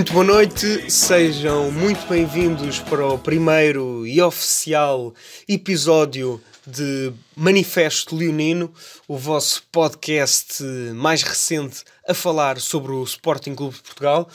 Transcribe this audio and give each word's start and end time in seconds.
Muito 0.00 0.14
boa 0.14 0.24
noite, 0.24 0.90
sejam 0.90 1.70
muito 1.70 2.06
bem-vindos 2.08 2.78
para 2.78 3.06
o 3.06 3.18
primeiro 3.18 4.06
e 4.06 4.18
oficial 4.22 5.12
episódio 5.46 6.40
de 6.66 7.12
Manifesto 7.36 8.16
Leonino, 8.16 8.72
o 9.06 9.18
vosso 9.18 9.62
podcast 9.70 10.64
mais 10.94 11.22
recente 11.22 11.84
a 12.08 12.14
falar 12.14 12.58
sobre 12.60 12.92
o 12.92 13.04
Sporting 13.04 13.54
Clube 13.54 13.76
de 13.76 13.82
Portugal. 13.82 14.26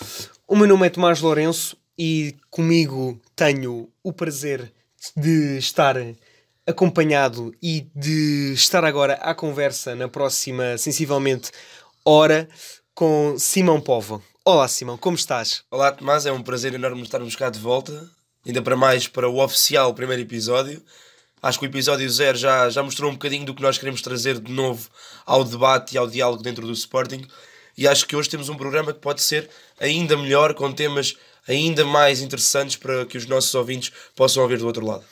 O 0.48 0.56
meu 0.56 0.68
nome 0.68 0.86
é 0.86 0.90
Tomás 0.92 1.20
Lourenço 1.20 1.76
e 1.98 2.36
comigo 2.52 3.20
tenho 3.36 3.90
o 4.04 4.14
prazer 4.14 4.72
de 5.18 5.58
estar 5.58 5.96
acompanhado 6.68 7.52
e 7.60 7.88
de 7.96 8.54
estar 8.54 8.86
agora 8.86 9.16
à 9.16 9.34
conversa 9.34 9.96
na 9.96 10.08
próxima, 10.08 10.78
sensivelmente, 10.78 11.50
hora 12.06 12.48
com 12.94 13.34
Simão 13.40 13.82
Povo. 13.82 14.22
Olá 14.48 14.68
Simão, 14.68 14.96
como 14.96 15.16
estás? 15.16 15.64
Olá 15.72 15.92
Tomás, 15.92 16.28
é 16.28 16.32
um 16.32 16.44
prazer 16.44 16.72
enorme 16.76 17.02
estarmos 17.02 17.36
cá 17.36 17.50
de 17.50 17.58
volta, 17.58 18.08
ainda 18.46 18.62
para 18.62 18.76
mais 18.76 19.08
para 19.08 19.28
o 19.28 19.44
oficial 19.44 19.92
primeiro 19.92 20.22
episódio. 20.22 20.84
Acho 21.42 21.58
que 21.58 21.66
o 21.66 21.68
episódio 21.68 22.08
zero 22.08 22.38
já, 22.38 22.70
já 22.70 22.84
mostrou 22.84 23.10
um 23.10 23.16
bocadinho 23.16 23.44
do 23.44 23.56
que 23.56 23.62
nós 23.64 23.80
queremos 23.80 24.04
trazer 24.04 24.40
de 24.40 24.52
novo 24.52 24.88
ao 25.26 25.44
debate 25.44 25.96
e 25.96 25.98
ao 25.98 26.08
diálogo 26.08 26.44
dentro 26.44 26.68
do 26.68 26.74
Sporting. 26.74 27.26
E 27.76 27.88
acho 27.88 28.06
que 28.06 28.16
hoje 28.16 28.30
temos 28.30 28.48
um 28.48 28.56
programa 28.56 28.94
que 28.94 29.00
pode 29.00 29.24
ser 29.24 29.50
ainda 29.80 30.16
melhor, 30.16 30.54
com 30.54 30.72
temas 30.72 31.16
ainda 31.48 31.84
mais 31.84 32.22
interessantes 32.22 32.76
para 32.76 33.04
que 33.08 33.18
os 33.18 33.26
nossos 33.26 33.56
ouvintes 33.56 33.92
possam 34.16 34.44
ouvir 34.44 34.60
do 34.60 34.68
outro 34.68 34.86
lado. 34.86 35.04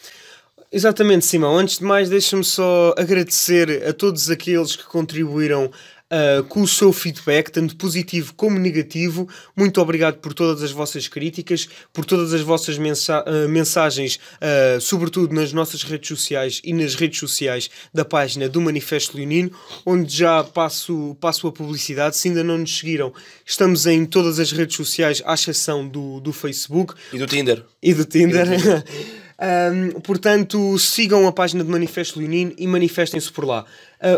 Exatamente, 0.72 1.26
Simão. 1.26 1.58
Antes 1.58 1.80
de 1.80 1.84
mais, 1.84 2.08
deixa-me 2.08 2.44
só 2.44 2.94
agradecer 2.98 3.88
a 3.88 3.94
todos 3.94 4.30
aqueles 4.30 4.76
que 4.76 4.84
contribuíram 4.84 5.72
uh, 6.14 6.44
com 6.44 6.62
o 6.62 6.68
seu 6.68 6.94
feedback, 6.94 7.50
tanto 7.50 7.76
positivo 7.76 8.34
como 8.36 8.60
negativo. 8.60 9.28
Muito 9.56 9.82
obrigado 9.82 10.18
por 10.18 10.34
todas 10.34 10.62
as 10.62 10.72
vossas 10.72 11.08
críticas, 11.08 11.68
por 11.92 12.06
todas 12.06 12.34
as 12.34 12.42
vossas 12.42 12.78
mensa 12.78 13.24
uh, 13.28 13.50
mensagens, 13.50 14.20
uh, 14.38 14.80
sobretudo 14.80 15.34
nas 15.34 15.52
nossas 15.52 15.84
redes 15.84 16.08
sociais 16.08 16.62
e 16.64 16.74
nas 16.74 16.96
redes 16.96 17.20
sociais 17.20 17.70
da 17.94 18.06
página 18.06 18.48
do 18.48 18.62
Manifesto 18.62 19.18
Leonino, 19.18 19.52
onde 19.86 20.16
já 20.16 20.44
passo, 20.44 21.18
passo 21.20 21.48
a 21.48 21.52
publicidade. 21.52 22.16
Se 22.16 22.28
ainda 22.28 22.44
não 22.44 22.60
nos 22.60 22.78
seguiram, 22.78 23.14
estamos 23.46 23.86
em 23.88 24.06
todas 24.06 24.40
as 24.40 24.52
redes 24.52 24.76
sociais, 24.76 25.22
à 25.26 25.34
exceção 25.34 25.88
do, 25.88 26.20
do 26.20 26.32
Facebook. 26.32 26.94
E 27.12 27.18
do 27.18 27.26
Tinder. 27.26 27.64
E 27.82 27.94
do 27.94 28.06
Tinder. 28.06 28.54
E 28.54 28.58
do 28.58 28.62
Tinder. 28.62 28.84
Um, 29.44 30.00
portanto, 30.00 30.80
sigam 30.80 31.28
a 31.28 31.32
página 31.34 31.66
de 31.66 31.70
Manifesto 31.70 32.18
Leonino 32.18 32.54
e 32.58 32.66
manifestem-se 32.66 33.30
por 33.30 33.44
lá. 33.44 33.66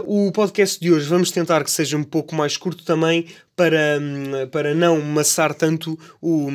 Uh, 0.05 0.27
o 0.27 0.31
podcast 0.31 0.79
de 0.79 0.91
hoje 0.91 1.09
vamos 1.09 1.31
tentar 1.31 1.63
que 1.63 1.71
seja 1.71 1.97
um 1.97 2.03
pouco 2.03 2.35
mais 2.35 2.57
curto 2.57 2.85
também 2.85 3.25
para, 3.55 3.99
um, 3.99 4.47
para 4.49 4.75
não 4.75 5.01
maçar 5.01 5.55
tanto 5.55 5.97
o, 6.21 6.47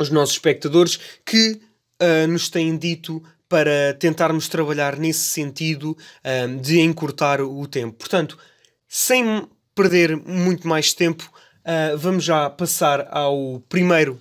os 0.00 0.10
nossos 0.10 0.34
espectadores 0.34 0.98
que 1.24 1.60
uh, 2.02 2.26
nos 2.26 2.48
têm 2.48 2.76
dito 2.76 3.22
para 3.48 3.94
tentarmos 3.94 4.48
trabalhar 4.48 4.96
nesse 4.96 5.26
sentido 5.26 5.96
um, 6.24 6.56
de 6.56 6.80
encurtar 6.80 7.40
o 7.40 7.68
tempo. 7.68 7.98
Portanto, 7.98 8.36
sem 8.88 9.46
perder 9.76 10.16
muito 10.16 10.66
mais 10.66 10.92
tempo, 10.92 11.30
uh, 11.60 11.96
vamos 11.96 12.24
já 12.24 12.50
passar 12.50 13.06
ao 13.12 13.62
primeiro 13.68 14.20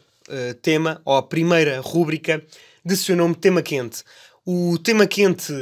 tema, 0.61 1.01
ou 1.03 1.17
à 1.17 1.21
primeira 1.21 1.81
rúbrica 1.81 2.41
de 2.83 2.95
seu 2.95 3.15
nome 3.15 3.35
Tema 3.35 3.61
Quente. 3.61 4.03
O 4.45 4.77
tema 4.79 5.05
quente 5.05 5.53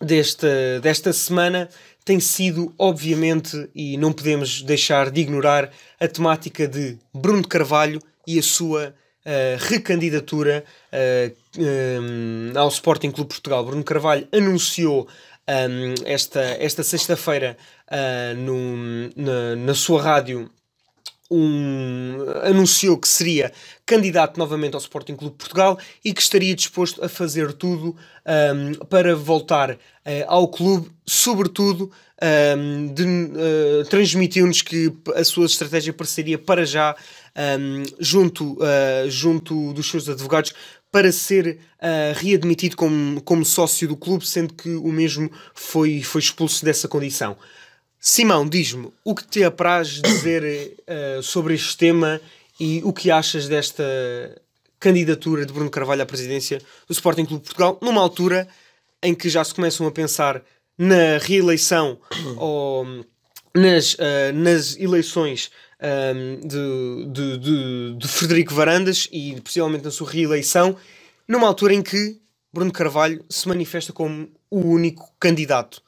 desta, 0.00 0.80
desta 0.80 1.12
semana 1.12 1.68
tem 2.04 2.18
sido, 2.18 2.74
obviamente, 2.76 3.68
e 3.74 3.96
não 3.96 4.12
podemos 4.12 4.62
deixar 4.62 5.10
de 5.10 5.20
ignorar, 5.20 5.70
a 6.00 6.08
temática 6.08 6.66
de 6.66 6.98
Bruno 7.14 7.42
de 7.42 7.48
Carvalho 7.48 8.02
e 8.26 8.38
a 8.38 8.42
sua 8.42 8.92
uh, 9.24 9.64
recandidatura 9.64 10.64
uh, 10.92 11.36
um, 11.60 12.58
ao 12.58 12.68
Sporting 12.68 13.12
Clube 13.12 13.28
Portugal. 13.28 13.64
Bruno 13.64 13.84
Carvalho 13.84 14.26
anunciou 14.32 15.06
um, 15.48 15.94
esta, 16.04 16.40
esta 16.40 16.82
sexta-feira 16.82 17.56
uh, 17.88 19.14
na, 19.16 19.56
na 19.56 19.74
sua 19.74 20.02
rádio 20.02 20.50
um, 21.34 22.16
anunciou 22.42 22.98
que 22.98 23.08
seria 23.08 23.52
candidato 23.86 24.38
novamente 24.38 24.74
ao 24.74 24.80
Sporting 24.80 25.16
Clube 25.16 25.36
Portugal 25.36 25.78
e 26.04 26.12
que 26.12 26.20
estaria 26.20 26.54
disposto 26.54 27.04
a 27.04 27.08
fazer 27.08 27.52
tudo 27.52 27.96
um, 28.26 28.84
para 28.86 29.14
voltar 29.14 29.72
uh, 29.72 29.78
ao 30.26 30.48
clube, 30.48 30.90
sobretudo 31.06 31.90
um, 32.58 32.86
uh, 32.88 33.84
transmitiu-nos 33.88 34.62
que 34.62 34.92
a 35.14 35.24
sua 35.24 35.46
estratégia 35.46 35.92
pareceria 35.92 36.38
para 36.38 36.64
já 36.64 36.94
junto, 37.98 38.52
uh, 38.54 39.08
junto 39.08 39.72
dos 39.72 39.90
seus 39.90 40.06
advogados 40.06 40.52
para 40.92 41.10
ser 41.10 41.58
uh, 41.80 42.18
readmitido 42.20 42.76
como, 42.76 43.20
como 43.22 43.44
sócio 43.46 43.88
do 43.88 43.96
clube, 43.96 44.26
sendo 44.26 44.52
que 44.52 44.68
o 44.68 44.92
mesmo 44.92 45.32
foi, 45.54 46.02
foi 46.02 46.20
expulso 46.20 46.62
dessa 46.62 46.86
condição. 46.86 47.34
Simão, 48.04 48.48
diz-me 48.48 48.92
o 49.04 49.14
que 49.14 49.24
te 49.24 49.44
apraz 49.44 50.00
dizer 50.02 50.76
uh, 50.80 51.22
sobre 51.22 51.54
este 51.54 51.76
tema 51.76 52.20
e 52.58 52.82
o 52.82 52.92
que 52.92 53.12
achas 53.12 53.46
desta 53.46 53.84
candidatura 54.80 55.46
de 55.46 55.52
Bruno 55.52 55.70
Carvalho 55.70 56.02
à 56.02 56.06
presidência 56.06 56.60
do 56.88 56.92
Sporting 56.92 57.24
Clube 57.24 57.42
de 57.42 57.50
Portugal, 57.50 57.78
numa 57.80 58.00
altura 58.00 58.48
em 59.00 59.14
que 59.14 59.28
já 59.28 59.44
se 59.44 59.54
começam 59.54 59.86
a 59.86 59.92
pensar 59.92 60.42
na 60.76 61.16
reeleição 61.20 61.96
ou 62.38 62.84
nas, 63.54 63.94
uh, 63.94 64.32
nas 64.34 64.76
eleições 64.78 65.52
um, 65.80 65.86
ehm, 65.86 66.40
de, 66.40 67.06
de, 67.06 67.38
de, 67.38 67.94
de, 67.98 68.08
Frederico 68.08 68.52
Varandas 68.52 69.08
e 69.12 69.40
possivelmente 69.40 69.84
na 69.84 69.92
sua 69.92 70.10
reeleição, 70.10 70.76
numa 71.28 71.46
altura 71.46 71.72
em 71.72 71.82
que 71.82 72.20
Bruno 72.52 72.72
Carvalho 72.72 73.24
se 73.30 73.46
manifesta 73.46 73.92
como 73.92 74.28
o 74.50 74.58
único 74.58 75.08
candidato 75.20 75.80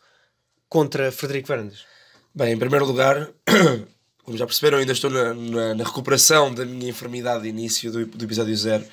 contra 0.68 1.10
Frederico 1.10 1.48
Varandas. 1.48 1.93
Bem, 2.36 2.52
em 2.52 2.58
primeiro 2.58 2.84
lugar, 2.84 3.28
como 4.24 4.36
já 4.36 4.44
perceberam, 4.44 4.78
ainda 4.78 4.90
estou 4.90 5.08
na, 5.08 5.32
na, 5.32 5.74
na 5.76 5.84
recuperação 5.84 6.52
da 6.52 6.64
minha 6.64 6.90
enfermidade 6.90 7.44
de 7.44 7.48
início 7.48 7.92
do, 7.92 8.04
do, 8.06 8.24
episódio 8.24 8.56
zero, 8.56 8.84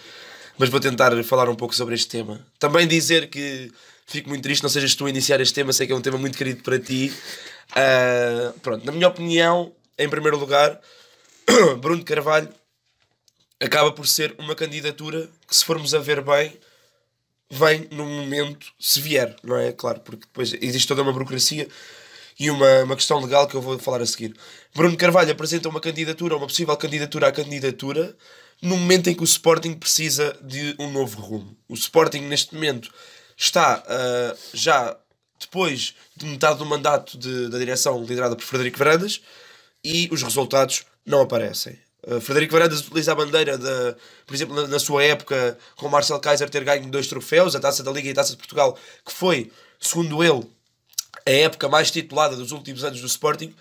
mas 0.59 0.69
vou 0.69 0.79
tentar 0.79 1.11
falar 1.23 1.49
um 1.49 1.55
pouco 1.55 1.73
sobre 1.73 1.95
este 1.95 2.07
tema. 2.07 2.45
Também 2.59 2.87
dizer 2.87 3.31
que 3.31 3.71
fico 4.05 4.29
muito 4.29 4.43
triste, 4.43 4.61
não 4.61 4.69
sejas 4.69 4.93
tu 4.93 5.07
a 5.07 5.09
iniciar 5.09 5.41
este 5.41 5.55
tema, 5.55 5.73
sei 5.73 5.87
que 5.87 5.93
é 5.93 5.95
um 5.95 6.01
tema 6.01 6.19
muito 6.19 6.37
querido 6.37 6.61
para 6.61 6.77
ti. 6.77 7.11
Uh, 7.71 8.59
pronto, 8.59 8.85
na 8.85 8.91
minha 8.91 9.07
opinião, 9.07 9.73
em 9.97 10.07
primeiro 10.07 10.37
lugar, 10.37 10.79
Bruno 11.81 12.03
Carvalho 12.03 12.49
acaba 13.59 13.91
por 13.91 14.07
ser 14.07 14.35
uma 14.37 14.53
candidatura 14.53 15.27
que, 15.47 15.55
se 15.55 15.65
formos 15.65 15.95
a 15.95 15.99
ver 15.99 16.21
bem, 16.21 16.55
vem 17.49 17.87
no 17.89 18.05
momento, 18.05 18.67
se 18.79 19.01
vier, 19.01 19.35
não 19.43 19.57
é? 19.57 19.71
Claro, 19.71 19.99
porque 20.01 20.27
depois 20.27 20.53
existe 20.61 20.87
toda 20.87 21.01
uma 21.01 21.11
burocracia 21.11 21.67
e 22.41 22.49
uma, 22.49 22.83
uma 22.83 22.95
questão 22.95 23.19
legal 23.21 23.47
que 23.47 23.53
eu 23.53 23.61
vou 23.61 23.77
falar 23.77 24.01
a 24.01 24.05
seguir. 24.05 24.35
Bruno 24.73 24.97
Carvalho 24.97 25.31
apresenta 25.31 25.69
uma 25.69 25.79
candidatura, 25.79 26.35
uma 26.35 26.47
possível 26.47 26.75
candidatura 26.75 27.27
à 27.27 27.31
candidatura, 27.31 28.17
no 28.59 28.77
momento 28.77 29.11
em 29.11 29.13
que 29.13 29.21
o 29.21 29.23
Sporting 29.23 29.75
precisa 29.75 30.35
de 30.41 30.75
um 30.79 30.89
novo 30.89 31.21
rumo. 31.21 31.55
O 31.69 31.75
Sporting, 31.75 32.21
neste 32.21 32.55
momento, 32.55 32.91
está 33.37 33.83
uh, 33.83 34.39
já 34.55 34.97
depois 35.39 35.93
de 36.17 36.25
metade 36.25 36.57
do 36.57 36.65
mandato 36.65 37.15
de, 37.15 37.47
da 37.47 37.59
direção 37.59 38.03
liderada 38.03 38.35
por 38.35 38.43
Frederico 38.43 38.79
Varandas 38.79 39.21
e 39.83 40.09
os 40.11 40.23
resultados 40.23 40.83
não 41.05 41.21
aparecem. 41.21 41.77
Uh, 42.07 42.19
Frederico 42.19 42.53
Varandas 42.53 42.79
utiliza 42.79 43.11
a 43.11 43.15
bandeira, 43.15 43.55
de, 43.55 43.95
por 44.25 44.33
exemplo, 44.33 44.55
na, 44.55 44.67
na, 44.67 44.79
sua 44.79 45.03
época, 45.03 45.59
com 45.75 45.87
Marcel 45.87 46.19
Kaiser 46.19 46.49
ter 46.49 46.63
ganho 46.63 46.89
dois 46.89 47.05
troféus, 47.05 47.55
a 47.55 47.59
Taça 47.59 47.83
da 47.83 47.91
Liga 47.91 48.07
e 48.07 48.11
a 48.11 48.15
Taça 48.15 48.31
de 48.31 48.37
Portugal, 48.37 48.75
que 49.05 49.13
foi, 49.13 49.51
segundo 49.79 50.23
ele, 50.23 50.49
a 51.25 51.31
época 51.31 51.69
mais 51.69 51.91
titulada 51.91 52.35
dos 52.35 52.51
últimos 52.51 52.83
anos 52.83 53.01
do 53.01 53.07
Sporting. 53.07 53.53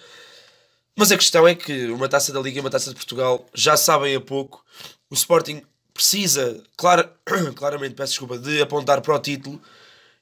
Mas 0.97 1.11
a 1.13 1.17
questão 1.17 1.47
é 1.47 1.55
que 1.55 1.87
uma 1.89 2.09
taça 2.09 2.33
da 2.33 2.41
Liga 2.41 2.59
e 2.59 2.61
uma 2.61 2.71
taça 2.71 2.91
de 2.91 2.97
Portugal 2.97 3.47
já 3.55 3.77
sabem 3.77 4.15
a 4.15 4.21
pouco. 4.21 4.65
O 5.09 5.15
Sporting 5.15 5.63
precisa, 5.95 6.63
clar, 6.77 7.11
claramente, 7.55 7.95
peço 7.95 8.13
desculpa, 8.13 8.39
de 8.39 8.61
apontar 8.61 9.01
para 9.01 9.15
o 9.15 9.19
título 9.19 9.61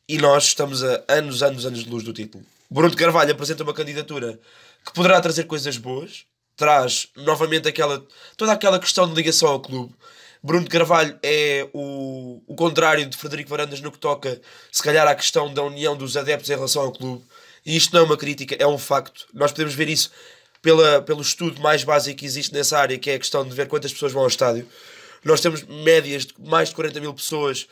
e 0.09 0.19
nós 0.19 0.45
estamos 0.45 0.83
a 0.83 1.05
anos, 1.09 1.43
anos, 1.43 1.67
anos 1.67 1.85
de 1.85 1.91
luz 1.91 2.03
do 2.03 2.13
título. 2.13 2.45
Bruno 2.71 2.97
Carvalho 2.97 3.33
apresenta 3.33 3.63
uma 3.63 3.75
candidatura 3.75 4.39
que 4.85 4.93
poderá 4.93 5.21
trazer 5.21 5.45
coisas 5.45 5.77
boas, 5.77 6.25
traz 6.57 7.09
novamente 7.17 7.69
aquela, 7.69 8.05
toda 8.37 8.53
aquela 8.53 8.79
questão 8.79 9.09
de 9.09 9.15
ligação 9.15 9.49
ao 9.49 9.61
clube, 9.61 9.95
Bruno 10.43 10.65
de 10.65 10.71
Carvalho 10.71 11.19
é 11.23 11.69
o, 11.73 12.43
o 12.47 12.55
contrário 12.55 13.07
de 13.07 13.17
Frederico 13.17 13.51
Varandas 13.51 13.81
no 13.81 13.91
que 13.91 13.99
toca, 13.99 14.41
se 14.71 14.83
calhar, 14.83 15.07
à 15.07 15.15
questão 15.15 15.53
da 15.53 15.63
união 15.63 15.97
dos 15.97 16.17
adeptos 16.17 16.49
em 16.49 16.55
relação 16.55 16.83
ao 16.83 16.93
clube. 16.93 17.25
E 17.67 17.77
isto 17.77 17.93
não 17.93 18.03
é 18.03 18.05
uma 18.05 18.17
crítica, 18.17 18.57
é 18.59 18.67
um 18.67 18.79
facto. 18.79 19.27
Nós 19.35 19.51
podemos 19.51 19.75
ver 19.75 19.89
isso 19.89 20.11
pela, 20.63 21.03
pelo 21.03 21.23
estudo 21.23 21.61
mais 21.61 21.85
básico 21.85 22.19
que 22.19 22.27
existe 22.27 22.53
nessa 22.53 22.79
área, 22.79 22.99
que 22.99 23.11
é 23.11 23.15
a 23.15 23.19
questão 23.19 23.47
de 23.47 23.55
ver 23.55 23.67
quantas 23.69 23.93
pessoas 23.93 24.13
vão 24.13 24.23
ao 24.23 24.29
estádio. 24.29 24.67
Nós 25.25 25.41
temos 25.41 25.63
médias 25.65 26.27
de 26.27 26.35
mais 26.39 26.69
de 26.69 26.75
40 26.75 27.01
mil 27.01 27.13
pessoas 27.13 27.67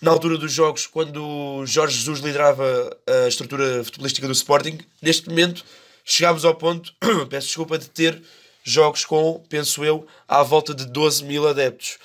na 0.00 0.10
altura 0.10 0.36
dos 0.36 0.52
jogos, 0.52 0.86
quando 0.86 1.64
Jorge 1.66 1.96
Jesus 1.96 2.20
liderava 2.20 2.96
a 3.06 3.28
estrutura 3.28 3.82
futebolística 3.84 4.26
do 4.26 4.32
Sporting. 4.32 4.78
Neste 5.00 5.28
momento, 5.28 5.64
chegámos 6.04 6.44
ao 6.44 6.54
ponto, 6.54 6.92
peço 7.28 7.48
desculpa, 7.48 7.78
de 7.78 7.88
ter 7.88 8.22
jogos 8.64 9.04
com, 9.04 9.40
penso 9.48 9.84
eu, 9.84 10.06
à 10.26 10.42
volta 10.42 10.74
de 10.74 10.86
12 10.86 11.22
mil 11.24 11.46
adeptos. 11.46 11.98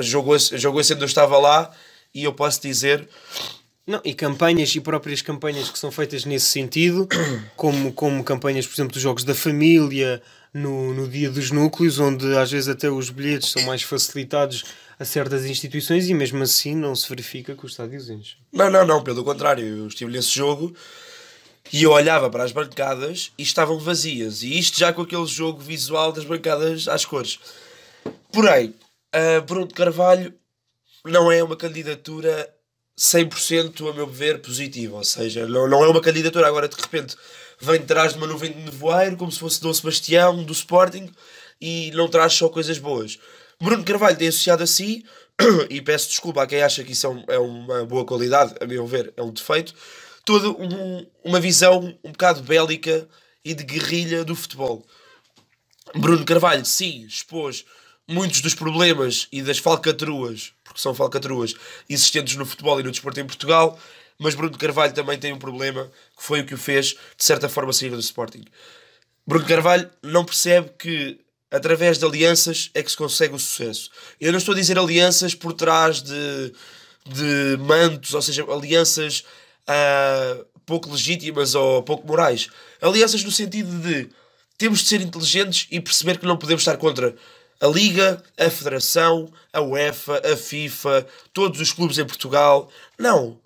Jogou, 0.00 0.36
jogou 0.38 0.82
sendo 0.82 1.02
eu 1.02 1.06
estava 1.06 1.38
lá 1.38 1.70
e 2.12 2.24
eu 2.24 2.32
posso 2.32 2.60
dizer 2.60 3.08
não, 3.86 4.00
e 4.04 4.14
campanhas 4.14 4.74
e 4.74 4.80
próprias 4.80 5.22
campanhas 5.22 5.70
que 5.70 5.78
são 5.78 5.90
feitas 5.90 6.24
nesse 6.24 6.46
sentido, 6.46 7.08
como, 7.56 7.92
como 7.92 8.24
campanhas, 8.24 8.66
por 8.66 8.74
exemplo, 8.74 8.92
dos 8.92 9.02
Jogos 9.02 9.24
da 9.24 9.34
Família, 9.34 10.22
no, 10.52 10.94
no 10.94 11.08
Dia 11.08 11.30
dos 11.30 11.50
Núcleos, 11.50 11.98
onde 11.98 12.36
às 12.36 12.50
vezes 12.50 12.68
até 12.68 12.90
os 12.90 13.10
bilhetes 13.10 13.50
são 13.50 13.62
mais 13.62 13.82
facilitados 13.82 14.64
a 14.98 15.04
certas 15.04 15.44
instituições 15.44 16.08
e 16.08 16.14
mesmo 16.14 16.42
assim 16.42 16.74
não 16.74 16.94
se 16.94 17.08
verifica 17.08 17.54
que 17.54 17.64
os 17.64 17.72
estádios 17.72 18.10
enchem. 18.10 18.36
Não, 18.52 18.70
não, 18.70 18.86
não, 18.86 19.02
pelo 19.02 19.24
contrário, 19.24 19.64
eu 19.64 19.86
estive 19.86 20.10
nesse 20.10 20.30
jogo 20.30 20.74
e 21.72 21.82
eu 21.82 21.92
olhava 21.92 22.28
para 22.30 22.44
as 22.44 22.52
bancadas 22.52 23.32
e 23.38 23.42
estavam 23.42 23.78
vazias, 23.78 24.42
e 24.42 24.58
isto 24.58 24.78
já 24.78 24.92
com 24.92 25.02
aquele 25.02 25.26
jogo 25.26 25.60
visual 25.60 26.12
das 26.12 26.24
bancadas 26.24 26.88
às 26.88 27.04
cores. 27.04 27.38
Porém, 28.32 28.74
Bruno 29.46 29.66
de 29.66 29.74
Carvalho 29.74 30.34
não 31.04 31.30
é 31.30 31.42
uma 31.42 31.56
candidatura 31.56 32.48
100% 32.98 33.88
a 33.88 33.94
meu 33.94 34.06
ver 34.06 34.40
positivo, 34.40 34.96
ou 34.96 35.04
seja, 35.04 35.46
não, 35.46 35.68
não 35.68 35.84
é 35.84 35.88
uma 35.88 36.00
candidatura 36.00 36.46
agora 36.46 36.68
de 36.68 36.76
repente 36.76 37.16
vem 37.58 37.80
de 37.80 37.86
trás 37.86 38.12
de 38.12 38.18
uma 38.18 38.26
nuvem 38.26 38.52
de 38.52 38.60
nevoeiro 38.60 39.16
como 39.16 39.30
se 39.30 39.38
fosse 39.38 39.60
Dom 39.60 39.72
Sebastião 39.72 40.42
do 40.42 40.52
Sporting 40.52 41.10
e 41.60 41.90
não 41.92 42.08
traz 42.08 42.32
só 42.34 42.48
coisas 42.48 42.78
boas. 42.78 43.18
Bruno 43.60 43.84
Carvalho 43.84 44.16
tem 44.16 44.28
associado 44.28 44.62
a 44.62 44.66
si 44.66 45.04
e 45.68 45.80
peço 45.80 46.08
desculpa 46.08 46.42
a 46.42 46.46
quem 46.46 46.62
acha 46.62 46.82
que 46.82 46.92
isso 46.92 47.06
é, 47.28 47.34
é 47.34 47.38
uma 47.38 47.84
boa 47.84 48.04
qualidade, 48.04 48.54
a 48.60 48.66
meu 48.66 48.86
ver 48.86 49.12
é 49.16 49.22
um 49.22 49.30
defeito, 49.30 49.74
toda 50.24 50.50
um, 50.50 51.06
uma 51.24 51.40
visão 51.40 51.96
um 52.04 52.12
bocado 52.12 52.42
bélica 52.42 53.08
e 53.44 53.54
de 53.54 53.64
guerrilha 53.64 54.24
do 54.24 54.34
futebol. 54.34 54.84
Bruno 55.94 56.24
Carvalho, 56.24 56.64
sim, 56.64 57.04
expôs 57.06 57.64
muitos 58.06 58.40
dos 58.40 58.54
problemas 58.54 59.28
e 59.30 59.42
das 59.42 59.58
falcatruas, 59.58 60.52
porque 60.64 60.80
são 60.80 60.94
falcatruas, 60.94 61.54
existentes 61.88 62.36
no 62.36 62.44
futebol 62.46 62.80
e 62.80 62.82
no 62.82 62.90
desporto 62.90 63.20
em 63.20 63.26
Portugal, 63.26 63.78
mas 64.18 64.34
Bruno 64.34 64.56
Carvalho 64.58 64.92
também 64.92 65.18
tem 65.18 65.32
um 65.32 65.38
problema, 65.38 65.90
que 66.16 66.22
foi 66.22 66.40
o 66.40 66.46
que 66.46 66.54
o 66.54 66.58
fez, 66.58 66.88
de 66.88 67.24
certa 67.24 67.48
forma, 67.48 67.72
sair 67.72 67.90
do 67.90 67.98
Sporting. 67.98 68.44
Bruno 69.26 69.46
Carvalho 69.46 69.88
não 70.02 70.24
percebe 70.24 70.70
que 70.78 71.20
através 71.50 71.98
de 71.98 72.04
alianças 72.04 72.70
é 72.74 72.82
que 72.82 72.90
se 72.90 72.96
consegue 72.96 73.34
o 73.34 73.38
sucesso. 73.38 73.90
Eu 74.20 74.30
não 74.32 74.38
estou 74.38 74.52
a 74.52 74.56
dizer 74.56 74.78
alianças 74.78 75.34
por 75.34 75.52
trás 75.52 76.02
de, 76.02 76.52
de 77.06 77.56
mantos, 77.60 78.12
ou 78.12 78.20
seja, 78.20 78.44
alianças 78.44 79.24
uh, 79.68 80.44
pouco 80.66 80.90
legítimas 80.90 81.54
ou 81.54 81.82
pouco 81.82 82.06
morais. 82.06 82.48
Alianças 82.80 83.24
no 83.24 83.30
sentido 83.30 83.78
de 83.80 84.08
temos 84.56 84.80
de 84.80 84.86
ser 84.86 85.00
inteligentes 85.00 85.66
e 85.70 85.80
perceber 85.80 86.18
que 86.18 86.26
não 86.26 86.36
podemos 86.36 86.62
estar 86.62 86.76
contra 86.76 87.14
a 87.60 87.66
Liga, 87.66 88.22
a 88.38 88.48
Federação, 88.48 89.30
a 89.52 89.60
UEFA, 89.60 90.22
a 90.32 90.36
FIFA, 90.36 91.06
todos 91.32 91.60
os 91.60 91.72
clubes 91.72 91.98
em 91.98 92.06
Portugal. 92.06 92.70
Não. 92.98 93.38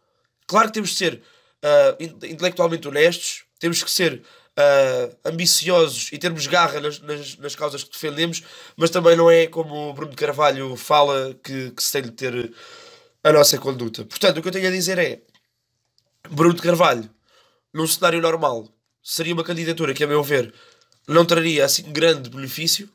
Claro 0.46 0.68
que 0.68 0.74
temos 0.74 0.90
de 0.90 0.96
ser 0.96 1.22
uh, 1.64 2.26
intelectualmente 2.26 2.86
honestos, 2.86 3.44
temos 3.58 3.82
que 3.82 3.90
ser 3.90 4.22
uh, 4.58 5.16
ambiciosos 5.24 6.10
e 6.12 6.18
termos 6.18 6.46
garra 6.46 6.80
nas, 6.80 7.00
nas, 7.00 7.36
nas, 7.38 7.54
causas 7.54 7.82
que 7.82 7.90
defendemos, 7.90 8.42
mas 8.76 8.90
também 8.90 9.16
não 9.16 9.30
é 9.30 9.46
como 9.46 9.90
o 9.90 9.92
Bruno 9.92 10.10
de 10.10 10.16
Carvalho 10.16 10.76
fala 10.76 11.34
que, 11.42 11.70
que 11.70 11.82
se 11.82 11.92
tem 11.92 12.02
de 12.02 12.12
ter 12.12 12.52
a 13.22 13.32
nossa 13.32 13.58
conduta. 13.58 14.04
Portanto, 14.04 14.38
o 14.38 14.42
que 14.42 14.48
eu 14.48 14.52
tenho 14.52 14.68
a 14.68 14.70
dizer 14.70 14.98
é: 14.98 15.20
Bruno 16.30 16.54
de 16.54 16.62
Carvalho, 16.62 17.08
num 17.72 17.86
cenário 17.86 18.20
normal, 18.20 18.68
seria 19.02 19.34
uma 19.34 19.44
candidatura 19.44 19.92
que, 19.92 20.04
a 20.04 20.06
meu 20.06 20.22
ver, 20.22 20.52
não 21.06 21.24
traria 21.24 21.64
assim 21.64 21.82
grande 21.92 22.30
benefício 22.30 22.88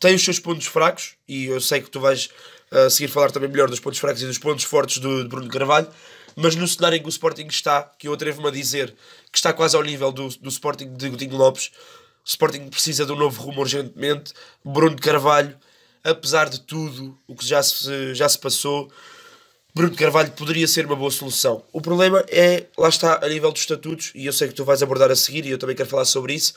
tem 0.00 0.14
os 0.14 0.24
seus 0.24 0.40
pontos 0.40 0.66
fracos, 0.66 1.12
e 1.28 1.44
eu 1.44 1.60
sei 1.60 1.82
que 1.82 1.90
tu 1.90 2.00
vais 2.00 2.30
uh, 2.72 2.88
seguir 2.88 3.08
falar 3.08 3.30
também 3.30 3.50
melhor 3.50 3.68
dos 3.68 3.78
pontos 3.78 3.98
fracos 3.98 4.22
e 4.22 4.26
dos 4.26 4.38
pontos 4.38 4.64
fortes 4.64 4.96
do, 4.96 5.22
de 5.22 5.28
Bruno 5.28 5.48
Carvalho, 5.48 5.88
mas 6.34 6.56
no 6.56 6.66
cenário 6.66 6.96
em 6.96 7.02
que 7.02 7.06
o 7.06 7.10
Sporting 7.10 7.46
está, 7.46 7.82
que 7.98 8.08
eu 8.08 8.14
atrevo-me 8.14 8.48
a 8.48 8.50
dizer 8.50 8.94
que 9.30 9.36
está 9.36 9.52
quase 9.52 9.76
ao 9.76 9.82
nível 9.82 10.10
do, 10.10 10.28
do 10.28 10.48
Sporting 10.48 10.94
de 10.94 11.10
Godinho 11.10 11.36
Lopes, 11.36 11.70
o 12.24 12.28
Sporting 12.28 12.68
precisa 12.68 13.04
de 13.04 13.12
um 13.12 13.16
novo 13.16 13.42
rumo 13.42 13.60
urgentemente. 13.60 14.32
Bruno 14.64 14.96
Carvalho, 14.96 15.56
apesar 16.02 16.48
de 16.48 16.60
tudo 16.60 17.18
o 17.26 17.34
que 17.34 17.46
já 17.46 17.62
se, 17.62 18.14
já 18.14 18.28
se 18.28 18.38
passou, 18.38 18.90
Bruno 19.74 19.94
Carvalho 19.94 20.32
poderia 20.32 20.66
ser 20.66 20.86
uma 20.86 20.96
boa 20.96 21.10
solução. 21.10 21.62
O 21.72 21.80
problema 21.80 22.24
é, 22.28 22.64
lá 22.76 22.88
está, 22.88 23.20
a 23.22 23.28
nível 23.28 23.52
dos 23.52 23.60
estatutos, 23.60 24.10
e 24.14 24.26
eu 24.26 24.32
sei 24.32 24.48
que 24.48 24.54
tu 24.54 24.64
vais 24.64 24.82
abordar 24.82 25.10
a 25.10 25.16
seguir, 25.16 25.46
e 25.46 25.50
eu 25.50 25.58
também 25.58 25.76
quero 25.76 25.88
falar 25.88 26.04
sobre 26.04 26.34
isso. 26.34 26.54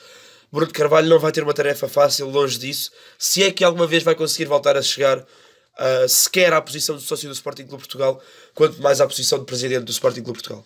Bruno 0.51 0.71
Carvalho 0.71 1.09
não 1.09 1.19
vai 1.19 1.31
ter 1.31 1.43
uma 1.43 1.53
tarefa 1.53 1.87
fácil, 1.87 2.29
longe 2.29 2.59
disso. 2.59 2.91
Se 3.17 3.43
é 3.43 3.51
que 3.51 3.63
alguma 3.63 3.87
vez 3.87 4.03
vai 4.03 4.15
conseguir 4.15 4.45
voltar 4.45 4.77
a 4.77 4.81
chegar 4.81 5.19
uh, 5.19 6.07
sequer 6.07 6.53
à 6.53 6.61
posição 6.61 6.95
de 6.95 7.03
sócio 7.03 7.27
do 7.27 7.33
Sporting 7.33 7.65
Clube 7.65 7.83
Portugal, 7.83 8.21
quanto 8.53 8.81
mais 8.81 9.01
à 9.01 9.07
posição 9.07 9.39
de 9.39 9.45
presidente 9.45 9.83
do 9.83 9.91
Sporting 9.91 10.21
Clube 10.21 10.39
Portugal. 10.39 10.63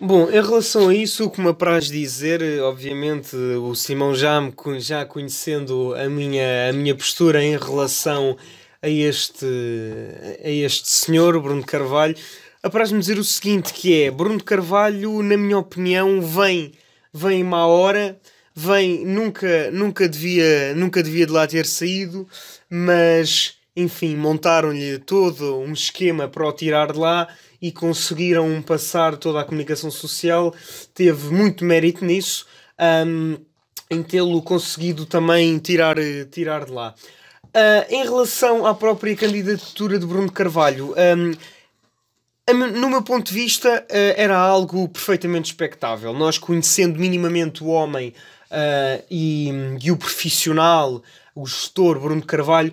Bom, 0.00 0.28
em 0.28 0.42
relação 0.42 0.88
a 0.88 0.94
isso, 0.94 1.24
o 1.24 1.30
que 1.30 1.40
me 1.40 1.48
apraz 1.48 1.86
dizer, 1.86 2.42
obviamente, 2.62 3.36
o 3.36 3.72
Simão 3.74 4.12
já, 4.12 4.40
me, 4.40 4.52
já 4.80 5.04
conhecendo 5.04 5.94
a 5.94 6.08
minha, 6.08 6.70
a 6.70 6.72
minha 6.72 6.94
postura 6.94 7.42
em 7.42 7.56
relação 7.56 8.36
a 8.36 8.61
este, 8.88 9.46
a 10.44 10.48
este 10.48 10.88
senhor, 10.88 11.40
Bruno 11.40 11.64
Carvalho, 11.64 12.16
apraz-me 12.62 12.98
dizer 12.98 13.18
o 13.18 13.24
seguinte, 13.24 13.72
que 13.72 14.02
é, 14.02 14.10
Bruno 14.10 14.42
Carvalho, 14.42 15.22
na 15.22 15.36
minha 15.36 15.58
opinião, 15.58 16.20
vem, 16.20 16.72
vem 17.12 17.44
má 17.44 17.66
hora, 17.66 18.18
vem, 18.54 19.04
nunca, 19.04 19.70
nunca, 19.70 20.08
devia, 20.08 20.74
nunca 20.74 21.02
devia 21.02 21.26
de 21.26 21.32
lá 21.32 21.46
ter 21.46 21.66
saído, 21.66 22.26
mas 22.68 23.56
enfim, 23.74 24.16
montaram-lhe 24.16 24.98
todo 24.98 25.58
um 25.58 25.72
esquema 25.72 26.28
para 26.28 26.46
o 26.46 26.52
tirar 26.52 26.92
de 26.92 26.98
lá 26.98 27.28
e 27.60 27.72
conseguiram 27.72 28.60
passar 28.60 29.16
toda 29.16 29.40
a 29.40 29.44
comunicação 29.44 29.90
social. 29.90 30.54
Teve 30.94 31.32
muito 31.32 31.64
mérito 31.64 32.04
nisso, 32.04 32.46
um, 33.06 33.38
em 33.90 34.02
tê-lo 34.02 34.42
conseguido 34.42 35.06
também 35.06 35.58
tirar, 35.58 35.96
tirar 36.30 36.66
de 36.66 36.72
lá. 36.72 36.94
Uh, 37.54 37.84
em 37.90 38.02
relação 38.02 38.64
à 38.64 38.74
própria 38.74 39.14
candidatura 39.14 39.98
de 39.98 40.06
Bruno 40.06 40.32
Carvalho, 40.32 40.94
um, 40.96 41.36
no 42.80 42.88
meu 42.88 43.02
ponto 43.02 43.26
de 43.26 43.34
vista, 43.34 43.84
uh, 43.90 43.94
era 44.16 44.38
algo 44.38 44.88
perfeitamente 44.88 45.50
expectável. 45.50 46.14
Nós, 46.14 46.38
conhecendo 46.38 46.98
minimamente 46.98 47.62
o 47.62 47.66
homem 47.66 48.14
uh, 48.50 49.04
e, 49.10 49.50
e, 49.82 49.92
o 49.92 49.98
profissional, 49.98 51.02
o 51.34 51.46
gestor 51.46 52.00
Bruno 52.00 52.24
Carvalho, 52.24 52.72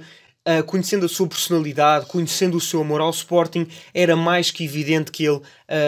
conhecendo 0.66 1.06
a 1.06 1.10
sua 1.10 1.28
personalidade, 1.28 2.08
conhecendo 2.08 2.58
o 2.58 2.62
seu 2.62 2.82
amor 2.82 3.02
ao 3.02 3.12
Sporting, 3.12 3.68
era 3.94 4.16
mais 4.16 4.50
que 4.50 4.66
evidente 4.66 5.12
que 5.12 5.24
ele 5.24 5.42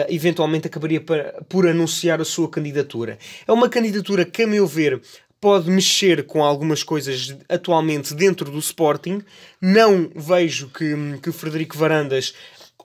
eventualmente 0.08 0.68
acabaria 0.68 1.02
por 1.48 1.66
anunciar 1.66 2.20
a 2.20 2.24
sua 2.24 2.48
candidatura. 2.48 3.18
É 3.44 3.50
uma 3.50 3.68
candidatura 3.68 4.24
que, 4.24 4.42
a 4.42 4.46
meu 4.46 4.64
ver, 4.64 5.02
pode 5.42 5.68
mexer 5.68 6.24
com 6.24 6.44
algumas 6.44 6.84
coisas 6.84 7.36
atualmente 7.48 8.14
dentro 8.14 8.48
do 8.48 8.60
Sporting. 8.60 9.20
Não 9.60 10.08
vejo 10.14 10.68
que, 10.68 10.94
que 11.20 11.32
Frederico 11.32 11.76
Varandas 11.76 12.32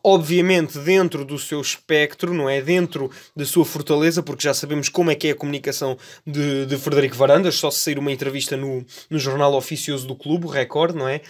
obviamente 0.04 0.80
dentro 0.80 1.26
do 1.26 1.38
seu 1.38 1.60
espectro, 1.60 2.34
não 2.34 2.50
é? 2.50 2.62
Dentro 2.62 3.12
da 3.36 3.46
sua 3.46 3.66
fortaleza, 3.66 4.24
porque 4.24 4.44
já 4.44 4.54
sabemos 4.54 4.88
como 4.88 5.12
é 5.12 5.16
que 5.16 5.28
é 5.28 5.32
a 5.32 5.36
comunicação 5.36 5.98
de, 6.26 6.66
de 6.66 6.78
Frederico 6.78 7.16
Varandas, 7.16 7.56
só 7.56 7.70
se 7.70 7.80
sair 7.80 8.00
uma 8.00 8.12
entrevista 8.12 8.56
no, 8.56 8.86
no 9.10 9.20
jornal 9.20 9.54
oficioso 9.54 10.08
do 10.08 10.16
clube, 10.16 10.46
o 10.46 10.50
Record, 10.50 10.96
não 10.96 11.10
é? 11.10 11.22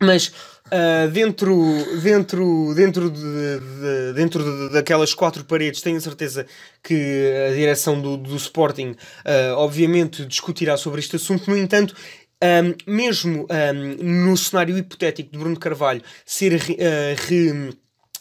Mas 0.00 0.28
uh, 0.28 1.10
dentro, 1.12 1.56
dentro, 2.02 2.74
dentro, 2.74 3.10
de, 3.10 3.20
de, 3.20 4.12
dentro 4.14 4.44
de, 4.44 4.72
daquelas 4.72 5.12
quatro 5.12 5.44
paredes, 5.44 5.80
tenho 5.80 6.00
certeza 6.00 6.46
que 6.82 7.32
a 7.50 7.54
direção 7.54 8.00
do, 8.00 8.16
do 8.16 8.36
Sporting, 8.36 8.90
uh, 8.90 9.56
obviamente, 9.56 10.24
discutirá 10.24 10.76
sobre 10.76 11.00
este 11.00 11.16
assunto. 11.16 11.50
No 11.50 11.56
entanto, 11.56 11.96
um, 12.42 12.92
mesmo 12.92 13.46
um, 13.50 14.04
no 14.04 14.36
cenário 14.36 14.78
hipotético 14.78 15.32
de 15.32 15.38
Bruno 15.38 15.58
Carvalho 15.58 16.02
ser 16.24 16.54
uh, 16.54 17.26
re, 17.26 17.76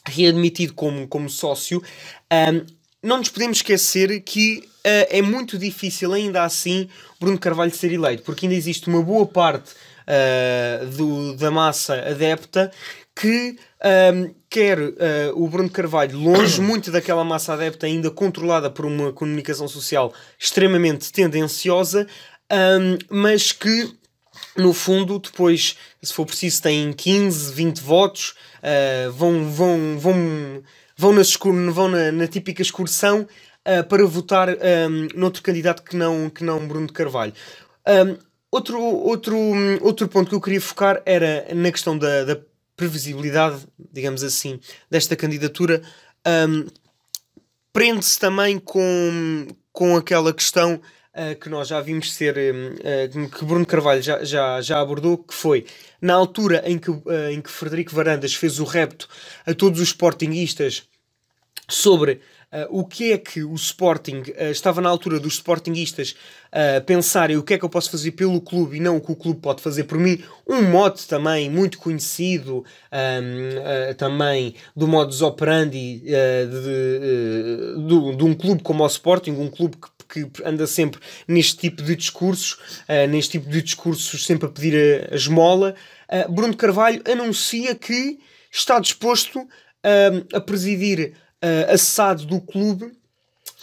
readmitido 0.06 0.74
como, 0.74 1.08
como 1.08 1.30
sócio, 1.30 1.84
um, 2.32 2.66
não 3.04 3.20
nos 3.20 3.30
podemos 3.30 3.60
esquecer 3.60 4.22
que 4.22 4.60
uh, 4.60 5.08
é 5.10 5.22
muito 5.22 5.58
difícil, 5.58 6.14
ainda 6.14 6.44
assim, 6.44 6.90
Bruno 7.20 7.38
Carvalho 7.38 7.72
ser 7.72 7.92
eleito, 7.94 8.24
porque 8.24 8.46
ainda 8.48 8.56
existe 8.56 8.88
uma 8.88 9.04
boa 9.04 9.26
parte 9.28 9.72
uh, 10.08 10.86
do, 10.88 11.36
da 11.36 11.52
massa 11.52 11.96
adepta 11.96 12.72
que 13.16 13.58
um, 14.14 14.34
quer 14.50 14.80
uh, 14.80 14.94
o 15.36 15.48
Bruno 15.50 15.70
Carvalho 15.70 16.18
longe 16.18 16.62
muito 16.62 16.92
daquela 16.92 17.24
massa 17.24 17.54
adepta 17.54 17.86
ainda 17.86 18.12
controlada 18.12 18.70
por 18.70 18.86
uma 18.86 19.12
comunicação 19.12 19.68
social 19.68 20.14
extremamente 20.40 21.12
tendenciosa, 21.12 22.08
um, 22.52 22.98
mas 23.10 23.52
que 23.52 23.92
no 24.56 24.74
fundo, 24.74 25.20
depois, 25.20 25.78
se 26.02 26.14
for 26.14 26.26
preciso, 26.26 26.62
têm 26.62 26.94
15, 26.94 27.54
20 27.54 27.80
votos, 27.82 28.36
uh, 28.60 29.12
vão, 29.12 29.50
vão, 29.50 30.00
vão, 30.00 30.64
vão, 30.96 31.14
na, 31.14 31.72
vão 31.72 31.88
na, 31.88 32.12
na 32.12 32.28
típica 32.28 32.62
excursão 32.62 33.28
uh, 33.68 33.84
para 33.88 34.06
votar 34.06 34.50
um, 34.50 35.08
noutro 35.16 35.42
candidato 35.42 35.84
que 35.84 35.96
não, 35.96 36.30
que 36.30 36.44
não 36.44 36.68
Bruno 36.68 36.88
de 36.88 36.94
Carvalho. 36.94 37.34
Um, 37.88 38.18
outro, 38.58 38.82
outro, 38.82 39.38
outro 39.82 40.08
ponto 40.08 40.30
que 40.30 40.36
eu 40.36 40.42
queria 40.42 40.62
focar 40.62 41.02
era 41.06 41.48
na 41.54 41.72
questão 41.72 41.98
da, 41.98 42.24
da 42.24 42.38
previsibilidade, 42.76 43.68
digamos 43.92 44.24
assim, 44.24 44.60
desta 44.90 45.16
candidatura. 45.16 45.82
Um, 46.26 46.66
Prende-se 47.72 48.20
também 48.20 48.58
com, 48.58 49.48
com 49.72 49.96
aquela 49.96 50.34
questão 50.34 50.82
uh, 51.14 51.40
que 51.40 51.48
nós 51.48 51.68
já 51.68 51.80
vimos 51.80 52.12
ser, 52.12 52.36
uh, 52.36 53.30
que 53.30 53.46
Bruno 53.46 53.66
Carvalho 53.66 54.02
já, 54.02 54.24
já, 54.24 54.60
já 54.62 54.82
abordou, 54.82 55.20
que 55.20 55.34
foi 55.34 55.66
na 56.02 56.16
altura 56.16 56.64
em 56.66 56.80
que, 56.80 56.90
uh, 56.90 57.04
em 57.32 57.40
que 57.40 57.52
Frederico 57.52 57.94
Varandas 57.94 58.34
fez 58.34 58.60
o 58.60 58.64
repto 58.64 59.08
a 59.46 59.54
todos 59.54 59.80
os 59.80 59.90
sportinguistas 59.90 60.88
sobre 61.70 62.20
o 62.70 62.86
que 62.86 63.12
é 63.12 63.18
que 63.18 63.44
o 63.44 63.54
Sporting 63.56 64.22
uh, 64.22 64.52
estava 64.52 64.80
na 64.80 64.88
altura 64.88 65.20
dos 65.20 65.34
Sportingistas 65.34 66.16
uh, 66.48 66.84
pensarem 66.86 67.36
o 67.36 67.44
que 67.44 67.54
é 67.54 67.58
que 67.58 67.66
eu 67.66 67.70
posso 67.70 67.92
fazer 67.92 68.12
pelo 68.12 68.40
clube 68.40 68.78
e 68.78 68.80
não 68.80 68.96
o 68.96 69.02
que 69.02 69.12
o 69.12 69.16
clube 69.16 69.42
pode 69.42 69.62
fazer 69.62 69.84
por 69.84 69.98
mim. 69.98 70.24
Um 70.48 70.62
mote 70.62 71.08
também 71.08 71.50
muito 71.50 71.78
conhecido 71.78 72.64
um, 72.92 73.94
também 73.96 74.56
do 74.74 74.88
modus 74.88 75.22
operandi 75.22 76.00
de, 76.00 76.46
de, 77.76 78.16
de, 78.16 78.24
um 78.24 78.34
clube 78.34 78.64
como 78.64 78.84
o 78.84 78.88
Sporting, 78.88 79.32
um 79.32 79.50
clube 79.50 79.76
que, 80.10 80.26
que 80.26 80.44
anda 80.44 80.66
sempre 80.66 81.02
neste 81.28 81.58
tipo 81.58 81.84
de 81.84 81.96
discursos, 81.98 82.58
neste 83.10 83.40
tipo 83.40 83.50
de 83.50 83.62
discursos 83.62 84.26
sempre 84.26 84.48
a 84.48 84.50
pedir 84.50 84.74
a, 85.10 85.14
a 85.14 85.18
esmola. 85.18 85.76
Bruno 86.30 86.56
Carvalho 86.56 87.02
anuncia 87.12 87.76
que 87.76 88.20
está 88.50 88.80
disposto 88.80 89.46
a 90.34 90.40
presidir 90.40 91.14
uh, 91.44 91.74
acessado 91.74 92.26
do 92.26 92.40
clube 92.40 92.92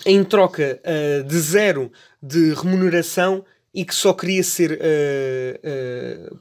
em 0.07 0.23
troca 0.25 0.81
uh, 0.83 1.25
de 1.25 1.39
zero 1.39 1.91
de 2.23 2.55
remuneração 2.55 3.45
e 3.73 3.85
que 3.85 3.95
só 3.95 4.13
queria 4.13 4.43
ser 4.43 4.73
uh, 4.73 6.39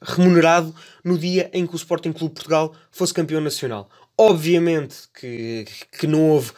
remunerado 0.00 0.74
no 1.04 1.18
dia 1.18 1.50
em 1.52 1.66
que 1.66 1.74
o 1.74 1.76
Sporting 1.76 2.12
Clube 2.12 2.34
Portugal 2.34 2.74
fosse 2.90 3.12
campeão 3.12 3.40
nacional. 3.40 3.88
Obviamente 4.16 4.96
que, 5.18 5.66
que 5.98 6.06
não 6.06 6.30
houve 6.30 6.52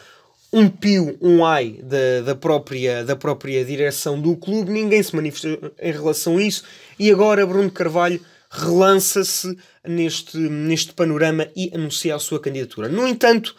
um 0.53 0.69
pio, 0.69 1.17
um 1.21 1.45
ai 1.45 1.81
da, 1.83 2.21
da, 2.27 2.35
própria, 2.35 3.05
da 3.05 3.17
própria 3.17 3.65
direção 3.65 4.21
do 4.21 4.37
clube, 4.37 4.71
ninguém 4.71 5.03
se 5.03 5.17
manifestou 5.17 5.73
em 5.81 5.93
relação 5.93 6.37
a 6.37 6.43
isso 6.43 6.63
e 6.99 7.11
agora 7.11 7.47
Bruno 7.47 7.71
Carvalho 7.71 8.21
relança-se 8.51 9.57
neste, 9.83 10.37
neste 10.37 10.93
panorama 10.93 11.49
e 11.57 11.71
anuncia 11.75 12.15
a 12.15 12.19
sua 12.19 12.39
candidatura. 12.39 12.89
No 12.89 13.09
entanto, 13.09 13.57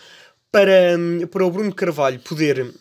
para, 0.53 0.99
para 1.31 1.43
o 1.43 1.49
Bruno 1.49 1.73
Carvalho 1.73 2.19
poder, 2.19 2.71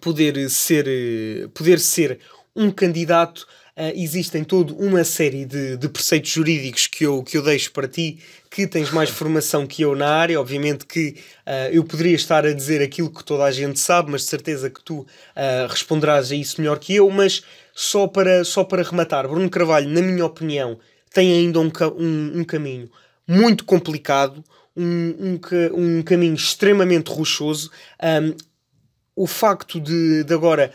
poder, 0.00 0.50
ser, 0.50 1.48
poder 1.54 1.78
ser 1.78 2.18
um 2.54 2.68
candidato, 2.68 3.46
uh, 3.76 3.92
existem 3.94 4.42
toda 4.42 4.74
uma 4.74 5.04
série 5.04 5.44
de, 5.44 5.76
de 5.76 5.88
preceitos 5.88 6.32
jurídicos 6.32 6.88
que 6.88 7.04
eu, 7.04 7.22
que 7.22 7.38
eu 7.38 7.44
deixo 7.44 7.70
para 7.70 7.86
ti, 7.86 8.18
que 8.50 8.66
tens 8.66 8.90
mais 8.90 9.08
formação 9.14 9.68
que 9.68 9.82
eu 9.82 9.94
na 9.94 10.08
área. 10.08 10.40
Obviamente 10.40 10.84
que 10.84 11.14
uh, 11.46 11.70
eu 11.70 11.84
poderia 11.84 12.16
estar 12.16 12.44
a 12.44 12.52
dizer 12.52 12.82
aquilo 12.82 13.08
que 13.08 13.22
toda 13.22 13.44
a 13.44 13.52
gente 13.52 13.78
sabe, 13.78 14.10
mas 14.10 14.22
de 14.22 14.26
certeza 14.26 14.68
que 14.68 14.82
tu 14.82 15.02
uh, 15.02 15.06
responderás 15.68 16.32
a 16.32 16.34
isso 16.34 16.60
melhor 16.60 16.80
que 16.80 16.92
eu. 16.92 17.08
Mas 17.08 17.44
só 17.72 18.08
para, 18.08 18.42
só 18.42 18.64
para 18.64 18.82
rematar, 18.82 19.28
Bruno 19.28 19.48
Carvalho, 19.48 19.88
na 19.88 20.02
minha 20.02 20.26
opinião, 20.26 20.76
tem 21.14 21.32
ainda 21.32 21.60
um, 21.60 21.70
um, 21.96 22.40
um 22.40 22.44
caminho 22.44 22.90
muito 23.28 23.64
complicado, 23.64 24.42
um, 24.76 25.14
um, 25.18 25.98
um 25.98 26.02
caminho 26.02 26.34
extremamente 26.34 27.10
rochoso. 27.10 27.70
Um, 28.02 28.34
o 29.18 29.26
facto 29.26 29.80
de, 29.80 30.24
de 30.24 30.34
agora 30.34 30.70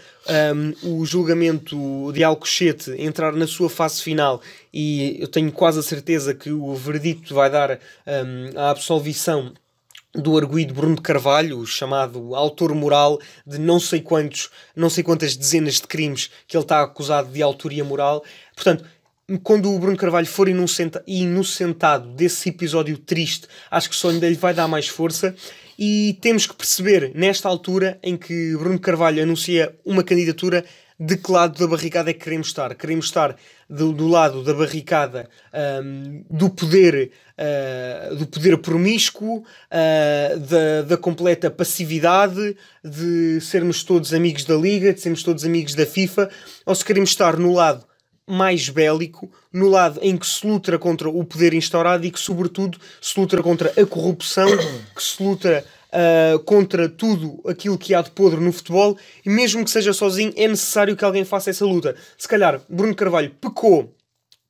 um, 0.56 1.00
o 1.00 1.06
julgamento 1.06 2.12
de 2.12 2.24
Alcochete 2.24 2.92
entrar 2.98 3.34
na 3.34 3.46
sua 3.46 3.70
fase 3.70 4.02
final 4.02 4.42
e 4.74 5.18
eu 5.22 5.28
tenho 5.28 5.52
quase 5.52 5.78
a 5.78 5.84
certeza 5.84 6.34
que 6.34 6.52
o 6.52 6.74
veredito 6.74 7.36
vai 7.36 7.52
dar 7.52 7.80
um, 8.08 8.60
a 8.60 8.72
absolvição 8.72 9.54
do 10.14 10.38
arguído 10.38 10.74
Bruno 10.74 10.96
de 10.96 11.02
Carvalho, 11.02 11.66
chamado 11.66 12.36
autor 12.36 12.74
moral 12.76 13.20
de 13.46 13.58
não 13.58 13.80
sei 13.80 14.02
quantos, 14.02 14.50
não 14.76 14.90
sei 14.90 15.04
quantas 15.04 15.38
dezenas 15.38 15.76
de 15.76 15.88
crimes 15.88 16.30
que 16.48 16.58
ele 16.58 16.64
está 16.64 16.82
acusado 16.82 17.32
de 17.32 17.42
autoria 17.42 17.84
moral. 17.84 18.24
Portanto, 18.54 18.84
quando 19.40 19.74
o 19.74 19.80
Bruno 19.80 19.98
Carvalho 19.98 20.28
for 20.28 20.48
inocentado 21.08 22.10
desse 22.10 22.50
episódio 22.50 22.98
triste, 22.98 23.48
acho 23.70 23.90
que 23.90 23.96
só 23.96 24.10
lhe 24.10 24.34
vai 24.36 24.54
dar 24.54 24.68
mais 24.68 24.88
força. 24.88 25.36
E 25.78 26.18
temos 26.22 26.46
que 26.46 26.56
perceber, 26.56 27.12
nesta 27.16 27.50
altura 27.50 27.98
em 28.04 28.16
que 28.16 28.56
Bruno 28.56 28.80
Carvalho 28.80 29.24
anuncia 29.24 29.76
uma 29.86 30.04
candidatura, 30.04 30.64
de 31.00 31.18
que 31.18 31.32
lado 31.32 31.58
da 31.58 31.66
barricada 31.66 32.12
é 32.12 32.14
que 32.14 32.20
queremos 32.20 32.48
estar? 32.48 32.76
Queremos 32.76 33.06
estar 33.06 33.36
do, 33.68 33.92
do 33.92 34.08
lado 34.08 34.44
da 34.44 34.54
barricada 34.54 35.28
um, 35.84 36.24
do 36.30 36.48
poder 36.48 37.12
uh, 37.40 38.16
do 38.16 38.28
poder 38.28 38.58
promíscuo, 38.60 39.40
uh, 39.40 40.40
da, 40.40 40.84
da 40.84 40.98
completa 40.98 41.50
passividade, 41.50 42.56
de 42.84 43.42
sermos 43.42 43.84
todos 43.84 44.14
amigos 44.14 44.46
da 44.46 44.56
Liga, 44.56 44.94
de 44.94 45.02
sermos 45.02 45.24
todos 45.24 45.44
amigos 45.44 45.74
da 45.74 45.88
FIFA, 45.88 46.30
ou 46.68 46.76
se 46.76 46.86
queremos 46.86 47.10
estar 47.10 47.36
no 47.38 47.52
lado 47.52 47.84
mais 48.32 48.70
bélico, 48.70 49.30
no 49.52 49.68
lado 49.68 50.00
em 50.02 50.16
que 50.16 50.26
se 50.26 50.48
luta 50.48 50.80
contra 50.80 51.10
o 51.10 51.26
poder 51.26 51.54
instaurado 51.54 52.06
e 52.06 52.12
que, 52.12 52.20
sobretudo, 52.20 52.80
se 53.02 53.20
luta 53.20 53.42
contra 53.44 53.74
a 53.80 53.86
corrupção, 53.86 54.48
que 54.96 55.04
se 55.04 55.22
luta 55.22 55.66
uh, 55.92 56.40
contra 56.40 56.88
tudo 56.88 57.42
aquilo 57.46 57.78
que 57.78 57.94
há 57.94 58.02
de 58.02 58.10
podre 58.12 58.40
no 58.40 58.54
futebol, 58.54 58.98
e 59.26 59.30
mesmo 59.30 59.66
que 59.66 59.70
seja 59.70 59.92
sozinho, 59.92 60.34
é 60.38 60.48
necessário 60.48 60.96
que 60.96 61.04
alguém 61.04 61.26
faça 61.26 61.50
essa 61.50 61.66
luta. 61.66 61.96
Se 62.18 62.28
calhar 62.28 62.62
Bruno 62.70 62.96
Carvalho 62.96 63.32
pecou 63.32 63.94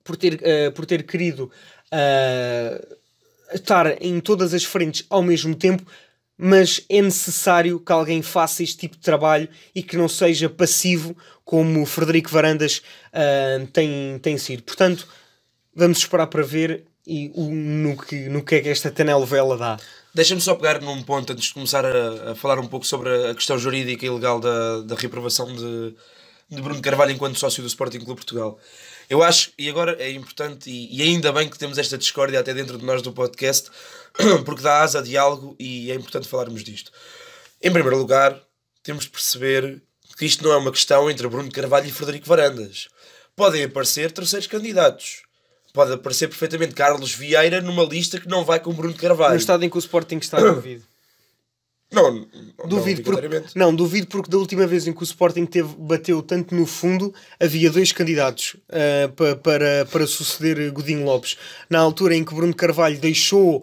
por 0.03 0.15
ter, 0.15 0.35
uh, 0.35 0.71
por 0.73 0.85
ter 0.85 1.03
querido 1.03 1.51
uh, 1.91 2.97
estar 3.51 4.01
em 4.01 4.19
todas 4.19 4.53
as 4.53 4.63
frentes 4.63 5.05
ao 5.09 5.23
mesmo 5.23 5.55
tempo, 5.55 5.83
mas 6.37 6.83
é 6.89 7.01
necessário 7.01 7.79
que 7.79 7.91
alguém 7.91 8.21
faça 8.21 8.63
este 8.63 8.77
tipo 8.77 8.95
de 8.95 9.03
trabalho 9.03 9.47
e 9.75 9.83
que 9.83 9.97
não 9.97 10.07
seja 10.07 10.49
passivo 10.49 11.15
como 11.45 11.81
o 11.81 11.85
Frederico 11.85 12.31
Varandas 12.31 12.81
uh, 13.13 13.67
tem, 13.67 14.19
tem 14.19 14.37
sido. 14.37 14.63
Portanto, 14.63 15.07
vamos 15.75 15.99
esperar 15.99 16.27
para 16.27 16.43
ver 16.43 16.85
e 17.05 17.31
o, 17.33 17.49
no, 17.49 17.97
que, 17.97 18.29
no 18.29 18.43
que 18.43 18.55
é 18.55 18.61
que 18.61 18.69
esta 18.69 18.91
telenovela 18.91 19.57
dá. 19.57 19.79
Deixa-me 20.13 20.41
só 20.41 20.55
pegar 20.55 20.81
num 20.81 21.01
ponto 21.03 21.31
antes 21.31 21.45
de 21.45 21.53
começar 21.53 21.85
a, 21.85 22.31
a, 22.31 22.35
falar 22.35 22.59
um 22.59 22.67
pouco 22.67 22.85
sobre 22.85 23.29
a 23.29 23.35
questão 23.35 23.57
jurídica 23.57 24.05
e 24.05 24.09
legal 24.09 24.39
da, 24.39 24.81
da 24.81 24.95
reprovação 24.95 25.53
de, 25.53 25.95
de 26.49 26.61
Bruno 26.61 26.81
Carvalho 26.81 27.11
enquanto 27.11 27.39
sócio 27.39 27.63
do 27.63 27.67
Sporting 27.67 27.99
Clube 27.99 28.15
Portugal. 28.15 28.59
Eu 29.11 29.21
acho, 29.21 29.51
e 29.57 29.69
agora 29.69 29.97
é 29.99 30.09
importante, 30.09 30.69
e, 30.69 30.97
e, 30.97 31.01
ainda 31.01 31.33
bem 31.33 31.49
que 31.49 31.59
temos 31.59 31.77
esta 31.77 31.97
discórdia 31.97 32.39
até 32.39 32.53
dentro 32.53 32.77
de 32.77 32.85
nós 32.85 33.01
do 33.01 33.11
podcast, 33.11 33.69
porque 34.45 34.61
dá 34.61 34.79
asa 34.79 34.99
a 34.99 35.01
diálogo 35.01 35.53
e 35.59 35.91
é 35.91 35.95
importante 35.95 36.29
falarmos 36.29 36.63
disto. 36.63 36.93
Em 37.61 37.69
primeiro 37.69 37.97
lugar, 37.97 38.41
temos 38.81 39.03
de 39.03 39.09
perceber 39.09 39.83
que 40.17 40.25
isto 40.25 40.41
não 40.45 40.53
é 40.53 40.55
uma 40.55 40.71
questão 40.71 41.11
entre 41.11 41.27
Bruno 41.27 41.51
Carvalho 41.51 41.87
e 41.87 41.91
Frederico 41.91 42.25
Varandas. 42.25 42.87
Podem 43.35 43.65
aparecer 43.65 44.13
terceiros 44.13 44.47
candidatos. 44.47 45.23
Pode 45.73 45.91
aparecer 45.91 46.29
perfeitamente 46.29 46.73
Carlos 46.73 47.11
Vieira 47.11 47.59
numa 47.59 47.83
lista 47.83 48.17
que 48.17 48.29
não 48.29 48.45
vai 48.45 48.61
com 48.61 48.71
Bruno 48.71 48.93
Carvalho. 48.93 49.33
No 49.33 49.39
estado 49.41 49.65
em 49.65 49.69
que 49.69 49.75
o 49.75 49.79
Sporting 49.79 50.19
está 50.19 50.39
envolvido. 50.41 50.85
Não, 51.91 52.25
duvido 52.69 53.01
não, 53.01 53.19
porque, 53.19 53.43
não, 53.53 53.75
duvido 53.75 54.07
porque 54.07 54.31
da 54.31 54.37
última 54.37 54.65
vez 54.65 54.87
em 54.87 54.93
que 54.93 55.01
o 55.01 55.03
Sporting 55.03 55.45
teve, 55.45 55.75
bateu 55.77 56.21
tanto 56.21 56.55
no 56.55 56.65
fundo, 56.65 57.13
havia 57.37 57.69
dois 57.69 57.91
candidatos 57.91 58.55
uh, 58.69 59.11
pa, 59.11 59.35
para, 59.35 59.85
para 59.91 60.07
suceder 60.07 60.71
Godinho 60.71 61.03
Lopes. 61.03 61.37
Na 61.69 61.79
altura 61.79 62.15
em 62.15 62.23
que 62.23 62.33
Bruno 62.33 62.55
Carvalho 62.55 62.97
deixou 62.97 63.61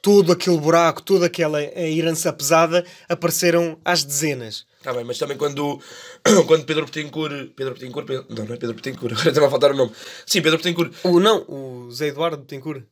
todo 0.00 0.30
aquele 0.30 0.58
buraco, 0.58 1.02
toda 1.02 1.26
aquela 1.26 1.60
herança 1.60 2.32
pesada, 2.32 2.84
apareceram 3.08 3.76
às 3.84 4.04
dezenas. 4.04 4.66
Está 4.78 4.92
bem, 4.92 5.02
mas 5.02 5.18
também 5.18 5.36
quando, 5.36 5.80
quando 6.46 6.64
Pedro 6.66 6.84
Betancourt. 6.84 7.50
Pedro 7.56 7.74
Betancourt. 7.74 8.08
Não, 8.28 8.44
não 8.44 8.54
é 8.54 8.56
Pedro 8.56 8.76
Betancourt, 8.76 9.14
agora 9.18 9.28
estava 9.30 9.46
a 9.48 9.50
faltar 9.50 9.72
o 9.72 9.76
nome. 9.76 9.90
Sim, 10.24 10.42
Pedro 10.42 10.58
Betancourt. 10.58 10.92
O, 11.02 11.18
não, 11.18 11.44
o 11.48 11.90
Zé 11.90 12.08
Eduardo 12.08 12.36
Betancourt. 12.36 12.84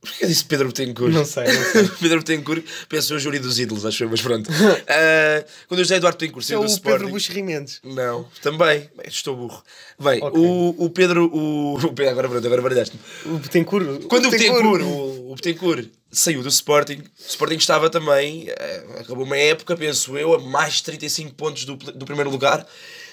Porquê 0.00 0.26
disse 0.26 0.44
Pedro 0.44 0.68
Betancourt? 0.68 1.12
Não 1.12 1.24
sei, 1.24 1.44
não 1.44 1.64
sei. 1.64 1.88
Pedro 2.00 2.18
Betancourt 2.18 2.64
pensou 2.88 3.16
o 3.16 3.20
júri 3.20 3.38
dos 3.40 3.58
ídolos, 3.58 3.84
acho 3.84 4.04
eu, 4.04 4.08
mas 4.08 4.22
pronto. 4.22 4.48
uh, 4.48 5.44
quando 5.66 5.80
o 5.80 5.82
José 5.82 5.96
Eduardo 5.96 6.18
Betancourt 6.18 6.46
saiu 6.46 6.62
é 6.62 6.66
do 6.66 6.70
Sporting... 6.70 6.98
Pedro 6.98 7.12
Buxo 7.12 7.32
Rimendes. 7.32 7.80
Não, 7.82 8.28
também. 8.40 8.88
Estou 9.06 9.36
burro. 9.36 9.62
Bem, 9.98 10.22
okay. 10.22 10.40
o, 10.40 10.74
o 10.78 10.90
Pedro... 10.90 11.26
O, 11.26 11.74
o 11.84 11.92
Pedro 11.92 12.10
agora 12.10 12.28
pronto, 12.28 12.46
agora 12.46 12.62
baralhaste 12.62 12.98
O 13.26 13.38
Betancourt... 13.38 14.04
Quando 14.06 14.26
o 14.26 14.30
Betancourt, 14.30 14.82
o, 14.82 15.32
o 15.32 15.34
Betancourt 15.34 15.88
saiu 16.10 16.42
do 16.42 16.48
Sporting, 16.48 17.02
o 17.02 17.28
Sporting 17.28 17.56
estava 17.56 17.90
também... 17.90 18.48
Uh, 18.50 19.00
acabou 19.00 19.24
uma 19.24 19.36
época, 19.36 19.76
penso 19.76 20.16
eu, 20.16 20.32
a 20.32 20.38
mais 20.38 20.74
de 20.74 20.84
35 20.84 21.34
pontos 21.34 21.64
do, 21.64 21.74
do 21.74 22.06
primeiro 22.06 22.30
lugar 22.30 22.64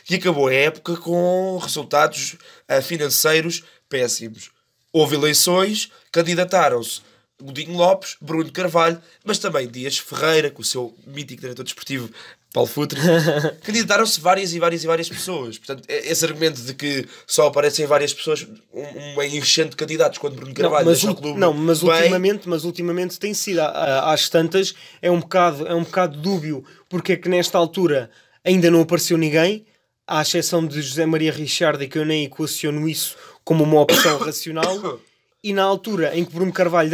e 0.07 0.15
acabou 0.15 0.47
a 0.47 0.53
época 0.53 0.97
com 0.97 1.57
resultados 1.57 2.37
uh, 2.69 2.81
financeiros 2.81 3.63
péssimos 3.89 4.54
Houve 4.95 5.15
eleições, 5.17 5.89
candidataram-se 6.09 7.01
Godinho 7.41 7.75
Lopes, 7.75 8.15
Bruno 8.21 8.49
Carvalho, 8.49 8.97
mas 9.25 9.37
também 9.37 9.67
Dias 9.67 9.97
Ferreira, 9.97 10.49
com 10.49 10.61
o 10.61 10.65
seu 10.65 10.95
mítico 11.05 11.41
diretor 11.41 11.63
desportivo 11.63 12.09
Paulo 12.53 12.69
Futre, 12.69 12.97
candidataram-se 13.61 14.21
várias 14.21 14.53
e 14.53 14.59
várias 14.59 14.85
e 14.85 14.87
várias 14.87 15.09
pessoas. 15.09 15.57
Portanto, 15.57 15.83
esse 15.89 16.23
argumento 16.23 16.61
de 16.61 16.73
que 16.73 17.05
só 17.27 17.47
aparecem 17.47 17.85
várias 17.85 18.13
pessoas, 18.13 18.47
um- 18.73 19.11
uma 19.13 19.25
enchente 19.25 19.71
de 19.71 19.75
candidatos, 19.75 20.17
quando 20.17 20.35
Bruno 20.35 20.47
Não, 20.47 20.55
Carvalho 20.55 20.85
mas, 20.85 20.99
deixa 21.01 21.11
o 21.11 21.15
clube 21.21 21.37
não, 21.37 21.51
mas 21.53 21.81
bem, 21.81 21.91
ultimamente, 21.91 22.47
mas 22.47 22.63
ultimamente 22.63 23.19
tem 23.19 23.33
sido 23.33 23.59
às 23.59 24.29
tantas 24.29 24.73
é 25.01 25.11
um 25.11 25.19
bocado 25.19 25.67
é 25.67 25.75
um 25.75 25.83
bocado 25.83 26.17
dúbio 26.17 26.63
porque 26.87 27.11
é 27.11 27.15
que 27.17 27.27
nesta 27.27 27.57
altura 27.57 28.09
ainda 28.45 28.71
não 28.71 28.79
apareceu 28.79 29.17
ninguém, 29.17 29.65
à 30.07 30.21
exceção 30.21 30.65
de 30.65 30.81
José 30.81 31.05
Maria 31.05 31.33
Richard 31.33 31.83
e 31.83 31.87
que 31.89 31.97
eu 31.97 32.05
nem 32.05 32.23
equaciono 32.23 32.87
isso 32.87 33.17
como 33.45 33.63
uma 33.63 33.79
opção 33.79 34.17
racional. 34.19 34.99
E 35.41 35.53
na 35.53 35.63
altura 35.63 36.17
em 36.17 36.25
que 36.25 36.33
Bruno 36.33 36.51
Carvalho 36.51 36.91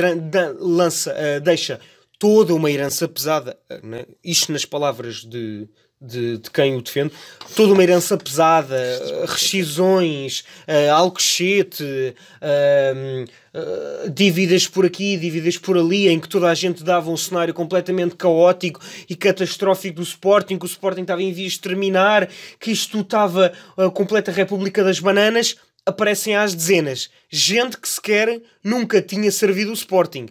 lança, 0.59 1.13
eh, 1.15 1.39
deixa 1.39 1.79
toda 2.19 2.53
uma 2.53 2.69
herança 2.69 3.07
pesada, 3.07 3.57
eh, 3.69 3.79
né? 3.81 4.05
isto 4.21 4.51
nas 4.51 4.65
palavras 4.65 5.23
de, 5.23 5.69
de, 6.01 6.37
de 6.39 6.51
quem 6.51 6.75
o 6.75 6.81
defende, 6.81 7.13
toda 7.55 7.73
uma 7.73 7.81
herança 7.81 8.17
pesada, 8.17 8.75
eh, 8.75 9.25
rescisões, 9.25 10.43
eh, 10.67 10.89
alcochete, 10.89 12.15
eh, 12.41 13.25
eh, 13.53 14.09
dívidas 14.09 14.67
por 14.67 14.85
aqui, 14.85 15.15
dívidas 15.15 15.57
por 15.57 15.77
ali, 15.77 16.07
em 16.07 16.19
que 16.19 16.27
toda 16.27 16.49
a 16.49 16.53
gente 16.53 16.83
dava 16.83 17.11
um 17.11 17.17
cenário 17.17 17.53
completamente 17.53 18.15
caótico 18.15 18.81
e 19.07 19.15
catastrófico 19.15 19.97
do 19.97 20.03
Sporting, 20.03 20.57
que 20.57 20.65
o 20.65 20.67
Sporting 20.67 21.01
estava 21.01 21.21
em 21.21 21.31
vias 21.31 21.53
de 21.53 21.59
terminar, 21.59 22.27
que 22.59 22.71
isto 22.71 22.99
estava 22.99 23.53
a 23.77 23.89
completa 23.89 24.31
República 24.31 24.83
das 24.83 24.99
Bananas, 24.99 25.55
aparecem 25.85 26.35
às 26.35 26.53
dezenas. 26.53 27.09
Gente 27.29 27.77
que 27.77 27.87
sequer 27.87 28.41
nunca 28.63 29.01
tinha 29.01 29.31
servido 29.31 29.71
o 29.71 29.73
Sporting. 29.73 30.27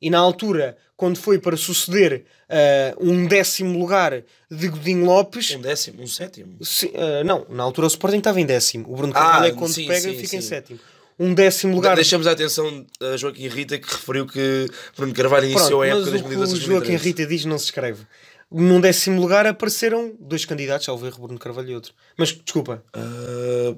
E 0.00 0.10
na 0.10 0.18
altura, 0.18 0.76
quando 0.96 1.18
foi 1.18 1.38
para 1.38 1.56
suceder 1.56 2.24
eh, 2.48 2.94
um 3.00 3.26
décimo 3.26 3.78
lugar 3.78 4.22
de 4.50 4.68
Godinho 4.68 5.04
Lopes, 5.04 5.50
um 5.54 5.60
décimo, 5.60 6.02
um 6.02 6.06
sétimo. 6.06 6.56
Sim, 6.64 6.90
ah, 6.94 7.24
não, 7.24 7.46
na 7.48 7.62
altura 7.62 7.86
o 7.86 7.88
Sporting 7.88 8.18
estava 8.18 8.40
em 8.40 8.46
décimo. 8.46 8.86
O 8.88 8.96
Bruno 8.96 9.12
Carvalho 9.12 9.44
Ah, 9.44 9.48
é 9.48 9.52
quando 9.52 9.72
sim, 9.72 9.86
pega 9.86 10.00
sim, 10.00 10.14
fica 10.14 10.36
em 10.36 10.40
sim. 10.40 10.48
sétimo. 10.48 10.78
Um 11.18 11.34
décimo 11.34 11.74
lugar. 11.74 11.96
Deixamos 11.96 12.28
a 12.28 12.30
atenção 12.30 12.86
a 13.00 13.16
Joaquim 13.16 13.48
Rita 13.48 13.76
que 13.76 13.92
referiu 13.92 14.24
que 14.24 14.68
Bruno 14.96 15.12
Carvalho 15.12 15.48
Pronto, 15.48 15.58
iniciou 15.58 15.82
a 15.82 15.86
época 15.88 16.10
o 16.10 16.12
que 16.12 16.34
o 16.34 16.38
2012 16.38 16.60
Joaquim 16.60 16.96
Rita 16.96 17.26
diz 17.26 17.44
não 17.44 17.58
se 17.58 17.64
escreve. 17.66 18.06
Num 18.50 18.80
décimo 18.80 19.20
lugar 19.20 19.46
apareceram 19.46 20.16
dois 20.18 20.44
candidatos, 20.46 20.88
ao 20.88 20.96
ver 20.96 21.12
Bruno 21.12 21.38
Carvalho 21.38 21.70
e 21.70 21.74
outro. 21.74 21.92
Mas 22.16 22.32
desculpa, 22.32 22.82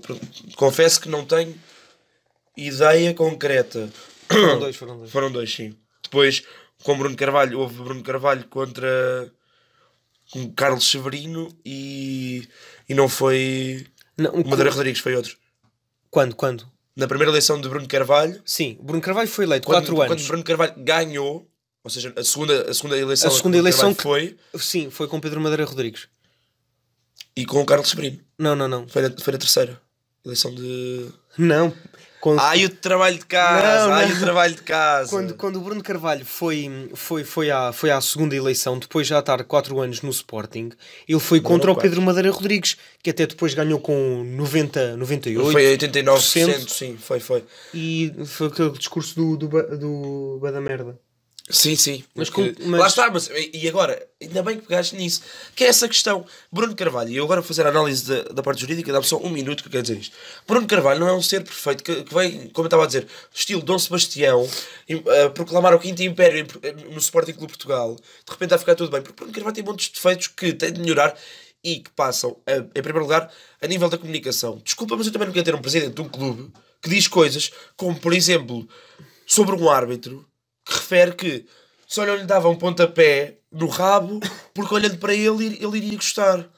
pronto. 0.02 0.26
confesso 0.56 1.00
que 1.00 1.08
não 1.08 1.24
tenho 1.24 1.54
ideia 2.56 3.12
concreta. 3.14 3.88
foram 4.28 4.58
dois, 4.60 4.76
foram 4.76 4.98
dois. 4.98 5.10
Foram 5.10 5.32
dois, 5.32 5.52
sim. 5.52 5.74
Depois, 6.02 6.44
com 6.84 6.96
Bruno 6.96 7.16
Carvalho, 7.16 7.58
houve 7.58 7.82
Bruno 7.82 8.02
Carvalho 8.02 8.44
contra 8.48 9.32
com 10.30 10.52
Carlos 10.52 10.88
Severino 10.88 11.48
e, 11.64 12.48
e 12.88 12.94
não 12.94 13.08
foi 13.08 13.84
Não, 14.16 14.32
um- 14.32 14.48
Madeira 14.48 14.70
Rodrigues, 14.70 15.00
foi 15.00 15.16
outro. 15.16 15.36
Quando? 16.08 16.36
Quando? 16.36 16.64
Na 16.94 17.08
primeira 17.08 17.32
eleição 17.32 17.60
de 17.60 17.68
Bruno 17.68 17.88
Carvalho, 17.88 18.40
Sim, 18.44 18.78
Bruno 18.80 19.00
Carvalho 19.02 19.28
foi 19.28 19.44
eleito 19.46 19.66
quando, 19.66 19.86
4 19.86 19.96
quando 19.96 20.10
anos. 20.12 20.26
Bruno 20.28 20.44
Carvalho 20.44 20.74
ganhou, 20.76 21.49
ou 21.82 21.90
seja, 21.90 22.12
a 22.16 22.22
segunda, 22.24 22.70
a 22.70 22.74
segunda 22.74 22.98
eleição, 22.98 23.28
A 23.28 23.30
segunda 23.30 23.56
que 23.56 23.60
eleição 23.62 23.94
Carvalho 23.94 24.36
foi, 24.52 24.60
Sim, 24.60 24.90
foi 24.90 25.08
com 25.08 25.20
Pedro 25.20 25.40
Madeira 25.40 25.64
Rodrigues. 25.64 26.08
e 27.36 27.44
com 27.46 27.60
o 27.60 27.66
Carlos 27.66 27.88
Severino. 27.90 28.18
Não, 28.38 28.54
não, 28.56 28.68
não. 28.68 28.88
Foi 28.88 29.02
na, 29.02 29.10
foi 29.18 29.32
na 29.32 29.38
terceira 29.38 29.80
eleição 30.24 30.54
de. 30.54 31.06
Não. 31.38 31.72
Com- 32.20 32.38
Ai, 32.38 32.66
o 32.66 32.68
trabalho 32.68 33.18
de 33.18 33.24
casa! 33.24 33.86
Não, 33.86 33.94
Ai, 33.94 34.06
não. 34.10 34.16
o 34.16 34.20
trabalho 34.20 34.54
de 34.54 34.60
casa! 34.62 35.08
Quando, 35.08 35.34
quando 35.36 35.56
o 35.56 35.60
Bruno 35.62 35.82
Carvalho 35.82 36.22
foi, 36.26 36.90
foi, 36.94 37.24
foi, 37.24 37.50
à, 37.50 37.72
foi 37.72 37.90
à 37.90 37.98
segunda 37.98 38.36
eleição, 38.36 38.78
depois 38.78 39.06
de 39.06 39.10
já 39.14 39.20
estar 39.20 39.42
4 39.42 39.80
anos 39.80 40.02
no 40.02 40.10
Sporting, 40.10 40.68
ele 41.08 41.18
foi 41.18 41.40
contra 41.40 41.72
o. 41.72 41.74
Pedro 41.76 42.02
Madeira 42.02 42.30
Rodrigues, 42.30 42.76
que 43.02 43.08
até 43.08 43.26
depois 43.26 43.54
ganhou 43.54 43.80
com 43.80 44.22
90, 44.22 44.98
98. 44.98 45.50
Foi 45.50 45.78
89%, 45.78 46.68
sim, 46.68 46.98
foi, 46.98 47.20
foi. 47.20 47.42
E 47.72 48.12
foi 48.26 48.48
aquele 48.48 48.70
discurso 48.72 49.14
do, 49.16 49.36
do, 49.38 49.48
do 49.78 50.38
Bada 50.42 50.60
Merda. 50.60 51.00
Sim, 51.50 51.74
sim. 51.76 52.04
Mas 52.14 52.30
Porque- 52.30 52.52
com- 52.54 52.68
mas- 52.68 52.80
Lá 52.80 52.86
está, 52.86 53.10
mas 53.10 53.30
e 53.52 53.68
agora? 53.68 54.06
Ainda 54.20 54.42
bem 54.42 54.56
que 54.58 54.66
pegaste 54.66 54.94
nisso. 54.96 55.22
Que 55.54 55.64
é 55.64 55.68
essa 55.68 55.88
questão. 55.88 56.24
Bruno 56.52 56.74
Carvalho, 56.76 57.10
e 57.10 57.16
eu 57.16 57.24
agora 57.24 57.40
vou 57.40 57.48
fazer 57.48 57.66
a 57.66 57.70
análise 57.70 58.04
da, 58.06 58.22
da 58.32 58.42
parte 58.42 58.60
jurídica, 58.60 58.92
dá-me 58.92 59.04
só 59.06 59.16
um 59.18 59.28
minuto 59.30 59.62
que 59.62 59.68
eu 59.68 59.72
quero 59.72 59.82
dizer 59.82 59.98
isto. 59.98 60.16
Bruno 60.46 60.66
Carvalho 60.66 61.00
não 61.00 61.08
é 61.08 61.12
um 61.12 61.22
ser 61.22 61.42
perfeito 61.42 61.82
que, 61.82 62.04
que 62.04 62.14
vem, 62.14 62.48
como 62.50 62.64
eu 62.66 62.68
estava 62.68 62.84
a 62.84 62.86
dizer, 62.86 63.06
estilo 63.34 63.62
Dom 63.62 63.78
Sebastião, 63.78 64.48
a 65.26 65.30
proclamar 65.30 65.74
o 65.74 65.78
quinto 65.78 66.02
império 66.02 66.46
em- 66.62 66.92
no 66.92 66.98
Sporting 66.98 67.32
Clube 67.32 67.52
Portugal, 67.52 67.96
de 67.96 68.30
repente 68.32 68.50
vai 68.50 68.58
ficar 68.58 68.74
tudo 68.74 68.90
bem. 68.90 69.02
Porque 69.02 69.16
Bruno 69.16 69.32
Carvalho 69.32 69.54
tem 69.54 69.64
muitos 69.64 69.88
defeitos 69.88 70.28
que 70.28 70.52
tem 70.52 70.72
de 70.72 70.80
melhorar 70.80 71.16
e 71.62 71.80
que 71.80 71.90
passam, 71.90 72.36
a- 72.46 72.56
em 72.56 72.82
primeiro 72.82 73.00
lugar, 73.00 73.30
a 73.60 73.66
nível 73.66 73.88
da 73.88 73.98
comunicação. 73.98 74.60
Desculpa, 74.64 74.96
mas 74.96 75.06
eu 75.06 75.12
também 75.12 75.26
não 75.26 75.32
quero 75.34 75.44
ter 75.44 75.54
um 75.54 75.60
presidente 75.60 75.94
de 75.94 76.00
um 76.00 76.08
clube 76.08 76.50
que 76.82 76.88
diz 76.88 77.06
coisas 77.08 77.50
como, 77.76 77.98
por 77.98 78.12
exemplo, 78.14 78.66
sobre 79.26 79.54
um 79.54 79.68
árbitro 79.68 80.26
que 80.64 80.72
refere 80.74 81.12
que 81.12 81.46
só 81.86 82.04
não 82.06 82.16
lhe 82.16 82.24
dava 82.24 82.48
um 82.48 82.56
pontapé 82.56 83.38
no 83.50 83.66
rabo 83.66 84.20
porque 84.54 84.74
olhando 84.74 84.98
para 84.98 85.14
ele 85.14 85.58
ele 85.60 85.76
iria 85.78 85.96
gostar. 85.96 86.48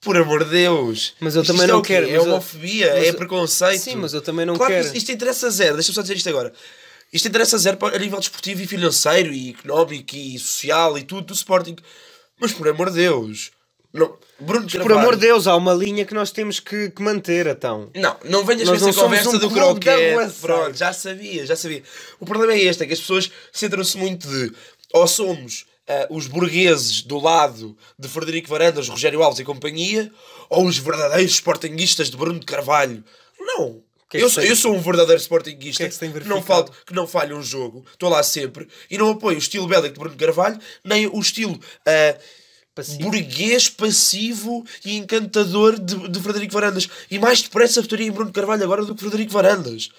Por 0.00 0.16
amor 0.16 0.44
de 0.44 0.50
Deus. 0.50 1.14
Mas 1.18 1.34
eu 1.34 1.42
Isto 1.42 1.52
também 1.52 1.64
é 1.68 1.72
não 1.72 1.82
quê? 1.82 1.94
quero, 1.94 2.06
É 2.08 2.16
eu- 2.16 2.22
homofobia, 2.22 2.94
mas 2.94 3.04
é 3.04 3.08
eu- 3.10 3.14
preconceito. 3.14 3.80
Sim, 3.82 3.96
mas 3.96 4.14
eu 4.14 4.20
também 4.20 4.46
não 4.46 4.54
claro 4.54 4.70
que 4.72 4.76
quero. 4.76 4.86
Isto, 4.86 4.96
isto 4.96 5.10
interessa 5.10 5.50
zero. 5.50 5.74
Deixa-me 5.74 5.94
só 5.96 6.02
dizer 6.02 6.16
isto 6.16 6.28
agora. 6.28 6.52
Isto 7.12 7.26
interessa 7.26 7.58
zero 7.58 7.76
para- 7.78 7.96
a 7.96 7.98
nível 7.98 8.20
desportivo 8.20 8.62
e 8.62 8.66
financeiro 8.68 9.32
e 9.32 9.50
económico 9.50 10.14
e 10.14 10.38
social 10.38 10.96
e 10.96 11.02
tudo 11.02 11.26
do 11.28 11.34
Sporting. 11.34 11.74
Mas 12.40 12.52
por 12.52 12.68
amor 12.68 12.90
de 12.90 12.96
Deus. 12.98 13.50
Não, 13.92 14.18
Bruno 14.38 14.68
Por 14.68 14.92
amor 14.92 15.14
de 15.16 15.22
Deus, 15.22 15.46
há 15.46 15.56
uma 15.56 15.72
linha 15.72 16.04
que 16.04 16.12
nós 16.12 16.30
temos 16.30 16.60
que, 16.60 16.90
que 16.90 17.02
manter, 17.02 17.46
então. 17.46 17.90
Não, 17.94 18.16
não 18.24 18.44
venhas 18.44 18.68
com 18.68 18.74
essa 18.74 18.92
conversa 18.92 19.30
um 19.30 19.38
do 19.38 19.50
croquete. 19.50 20.34
Pronto, 20.40 20.76
já 20.76 20.92
sabia, 20.92 21.46
já 21.46 21.56
sabia. 21.56 21.82
O 22.20 22.26
problema 22.26 22.52
é 22.52 22.62
este, 22.62 22.82
é 22.82 22.86
que 22.86 22.92
as 22.92 23.00
pessoas 23.00 23.30
centram-se 23.52 23.96
muito 23.96 24.28
de 24.28 24.52
ou 24.92 25.06
somos 25.06 25.66
ah, 25.88 26.06
os 26.10 26.26
burgueses 26.26 27.02
do 27.02 27.18
lado 27.18 27.76
de 27.98 28.08
Frederico 28.08 28.48
Varandas, 28.48 28.88
Rogério 28.88 29.22
Alves 29.22 29.40
e 29.40 29.44
companhia, 29.44 30.12
ou 30.50 30.66
os 30.66 30.78
verdadeiros 30.78 31.32
sportinguistas 31.32 32.10
de 32.10 32.16
Bruno 32.16 32.38
de 32.38 32.46
Carvalho. 32.46 33.02
Não. 33.40 33.82
é 34.12 34.22
eu, 34.22 34.28
sou, 34.28 34.42
eu 34.42 34.54
sou 34.54 34.74
um 34.74 34.80
verdadeiro 34.80 35.20
sportinguista 35.20 35.88
que 35.88 36.04
é 36.04 36.08
que 36.10 36.20
que, 36.20 36.28
não 36.28 36.42
falho, 36.42 36.68
que 36.86 36.94
não 36.94 37.06
falha 37.06 37.34
um 37.34 37.42
jogo, 37.42 37.84
estou 37.90 38.10
lá 38.10 38.22
sempre 38.22 38.68
e 38.90 38.98
não 38.98 39.10
apoio 39.10 39.36
o 39.36 39.40
estilo 39.40 39.66
bélico 39.66 39.94
de 39.94 39.98
Bruno 39.98 40.14
de 40.14 40.24
Carvalho, 40.24 40.58
nem 40.84 41.06
o 41.06 41.18
estilo 41.18 41.58
ah, 41.86 42.18
Passivo. 42.78 43.10
burguês, 43.10 43.68
passivo 43.68 44.64
e 44.84 44.96
encantador 44.96 45.76
de, 45.80 46.08
de 46.08 46.20
Frederico 46.20 46.54
Varandas. 46.54 46.88
E 47.10 47.18
mais 47.18 47.42
depressa 47.42 47.82
votaria 47.82 48.06
em 48.06 48.12
Bruno 48.12 48.30
Carvalho 48.30 48.62
agora 48.62 48.84
do 48.84 48.94
que 48.94 49.00
Frederico 49.00 49.32
Varandas. 49.32 49.90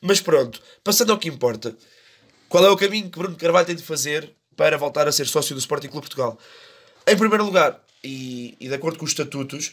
Mas 0.00 0.20
pronto, 0.20 0.62
passando 0.84 1.10
ao 1.10 1.18
que 1.18 1.28
importa. 1.28 1.76
Qual 2.48 2.64
é 2.64 2.70
o 2.70 2.76
caminho 2.76 3.10
que 3.10 3.18
Bruno 3.18 3.34
Carvalho 3.34 3.66
tem 3.66 3.74
de 3.74 3.82
fazer 3.82 4.30
para 4.56 4.78
voltar 4.78 5.08
a 5.08 5.12
ser 5.12 5.26
sócio 5.26 5.56
do 5.56 5.58
Sporting 5.58 5.88
Clube 5.88 6.06
Portugal? 6.06 6.38
Em 7.04 7.16
primeiro 7.16 7.44
lugar, 7.44 7.82
e, 8.04 8.56
e 8.60 8.68
de 8.68 8.74
acordo 8.74 8.96
com 8.96 9.04
os 9.04 9.10
estatutos, 9.10 9.72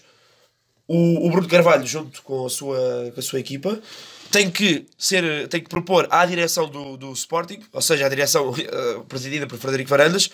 o, 0.87 1.27
o 1.27 1.29
Bruno 1.29 1.47
Carvalho, 1.47 1.85
junto 1.85 2.23
com 2.23 2.47
a 2.47 2.49
sua, 2.49 3.11
com 3.13 3.19
a 3.19 3.23
sua 3.23 3.39
equipa, 3.39 3.79
tem 4.31 4.49
que, 4.49 4.87
ser, 4.97 5.47
tem 5.47 5.61
que 5.61 5.69
propor 5.69 6.07
à 6.09 6.25
direção 6.25 6.67
do, 6.67 6.97
do 6.97 7.13
Sporting, 7.13 7.61
ou 7.71 7.81
seja, 7.83 8.07
à 8.07 8.09
direção 8.09 8.51
eh, 8.57 9.03
presidida 9.07 9.45
por 9.45 9.59
Frederico 9.59 9.91
Varandas, 9.91 10.31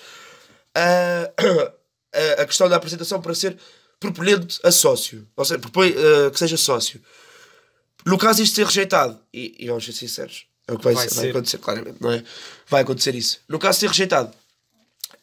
a, 0.73 1.29
a, 2.13 2.41
a 2.41 2.45
questão 2.45 2.69
da 2.69 2.75
apresentação 2.75 3.21
para 3.21 3.33
ser 3.35 3.57
proponente 3.99 4.59
a 4.63 4.71
sócio. 4.71 5.27
Ou 5.35 5.45
seja, 5.45 5.59
propõe 5.59 5.89
eh, 5.95 6.29
que 6.31 6.37
seja 6.39 6.57
sócio. 6.57 7.01
No 8.05 8.17
caso 8.17 8.41
isto 8.43 8.55
ser 8.55 8.65
rejeitado, 8.65 9.17
e, 9.33 9.55
e 9.59 9.67
vamos 9.67 9.85
ser 9.85 9.93
sinceros, 9.93 10.45
é 10.67 10.73
o 10.73 10.77
que 10.77 10.83
vai, 10.83 10.93
Vai 10.93 11.07
ser- 11.09 11.15
vai 11.15 11.29
acontecer 11.29 11.57
claramente, 11.59 11.97
não 12.01 12.11
é? 12.11 12.23
Vai 12.67 12.81
acontecer 12.81 13.15
isso. 13.15 13.39
No 13.47 13.57
caso 13.59 13.77
de 13.77 13.79
ser 13.81 13.87
rejeitado, 13.87 14.33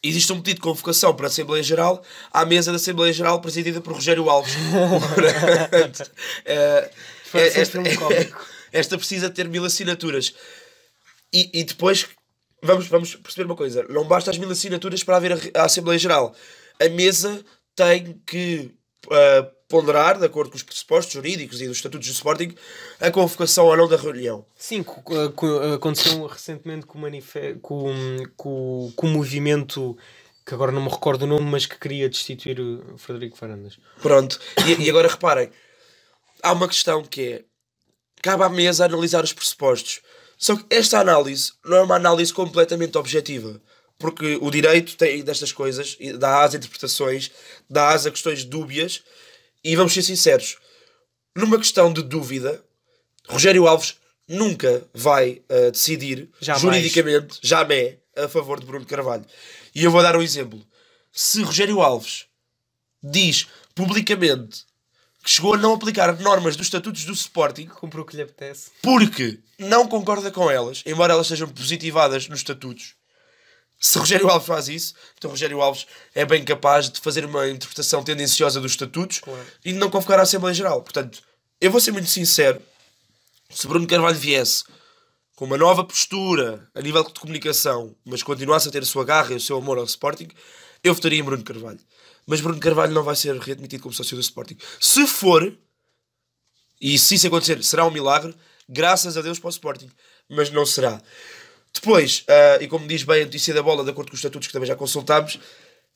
existe 0.03 0.33
um 0.33 0.41
pedido 0.41 0.57
de 0.57 0.63
convocação 0.63 1.15
para 1.15 1.27
a 1.27 1.29
Assembleia 1.29 1.63
Geral 1.63 2.03
à 2.33 2.45
mesa 2.47 2.71
da 2.71 2.77
Assembleia 2.77 3.13
Geral 3.13 3.39
presidida 3.43 3.81
por 3.83 3.93
Rogério 3.93 4.31
Alves. 4.31 4.55
Eh, 6.45 6.91
Parece 7.33 7.79
um 7.79 7.83
esta, 7.83 7.97
cómico. 7.97 8.47
esta 8.73 8.99
precisa 8.99 9.31
ter 9.31 9.49
mil 9.49 9.65
assinaturas. 9.65 10.35
E, 11.33 11.51
e 11.61 11.65
depois 11.65 12.07
vamos, 12.63 12.89
vamos 12.89 13.15
perceber 13.17 13.45
uma 13.47 13.55
coisa: 13.57 13.85
não 13.89 14.05
basta 14.05 14.31
as 14.31 14.39
mil 14.39 14.51
assinaturas 14.51 15.05
para 15.05 15.17
haver 15.17 15.33
a, 15.55 15.61
a 15.63 15.65
Assembleia 15.67 15.99
Geral. 15.99 16.35
A 16.81 16.89
mesa 16.89 17.45
tem 17.77 18.21
que 18.27 18.75
ah, 19.11 19.51
ponderar, 19.69 20.19
de 20.19 20.25
acordo 20.27 20.51
com 20.51 20.57
os 20.57 20.63
pressupostos 20.63 21.13
jurídicos 21.15 21.61
e 21.61 21.67
dos 21.69 21.77
estatutos 21.77 22.09
do 22.09 22.13
Sporting, 22.13 22.55
a 23.01 23.11
convocação 23.11 23.67
ou 23.67 23.77
não 23.77 23.89
da 23.89 23.97
reunião. 23.97 24.45
Sim, 24.57 24.83
co- 24.83 25.03
co- 25.33 25.75
aconteceu 25.75 26.27
recentemente 26.27 26.87
com 26.87 26.99
o, 26.99 27.01
manife- 27.03 27.57
com, 27.63 27.93
com, 28.37 28.93
com 28.97 29.07
o 29.07 29.11
movimento 29.11 29.97
que 30.45 30.55
agora 30.55 30.73
não 30.73 30.83
me 30.83 30.91
recordo 30.91 31.23
o 31.23 31.27
nome, 31.29 31.49
mas 31.49 31.67
que 31.67 31.79
queria 31.79 32.09
destituir 32.09 32.59
o 32.61 32.99
Frederico 32.99 33.37
Varandas. 33.37 33.79
Pronto. 34.03 34.41
E, 34.67 34.85
e 34.85 34.91
agora 34.91 35.07
reparem: 35.07 35.51
há 36.43 36.53
uma 36.53 36.67
questão 36.67 37.03
que 37.05 37.23
é: 37.23 37.45
cabe 38.23 38.43
à 38.43 38.49
mesa 38.49 38.85
analisar 38.87 39.23
os 39.23 39.33
pressupostos. 39.33 40.01
Só 40.37 40.57
que 40.57 40.65
esta 40.75 40.99
análise 40.99 41.53
não 41.65 41.77
é 41.77 41.83
uma 41.83 41.97
análise 41.97 42.33
completamente 42.33 42.97
objetiva. 42.99 43.61
Porque 44.01 44.39
o 44.41 44.51
direito 44.51 44.97
tem 44.97 45.23
destas 45.23 45.53
coisas, 45.53 45.97
dá 46.19 46.43
às 46.43 46.55
interpretações, 46.55 47.31
dá 47.69 47.91
às 47.91 48.07
a 48.07 48.11
questões 48.11 48.45
dúbias, 48.45 49.03
e 49.63 49.77
vamos 49.77 49.93
ser 49.93 50.03
sinceros, 50.03 50.57
numa 51.37 51.59
questão 51.59 51.93
de 51.93 52.03
dúvida, 52.03 52.65
Rogério 53.29 53.69
Alves 53.69 53.97
nunca 54.27 54.89
vai 54.95 55.43
uh, 55.51 55.71
decidir 55.71 56.31
Jamais. 56.41 56.63
juridicamente, 56.63 57.39
jamais, 57.43 57.97
a 58.17 58.27
favor 58.27 58.59
de 58.59 58.65
Bruno 58.65 58.87
Carvalho. 58.87 59.27
E 59.75 59.85
eu 59.85 59.91
vou 59.91 60.03
dar 60.03 60.17
um 60.17 60.23
exemplo. 60.23 60.67
Se 61.13 61.43
Rogério 61.43 61.83
Alves 61.83 62.25
diz 63.03 63.49
publicamente 63.75 64.65
que 65.23 65.31
chegou 65.31 65.55
a 65.55 65.59
não 65.59 65.75
aplicar 65.75 66.19
normas 66.21 66.57
dos 66.57 66.67
estatutos 66.67 67.05
do 67.05 67.13
Sporting 67.13 67.67
Comprou 67.67 68.03
o 68.03 68.07
que 68.07 68.17
lhe 68.17 68.23
apetece. 68.23 68.71
porque 68.81 69.39
não 69.59 69.87
concorda 69.87 70.31
com 70.31 70.51
elas, 70.51 70.83
embora 70.87 71.13
elas 71.13 71.27
sejam 71.27 71.49
positivadas 71.49 72.27
nos 72.29 72.39
estatutos. 72.39 72.95
Se 73.81 73.99
Rogério 73.99 74.29
Alves 74.29 74.47
faz 74.47 74.69
isso, 74.69 74.95
então 75.17 75.31
Rogério 75.31 75.61
Alves 75.63 75.87
é 76.15 76.27
bem 76.27 76.45
capaz 76.45 76.91
de 76.91 77.01
fazer 77.01 77.25
uma 77.25 77.49
interpretação 77.49 78.05
tendenciosa 78.05 78.61
dos 78.61 78.73
estatutos 78.73 79.21
Claro. 79.21 79.43
e 79.65 79.73
de 79.73 79.79
não 79.79 79.89
convocar 79.89 80.19
a 80.19 80.23
Assembleia 80.23 80.53
Geral. 80.55 80.83
Portanto, 80.83 81.23
eu 81.59 81.71
vou 81.71 81.81
ser 81.81 81.91
muito 81.91 82.09
sincero: 82.11 82.61
se 83.49 83.67
Bruno 83.67 83.87
Carvalho 83.87 84.19
viesse 84.19 84.65
com 85.35 85.47
uma 85.47 85.57
nova 85.57 85.83
postura 85.83 86.69
a 86.75 86.83
nível 86.83 87.03
de 87.03 87.19
comunicação, 87.19 87.97
mas 88.05 88.23
continuasse 88.23 88.69
a 88.69 88.71
ter 88.71 88.83
a 88.83 88.87
sua 88.87 89.03
garra 89.05 89.33
e 89.33 89.37
o 89.37 89.41
seu 89.41 89.57
amor 89.57 89.79
ao 89.79 89.85
Sporting, 89.85 90.29
eu 90.85 90.93
votaria 90.95 91.19
em 91.19 91.23
Bruno 91.25 91.43
Carvalho. 91.43 91.81
Mas 92.27 92.43
Bruno 92.43 92.61
Carvalho 92.61 92.93
não 92.93 93.03
vai 93.03 93.17
ser 93.17 93.35
readmitido 93.39 93.83
como 93.83 93.95
sócio 93.95 94.15
do 94.15 94.21
Sporting. 94.21 94.59
Se 94.79 95.07
for, 95.07 95.57
e 96.79 96.99
se 96.99 97.15
isso 97.15 97.27
acontecer, 97.27 97.65
será 97.65 97.87
um 97.87 97.91
milagre, 97.91 98.35
graças 98.69 99.17
a 99.17 99.23
Deus 99.23 99.39
para 99.39 99.49
o 99.49 99.51
Sporting. 99.51 99.91
Mas 100.29 100.51
não 100.51 100.67
será. 100.67 101.01
Depois, 101.73 102.25
ah, 102.29 102.59
e 102.61 102.67
como 102.69 102.87
diz 102.87 103.03
bem 103.05 103.23
a 103.23 103.25
notícia 103.25 103.55
da 103.55 103.63
bola, 103.63 103.85
de 103.85 103.91
acordo 103.91 104.09
com 104.11 104.15
os 104.15 104.19
estatutos 104.21 104.47
que 104.49 104.53
também 104.53 104.67
já 104.67 104.77
consultámos, 104.77 105.39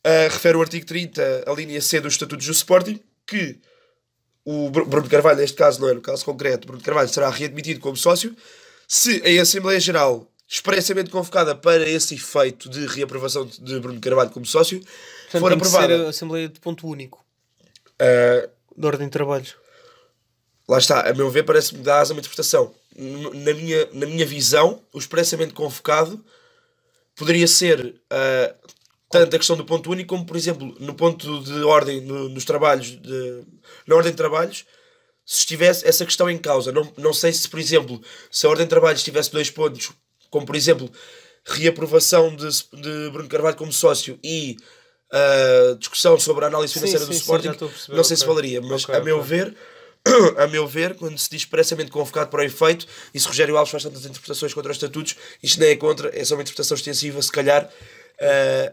ah, 0.04 0.28
refere 0.30 0.56
o 0.56 0.60
artigo 0.60 0.87
30, 0.87 1.44
a 1.46 1.52
linha 1.54 1.80
C 1.80 2.00
dos 2.00 2.14
estatutos 2.14 2.46
do 2.46 2.52
Sporting, 2.52 3.00
que 3.26 3.58
o 4.44 4.70
Bru- 4.70 4.87
Bruno 4.87 5.08
Carvalho, 5.08 5.38
neste 5.40 5.56
caso, 5.56 5.80
não 5.80 5.88
é 5.88 5.94
no 5.94 6.00
caso 6.02 6.24
concreto, 6.24 6.66
Bruno 6.66 6.82
Carvalho 6.82 7.08
será 7.08 7.28
readmitido 7.30 7.80
como 7.80 7.96
sócio 7.96 8.34
se 8.87 9.22
a 9.38 9.42
Assembleia 9.42 9.80
Geral, 9.80 10.30
expressamente 10.46 11.08
convocada 11.10 11.54
para 11.54 11.88
esse 11.88 12.14
efeito 12.14 12.68
de 12.68 12.87
reaprovação 12.87 13.46
de 13.46 13.80
Bruno 13.80 13.98
Carvalho 14.00 14.30
como 14.30 14.44
sócio, 14.44 14.78
Portanto, 15.30 15.40
for 15.40 15.58
que 15.58 15.64
ser 15.64 15.76
aprovada. 15.76 16.06
a 16.06 16.10
Assembleia 16.10 16.48
de 16.48 16.60
ponto 16.60 16.87
único. 16.87 17.24
De 18.76 18.87
ordem 18.87 19.06
de 19.06 19.12
trabalhos. 19.12 19.56
Lá 20.68 20.79
está, 20.79 21.09
a 21.09 21.14
meu 21.14 21.31
ver, 21.31 21.44
parece-me 21.44 21.83
dar 21.83 22.00
asa 22.00 22.12
a 22.12 22.14
uma 22.14 22.20
interpretação. 22.20 22.74
Na 22.96 23.53
minha, 23.55 23.88
na 23.92 24.07
minha 24.07 24.24
visão, 24.24 24.81
o 24.92 24.98
expressamente 24.98 25.53
convocado 25.53 26.24
poderia 27.16 27.46
ser 27.46 28.00
ah, 28.11 28.55
tanto 29.11 29.37
a 29.37 29.38
questão 29.38 29.57
do 29.57 29.64
ponto 29.64 29.90
único, 29.90 30.09
como, 30.14 30.27
por 30.27 30.37
exemplo, 30.37 30.74
no 30.81 30.94
ponto 30.94 31.42
de 31.44 31.62
ordem 31.62 32.00
no- 32.00 32.29
nos 32.29 32.44
trabalhos, 32.44 32.88
de, 33.00 33.44
na 33.87 33.94
ordem 33.96 34.11
de 34.12 34.16
trabalhos, 34.16 34.64
se 35.24 35.38
estivesse 35.38 35.87
essa 35.87 36.05
questão 36.05 36.29
em 36.29 36.38
causa. 36.38 36.72
Não, 36.72 36.92
não 36.96 37.12
sei 37.12 37.33
se, 37.33 37.48
por 37.48 37.59
exemplo, 37.61 38.00
se 38.31 38.46
a 38.46 38.50
ordem 38.50 38.66
de 38.66 38.70
trabalhos 38.70 39.03
tivesse 39.03 39.31
dois 39.33 39.50
pontos, 39.50 39.92
como, 40.31 40.44
por 40.46 40.57
exemplo, 40.57 40.90
reaprovação 41.46 42.35
de, 42.35 42.48
de 42.48 43.11
Bruno 43.11 43.29
Carvalho 43.29 43.57
como 43.57 43.72
sócio 43.72 44.18
e 44.22 44.57
ah, 45.12 45.77
discussão 45.79 46.18
sobre 46.18 46.44
a 46.44 46.48
análise 46.48 46.72
Sim, 46.72 46.81
financeira 46.81 47.07
sim, 47.07 47.12
do 47.12 47.14
sim, 47.14 47.20
Sporting, 47.20 47.53
perceber, 47.55 47.96
não 47.96 48.05
sei 48.05 48.16
se 48.16 48.22
ok. 48.22 48.35
valeria, 48.35 48.61
mas 48.61 48.83
Ok, 48.83 48.94
a 48.94 49.00
meu 49.00 49.18
ok. 49.20 49.29
ver, 49.29 49.57
a 50.36 50.46
meu 50.46 50.66
ver, 50.66 50.94
quando 50.96 51.18
se 51.18 51.30
diz 51.30 51.42
expressamente 51.42 51.90
convocado 51.90 52.30
para 52.30 52.40
o 52.40 52.44
efeito, 52.44 52.86
e 53.12 53.18
se 53.18 53.26
Rogério 53.26 53.56
Alves 53.56 53.70
faz 53.70 53.82
tantas 53.82 54.04
interpretações 54.04 54.52
contra 54.52 54.70
os 54.70 54.76
estatutos, 54.76 55.16
isto 55.42 55.58
nem 55.60 55.70
é 55.70 55.76
contra, 55.76 56.10
é 56.18 56.24
só 56.24 56.34
uma 56.34 56.42
interpretação 56.42 56.76
extensiva, 56.76 57.20
se 57.22 57.32
calhar 57.32 57.70
ah, 58.20 58.72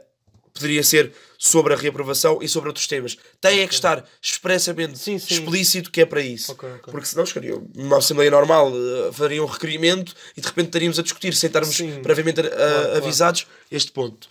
poderia 0.53 0.83
ser 0.83 1.13
sobre 1.37 1.73
a 1.73 1.77
reaprovação 1.77 2.39
e 2.41 2.47
sobre 2.47 2.69
outros 2.69 2.85
temas. 2.85 3.17
Tem 3.39 3.61
é 3.61 3.67
que 3.67 3.73
estar 3.73 4.05
expressamente 4.21 4.99
Sim, 4.99 5.17
sim. 5.17 5.33
explícito 5.35 5.89
que 5.89 6.01
é 6.01 6.05
para 6.05 6.21
isso. 6.21 6.51
Ok, 6.51 6.69
ok. 6.69 6.91
Porque 6.91 7.07
senão 7.07 7.25
chegariam 7.25 7.67
uma 7.75 7.97
Assembleia 7.97 8.29
normal, 8.29 8.71
eh, 8.75 9.11
faria 9.13 9.41
um 9.41 9.47
requerimento 9.47 10.13
e 10.35 10.41
de 10.41 10.47
repente 10.47 10.67
estaríamos 10.67 10.99
a 10.99 11.01
discutir 11.03 11.33
sem 11.33 11.47
estarmos 11.47 11.75
Sim. 11.75 12.01
previamente 12.03 12.41
a- 12.41 12.43
claro. 12.49 12.97
avisados 12.97 13.47
este 13.71 13.91
ponto. 13.91 14.27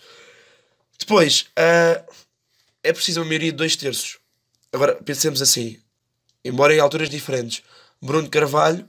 Depois, 0.99 1.47
ah, 1.57 2.03
é 2.83 2.93
preciso 2.93 3.19
uma 3.21 3.25
maioria 3.25 3.51
de 3.51 3.57
dois 3.57 3.75
terços. 3.75 4.17
Agora, 4.71 4.95
pensemos 5.03 5.41
assim, 5.41 5.79
embora 6.43 6.73
em 6.75 6.79
alturas 6.79 7.09
diferentes, 7.09 7.61
Bruno 8.01 8.29
Carvalho 8.29 8.87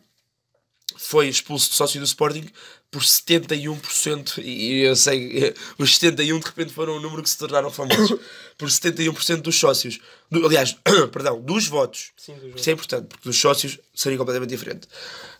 foi 0.97 1.29
expulso 1.29 1.71
de 1.71 1.77
sócio 1.77 2.01
do 2.01 2.05
Sporting 2.07 2.47
por 2.91 3.03
71%, 3.03 4.43
e 4.45 4.83
eu 4.83 4.95
sei, 4.95 5.55
os 5.79 5.95
71 5.97 6.39
de 6.39 6.45
repente 6.47 6.73
foram 6.75 6.97
o 6.97 7.01
número 7.01 7.23
que 7.23 7.31
se 7.31 7.39
tornaram 7.39 7.71
famosos, 7.71 8.19
por 8.59 8.69
71% 8.69 9.41
dos 9.41 9.59
sócios, 9.59 9.99
do- 10.31 10.45
aliás, 10.45 10.77
perdão, 11.11 11.41
dos 11.41 11.67
votos. 11.67 12.11
Sim, 12.19 12.35
dos 12.35 12.61
Isso 12.61 12.69
é 12.69 12.73
importante, 12.75 13.07
porque 13.07 13.27
dos 13.27 13.39
sócios 13.39 13.79
seria 13.95 14.19
completamente 14.19 14.51
diferente. 14.51 14.87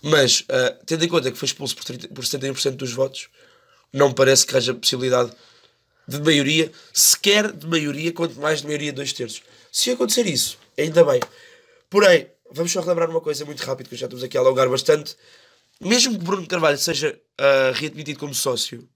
Mas, 0.01 0.45
ah, 0.49 0.75
tendo 0.87 1.05
em 1.05 1.09
conta 1.09 1.31
que 1.31 1.37
foi 1.37 1.47
expulso 1.47 1.77
por, 1.77 1.85
30, 1.85 2.09
por 2.09 2.25
71% 2.25 2.71
dos 2.77 2.93
votos, 2.93 3.29
não 3.93 4.09
me 4.09 4.15
parece 4.15 4.47
que 4.47 4.57
haja 4.57 4.73
possibilidade 4.73 5.31
de 6.09 6.19
maioria, 6.21 6.73
sequer 6.93 7.53
de 7.53 7.67
maioria, 7.67 8.13
quanto 8.13 8.41
mais 8.41 8.61
de 8.61 8.67
maioria 8.67 8.93
dois 8.93 9.13
terços. 9.13 9.43
Se 9.71 9.91
acontecer 9.91 10.27
isso, 10.27 10.59
ainda 10.79 11.05
bem. 11.05 11.21
Porém, 11.93 12.27
vamos 12.51 12.73
só 12.73 12.81
relembrar 12.81 13.11
uma 13.11 13.21
coisa 13.21 13.45
muito 13.45 13.61
rápido, 13.61 13.91
que 13.91 13.97
já 13.97 14.07
estamos 14.07 14.25
aqui 14.25 14.39
a 14.39 14.41
alongar 14.41 14.67
bastante. 14.67 15.15
Mesmo 15.79 16.19
que 16.19 16.25
Bruno 16.25 16.47
Carvalho 16.47 16.79
seja 16.79 17.21
ah, 17.37 17.71
readmitido 17.75 18.19
como 18.19 18.35
sócio, 18.35 18.89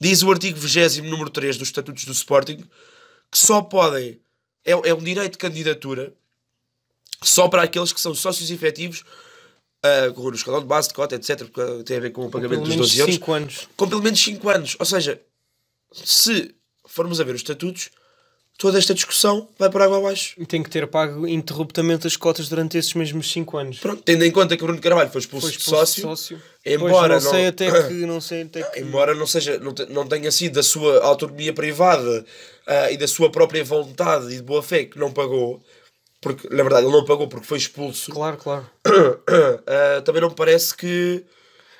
diz 0.00 0.22
o 0.22 0.30
artigo 0.30 0.56
20 0.56 1.02
número 1.02 1.28
3 1.28 1.56
dos 1.56 1.66
Estatutos 1.66 2.04
do 2.04 2.12
Sporting, 2.12 2.58
que 3.32 3.36
só 3.36 3.62
podem, 3.62 4.20
é, 4.64 4.70
é 4.70 4.94
um 4.94 5.02
direito 5.02 5.32
de 5.32 5.38
candidatura, 5.38 6.14
só 7.20 7.48
para 7.48 7.64
aqueles 7.64 7.92
que 7.92 8.00
são 8.00 8.14
sócios 8.14 8.48
efetivos, 8.48 9.02
ah, 9.82 10.12
com 10.14 10.22
o 10.22 10.32
escalão 10.32 10.60
de 10.60 10.66
base, 10.66 10.86
de 10.86 10.94
cota, 10.94 11.16
etc., 11.16 11.48
porque 11.50 11.82
tem 11.82 11.96
a 11.96 12.00
ver 12.00 12.10
com 12.10 12.26
o 12.26 12.30
pagamento 12.30 12.60
dos 12.60 12.68
menos 12.68 12.90
12 12.90 13.00
euros 13.00 13.14
5 13.16 13.32
anos. 13.32 13.68
com 13.76 13.88
pelo 13.88 14.02
menos 14.02 14.22
5 14.22 14.48
anos. 14.48 14.76
Ou 14.78 14.86
seja, 14.86 15.20
se 15.92 16.54
formos 16.86 17.20
a 17.20 17.24
ver 17.24 17.34
os 17.34 17.40
estatutos, 17.40 17.90
toda 18.58 18.78
esta 18.78 18.94
discussão 18.94 19.48
vai 19.58 19.68
por 19.70 19.82
água 19.82 19.98
abaixo. 19.98 20.34
E 20.38 20.46
tem 20.46 20.62
que 20.62 20.70
ter 20.70 20.86
pago 20.86 21.26
interruptamente 21.26 22.06
as 22.06 22.16
cotas 22.16 22.48
durante 22.48 22.78
esses 22.78 22.94
mesmos 22.94 23.30
5 23.30 23.56
anos. 23.58 23.78
Pronto, 23.78 24.02
tendo 24.02 24.24
em 24.24 24.30
conta 24.30 24.56
que 24.56 24.62
Bruno 24.62 24.80
Carvalho 24.80 25.10
foi 25.10 25.20
expulso, 25.20 25.46
Foi 25.46 25.52
de 25.52 25.58
expulso 25.58 25.78
sócio, 25.80 25.94
de 25.94 26.00
sócio. 26.02 26.42
embora 26.64 27.14
Pois, 27.14 27.24
não, 27.24 27.32
não- 27.32 27.46
até 27.48 27.88
que 27.88 27.94
não 28.06 28.20
sei 28.20 28.42
até 28.42 28.62
que 28.62 28.80
embora 28.80 29.14
não, 29.14 29.26
seja, 29.26 29.58
não, 29.58 29.74
não 29.90 30.06
tenha 30.06 30.30
sido 30.30 30.54
da 30.54 30.62
sua 30.62 31.02
autonomia 31.04 31.52
privada 31.52 32.24
ah, 32.66 32.90
e 32.90 32.96
da 32.96 33.06
sua 33.06 33.30
própria 33.30 33.62
vontade 33.64 34.26
e 34.32 34.36
de 34.36 34.42
boa 34.42 34.62
fé 34.62 34.84
que 34.84 34.98
não 34.98 35.12
pagou, 35.12 35.60
porque 36.20 36.48
na 36.48 36.62
verdade 36.62 36.86
ele 36.86 36.92
não 36.96 37.04
pagou 37.04 37.28
porque 37.28 37.46
foi 37.46 37.58
expulso, 37.58 38.10
Claro, 38.10 38.36
claro. 38.38 38.66
ah, 39.66 40.00
também 40.02 40.20
não 40.22 40.30
me 40.30 40.34
parece 40.34 40.74
que. 40.76 41.24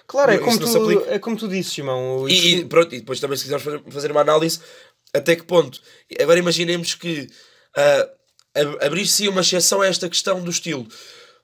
Claro, 0.08 0.30
é 0.30 0.38
como, 0.38 0.56
tu, 0.56 1.04
é 1.08 1.18
como 1.18 1.36
tu 1.36 1.48
dizes, 1.48 1.72
Simão. 1.72 2.28
E, 2.28 2.58
e 2.58 2.64
pronto, 2.64 2.94
e 2.94 3.00
depois 3.00 3.18
também 3.18 3.36
se 3.36 3.42
quisermos 3.42 3.82
fazer 3.92 4.12
uma 4.12 4.20
análise, 4.20 4.60
até 5.16 5.35
que 5.37 5.42
ponto? 5.44 5.81
Agora 6.20 6.38
imaginemos 6.38 6.94
que 6.94 7.29
ah, 7.76 8.09
ab- 8.55 8.79
abrir-se 8.85 9.29
uma 9.29 9.40
exceção 9.40 9.81
a 9.83 9.87
esta 9.87 10.09
questão 10.09 10.42
do 10.42 10.50
estilo. 10.50 10.87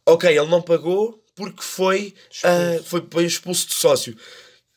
Ok, 0.06 0.28
ele 0.28 0.48
não 0.48 0.60
pagou 0.62 1.22
porque 1.34 1.62
foi, 1.62 2.14
ah, 2.44 2.82
foi, 2.84 3.06
foi 3.10 3.24
expulso 3.24 3.68
de 3.68 3.74
sócio. 3.74 4.16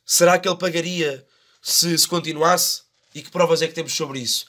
Será 0.06 0.38
que 0.38 0.48
ele 0.48 0.58
pagaria 0.58 1.26
se, 1.62 1.98
se 1.98 2.08
continuasse? 2.08 2.82
E 3.14 3.22
que 3.22 3.32
provas 3.32 3.62
é 3.62 3.68
que 3.68 3.74
temos 3.74 3.94
sobre 3.94 4.20
isso? 4.20 4.46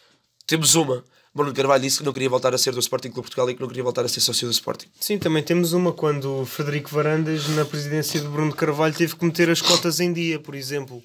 Temos 0.47 0.75
uma. 0.75 1.05
Bruno 1.35 1.53
Carvalho 1.53 1.83
disse 1.83 1.99
que 1.99 2.05
não 2.05 2.13
queria 2.15 2.31
voltar 2.31 2.55
a 2.55 2.59
ser 2.59 2.73
do 2.73 2.81
Sporting 2.81 3.11
Clube 3.11 3.27
Portugal 3.29 3.51
e 3.51 3.55
que 3.55 3.61
não 3.61 3.69
queria 3.69 3.83
voltar 3.83 4.05
a 4.05 4.09
ser 4.09 4.21
sócio 4.21 4.49
do 4.49 4.53
Sporting. 4.53 4.87
Sim, 4.99 5.19
também 5.19 5.43
temos 5.43 5.73
uma 5.75 5.93
quando 5.93 6.41
o 6.43 6.47
Frederico 6.47 6.91
Varandas, 6.91 7.47
na 7.49 7.65
presidência 7.65 8.19
de 8.21 8.27
Bruno 8.27 8.55
Carvalho, 8.55 8.95
teve 8.95 9.15
que 9.17 9.25
meter 9.25 9.51
as 9.51 9.61
cotas 9.61 10.01
em 10.01 10.13
dia, 10.13 10.41
por 10.41 10.55
exemplo. 10.55 11.05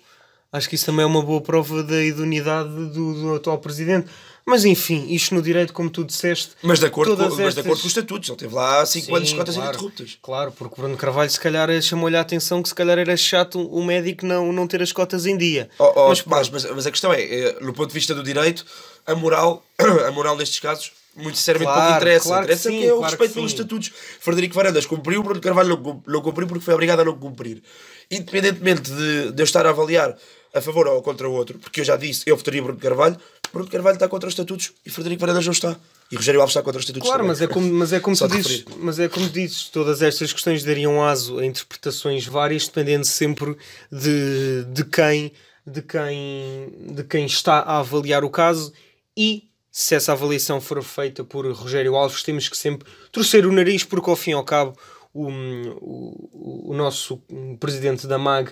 Acho 0.51 0.67
que 0.67 0.75
isso 0.75 0.85
também 0.85 1.03
é 1.03 1.05
uma 1.05 1.21
boa 1.21 1.39
prova 1.41 1.81
da 1.81 2.03
idoneidade 2.03 2.69
do, 2.69 3.13
do 3.13 3.35
atual 3.35 3.57
presidente. 3.57 4.07
Mas 4.45 4.65
enfim, 4.65 5.05
isto 5.09 5.33
no 5.35 5.41
direito, 5.41 5.71
como 5.71 5.89
tu 5.89 6.03
disseste. 6.03 6.51
Mas 6.63 6.79
de 6.79 6.85
acordo, 6.87 7.11
com, 7.11 7.15
todas 7.15 7.29
mas 7.33 7.37
de 7.37 7.43
estas- 7.49 7.65
acordo 7.65 7.79
com 7.81 7.87
os 7.87 7.91
estatutos. 7.91 8.29
Ele 8.29 8.37
teve 8.37 8.55
lá 8.55 8.85
5 8.85 9.05
Sim, 9.05 9.15
anos 9.15 9.29
de 9.29 9.35
cotas 9.35 9.55
claro, 9.55 9.69
ininterruptas. 9.69 10.17
Claro, 10.21 10.51
porque 10.51 10.73
o 10.73 10.77
Bruno 10.81 10.97
Carvalho 10.97 11.29
se 11.29 11.39
calhar 11.39 11.81
chamou-lhe 11.81 12.17
a 12.17 12.21
atenção 12.21 12.61
que 12.61 12.67
se 12.67 12.75
calhar 12.75 12.97
era 12.97 13.15
chato 13.15 13.61
o 13.61 13.83
médico 13.85 14.25
não, 14.25 14.51
não 14.51 14.67
ter 14.67 14.81
as 14.81 14.91
cotas 14.91 15.25
em 15.27 15.37
dia. 15.37 15.69
Oh, 15.77 15.93
oh, 15.95 16.09
Mas 16.09 16.23
mas, 16.25 16.49
mas, 16.49 16.65
mas 16.65 16.87
a 16.87 16.91
questão 16.91 17.13
é, 17.13 17.21
é, 17.23 17.59
no 17.61 17.71
ponto 17.71 17.89
de 17.89 17.93
vista 17.93 18.15
do 18.15 18.23
direito, 18.23 18.65
a 19.05 19.13
moral, 19.15 19.63
a 20.07 20.11
moral 20.11 20.35
nestes 20.35 20.59
casos, 20.59 20.91
muito 21.15 21.37
sinceramente, 21.37 21.71
Claro, 21.71 21.81
pouco 21.85 21.97
interessa. 22.01 22.27
claro 22.27 22.39
que 22.39 22.45
interessa 22.53 22.69
sim, 22.69 22.79
que 22.79 22.85
é 22.87 22.93
o 22.93 22.97
claro 22.97 23.11
respeito 23.11 23.29
que 23.29 23.35
pelos 23.35 23.51
estatutos. 23.51 23.91
Frederico 24.19 24.55
Varandas 24.55 24.85
cumpriu, 24.87 25.21
Bruno 25.23 25.39
Carvalho 25.39 25.69
não, 25.77 26.03
não 26.07 26.21
cumpriu 26.21 26.47
porque 26.47 26.65
foi 26.65 26.73
obrigado 26.73 27.01
a 27.01 27.05
não 27.05 27.15
cumprir. 27.17 27.61
Independentemente 28.09 28.89
de, 28.91 29.31
de 29.31 29.41
eu 29.41 29.45
estar 29.45 29.65
a 29.65 29.69
avaliar 29.69 30.17
a 30.53 30.61
favor 30.61 30.87
ou 30.87 31.01
contra 31.01 31.27
o 31.29 31.33
outro, 31.33 31.57
porque 31.59 31.81
eu 31.81 31.85
já 31.85 31.95
disse, 31.95 32.23
eu 32.25 32.35
votaria 32.35 32.61
Bruno 32.61 32.79
Carvalho, 32.79 33.17
Bruno 33.53 33.69
Carvalho 33.69 33.95
está 33.95 34.07
contra 34.07 34.27
os 34.27 34.33
estatutos 34.33 34.71
e 34.85 34.89
Frederico 34.89 35.19
Varandas 35.21 35.45
não 35.45 35.51
está. 35.51 35.75
E 36.11 36.15
Rogério 36.15 36.39
Alves 36.41 36.51
está 36.51 36.61
contra 36.61 36.79
os 36.79 36.83
estatutos 36.83 37.07
Claro, 37.07 37.23
também. 37.23 37.29
mas 37.29 37.41
é 37.41 37.47
como, 37.47 37.73
mas 37.73 37.93
é 37.93 37.99
como 37.99 38.17
tu 38.17 38.27
dizes, 38.27 38.65
mas 38.77 38.99
é 38.99 39.07
como 39.09 39.29
dizes, 39.29 39.69
todas 39.69 40.01
estas 40.01 40.31
questões 40.31 40.63
dariam 40.63 41.03
aso 41.03 41.39
a 41.39 41.45
interpretações 41.45 42.25
várias, 42.25 42.67
dependendo 42.67 43.05
sempre 43.05 43.55
de, 43.91 44.65
de 44.65 44.83
quem 44.85 45.31
de 45.65 45.81
quem, 45.81 46.73
de 46.95 47.03
quem 47.03 47.25
está 47.25 47.59
a 47.59 47.79
avaliar 47.79 48.23
o 48.23 48.29
caso 48.31 48.73
e 49.15 49.47
se 49.69 49.95
essa 49.95 50.11
avaliação 50.11 50.59
for 50.59 50.81
feita 50.83 51.23
por 51.23 51.45
Rogério 51.51 51.95
Alves, 51.95 52.23
temos 52.23 52.49
que 52.49 52.57
sempre 52.57 52.87
torcer 53.11 53.45
o 53.45 53.51
nariz, 53.51 53.83
porque 53.83 54.09
ao 54.09 54.15
fim 54.15 54.31
e 54.31 54.33
ao 54.33 54.43
cabo 54.43 54.75
o, 55.13 55.29
o, 55.29 56.71
o 56.71 56.73
nosso 56.73 57.21
presidente 57.59 58.07
da 58.07 58.17
MAG 58.17 58.51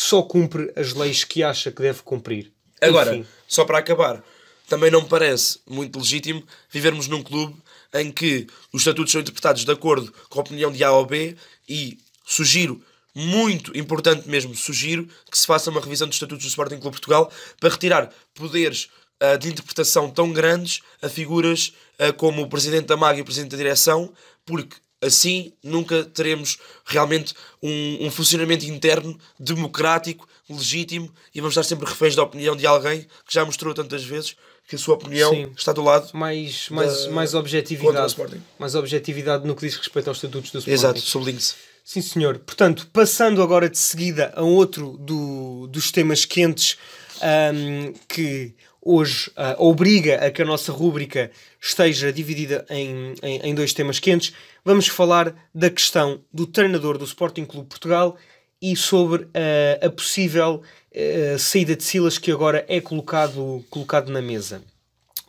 só 0.00 0.22
cumpre 0.22 0.72
as 0.76 0.92
leis 0.92 1.24
que 1.24 1.42
acha 1.42 1.72
que 1.72 1.82
deve 1.82 2.02
cumprir. 2.02 2.52
Agora, 2.80 3.16
Enfim. 3.16 3.28
só 3.48 3.64
para 3.64 3.78
acabar, 3.78 4.22
também 4.68 4.92
não 4.92 5.02
me 5.02 5.08
parece 5.08 5.58
muito 5.68 5.98
legítimo 5.98 6.40
vivermos 6.70 7.08
num 7.08 7.20
clube 7.20 7.56
em 7.92 8.12
que 8.12 8.46
os 8.72 8.82
estatutos 8.82 9.10
são 9.10 9.20
interpretados 9.20 9.64
de 9.64 9.72
acordo 9.72 10.14
com 10.28 10.38
a 10.38 10.42
opinião 10.42 10.70
de 10.70 10.84
A 10.84 10.92
ou 10.92 11.04
B 11.04 11.36
e 11.68 11.98
sugiro, 12.24 12.80
muito 13.12 13.76
importante 13.76 14.28
mesmo, 14.28 14.54
sugiro 14.54 15.08
que 15.28 15.36
se 15.36 15.44
faça 15.44 15.68
uma 15.68 15.80
revisão 15.80 16.06
dos 16.06 16.14
estatutos 16.14 16.44
do 16.44 16.48
Sporting 16.48 16.78
Clube 16.78 16.96
Portugal 16.96 17.32
para 17.58 17.70
retirar 17.70 18.14
poderes 18.34 18.88
uh, 19.20 19.36
de 19.36 19.48
interpretação 19.48 20.08
tão 20.08 20.32
grandes 20.32 20.80
a 21.02 21.08
figuras 21.08 21.72
uh, 21.98 22.12
como 22.12 22.42
o 22.42 22.48
Presidente 22.48 22.86
da 22.86 22.96
MAG 22.96 23.18
e 23.18 23.22
o 23.22 23.24
Presidente 23.24 23.50
da 23.50 23.56
Direção, 23.56 24.12
porque 24.46 24.76
assim 25.00 25.52
nunca 25.62 26.04
teremos 26.04 26.58
realmente 26.84 27.34
um, 27.62 28.06
um, 28.06 28.10
funcionamento 28.10 28.64
interno 28.66 29.18
democrático, 29.38 30.28
legítimo 30.48 31.12
e 31.34 31.40
vamos 31.40 31.52
estar 31.52 31.62
sempre 31.62 31.88
reféns 31.88 32.16
da 32.16 32.22
opinião 32.22 32.56
de 32.56 32.66
alguém 32.66 33.02
que 33.26 33.32
já 33.32 33.44
mostrou 33.44 33.74
tantas 33.74 34.02
vezes 34.04 34.36
que 34.66 34.74
a 34.74 34.78
sua 34.78 34.96
opinião 34.96 35.30
Sim. 35.30 35.52
está 35.56 35.72
do 35.72 35.82
lado 35.82 36.10
mais, 36.12 36.68
mais, 36.68 37.04
da, 37.04 37.10
mais 37.12 37.34
objetividade. 37.34 38.14
Mais 38.58 38.74
objetividade 38.74 39.46
no 39.46 39.54
que 39.54 39.66
diz 39.66 39.76
respeito 39.76 40.08
aos 40.08 40.18
estatutos 40.18 40.50
do 40.50 40.58
Sporting. 40.58 40.74
Exato, 40.74 41.00
sublinhe-se. 41.00 41.54
Sim 41.84 42.02
senhor, 42.02 42.38
portanto 42.40 42.86
passando 42.92 43.42
agora 43.42 43.70
de 43.70 43.78
seguida 43.78 44.30
a 44.36 44.42
outro 44.42 44.98
do, 44.98 45.66
dos 45.68 45.90
temas 45.90 46.26
quentes 46.26 46.76
um, 47.22 47.94
que 48.06 48.54
hoje 48.88 49.30
uh, 49.30 49.62
obriga 49.62 50.16
a 50.26 50.30
que 50.30 50.40
a 50.40 50.44
nossa 50.44 50.72
rúbrica 50.72 51.30
esteja 51.60 52.10
dividida 52.10 52.64
em, 52.70 53.14
em, 53.22 53.40
em, 53.42 53.54
dois 53.54 53.74
temas 53.74 53.98
quentes. 53.98 54.32
Vamos 54.64 54.88
falar 54.88 55.34
da 55.54 55.68
questão 55.68 56.20
do 56.32 56.46
treinador 56.46 56.96
do 56.96 57.04
Sporting 57.04 57.44
Clube 57.44 57.68
Portugal 57.68 58.16
e 58.62 58.74
sobre 58.74 59.24
uh, 59.24 59.86
a 59.86 59.90
possível 59.90 60.62
uh, 60.62 61.38
saída 61.38 61.76
de 61.76 61.84
Silas 61.84 62.16
que 62.16 62.32
agora 62.32 62.64
é 62.66 62.80
colocado, 62.80 63.62
colocado 63.68 64.10
na 64.10 64.22
mesa. 64.22 64.62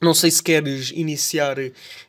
Não 0.02 0.14
sei 0.14 0.32
se 0.32 0.42
queres 0.42 0.92
iniciar 0.92 1.58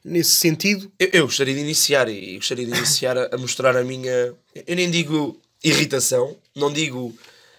nesse 0.05 0.37
sentido. 0.37 0.91
Eu, 0.97 1.09
eu 1.13 1.27
gostaria 1.27 1.55
de 1.55 1.61
iniciar 1.61 2.09
e 2.09 2.37
gostaria 2.37 2.65
de 2.65 2.73
iniciar 2.73 3.19
a, 3.19 3.35
a 3.35 3.37
mostrar 3.37 3.77
a 3.77 3.83
minha. 3.83 4.33
Eu 4.67 4.77
nem 4.77 4.89
digo 4.89 5.37
irritação, 5.65 6.37
não 6.55 6.73
digo. 6.73 7.13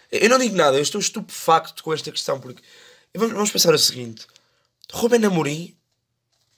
Eu 0.10 0.30
não 0.30 0.40
digo 0.40 0.56
nada, 0.56 0.78
eu 0.78 0.82
estou 0.82 1.00
estupefacto 1.00 1.84
com 1.84 1.94
esta 1.94 2.10
questão 2.10 2.40
porque 2.40 2.62
Vamos, 3.16 3.34
vamos 3.34 3.52
pensar 3.52 3.74
o 3.74 3.78
seguinte: 3.78 4.26
Rubén 4.92 5.26
Amorim 5.26 5.76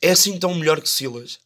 é 0.01 0.11
assim 0.11 0.37
tão 0.37 0.53
melhor 0.53 0.81
que 0.81 0.89
Silas? 0.89 1.39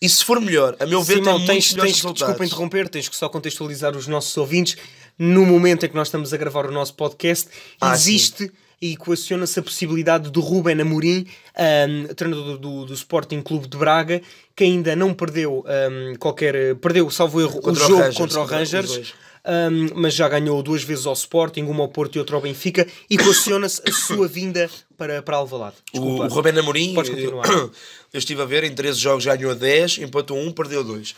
E 0.00 0.08
se 0.08 0.24
for 0.24 0.40
melhor, 0.40 0.76
a 0.78 0.86
meu 0.86 1.02
ver, 1.02 1.16
Simão, 1.16 1.38
tem 1.38 1.46
tens, 1.46 1.74
tens, 1.74 1.82
resultados. 1.82 2.20
Desculpa 2.20 2.44
interromper, 2.44 2.88
tens 2.88 3.08
que 3.08 3.16
só 3.16 3.28
contextualizar 3.28 3.96
os 3.96 4.06
nossos 4.06 4.36
ouvintes. 4.36 4.76
No 5.18 5.44
momento 5.44 5.84
em 5.84 5.88
que 5.88 5.96
nós 5.96 6.06
estamos 6.06 6.32
a 6.32 6.36
gravar 6.36 6.66
o 6.66 6.70
nosso 6.70 6.94
podcast, 6.94 7.48
ah, 7.80 7.92
existe 7.92 8.44
sim. 8.44 8.50
e 8.80 8.92
equaciona-se 8.92 9.58
a 9.58 9.62
possibilidade 9.62 10.30
do 10.30 10.40
Ruben 10.40 10.80
Amorim, 10.80 11.26
um, 11.58 12.14
treinador 12.14 12.58
do, 12.58 12.84
do, 12.84 12.94
Sporting 12.94 13.42
Clube 13.42 13.66
de 13.66 13.76
Braga, 13.76 14.22
que 14.54 14.62
ainda 14.62 14.94
não 14.94 15.12
perdeu 15.12 15.64
um, 15.66 16.14
qualquer. 16.14 16.76
Perdeu, 16.76 17.10
salvo 17.10 17.40
erro, 17.40 17.60
contra 17.60 17.82
o 17.82 17.88
jogo 17.88 18.02
Rangers, 18.02 18.16
contra 18.16 18.40
o 18.40 18.44
Rangers 18.44 19.14
um, 19.48 19.88
mas 19.94 20.14
já 20.14 20.28
ganhou 20.28 20.62
duas 20.62 20.82
vezes 20.82 21.06
ao 21.06 21.14
Sporting, 21.14 21.62
uma 21.62 21.82
ao 21.84 21.88
Porto 21.88 22.16
e 22.16 22.18
outra 22.18 22.36
ao 22.36 22.42
Benfica, 22.42 22.86
e 23.08 23.14
equaciona-se 23.14 23.80
a 23.88 23.92
sua 23.92 24.28
vinda 24.28 24.68
para, 24.96 25.22
para 25.22 25.38
Alvalade. 25.38 25.76
Desculpa, 25.90 26.24
o, 26.24 26.26
o 26.26 26.28
Rubén 26.28 26.58
Amorim, 26.58 26.94
podes 26.94 27.10
continuar. 27.10 27.48
Eu, 27.48 27.72
eu 28.12 28.18
estive 28.18 28.42
a 28.42 28.44
ver, 28.44 28.64
em 28.64 28.74
13 28.74 28.98
jogos 28.98 29.24
ganhou 29.24 29.54
10, 29.54 29.98
empatou 29.98 30.38
1, 30.38 30.52
perdeu 30.52 30.84
2. 30.84 31.14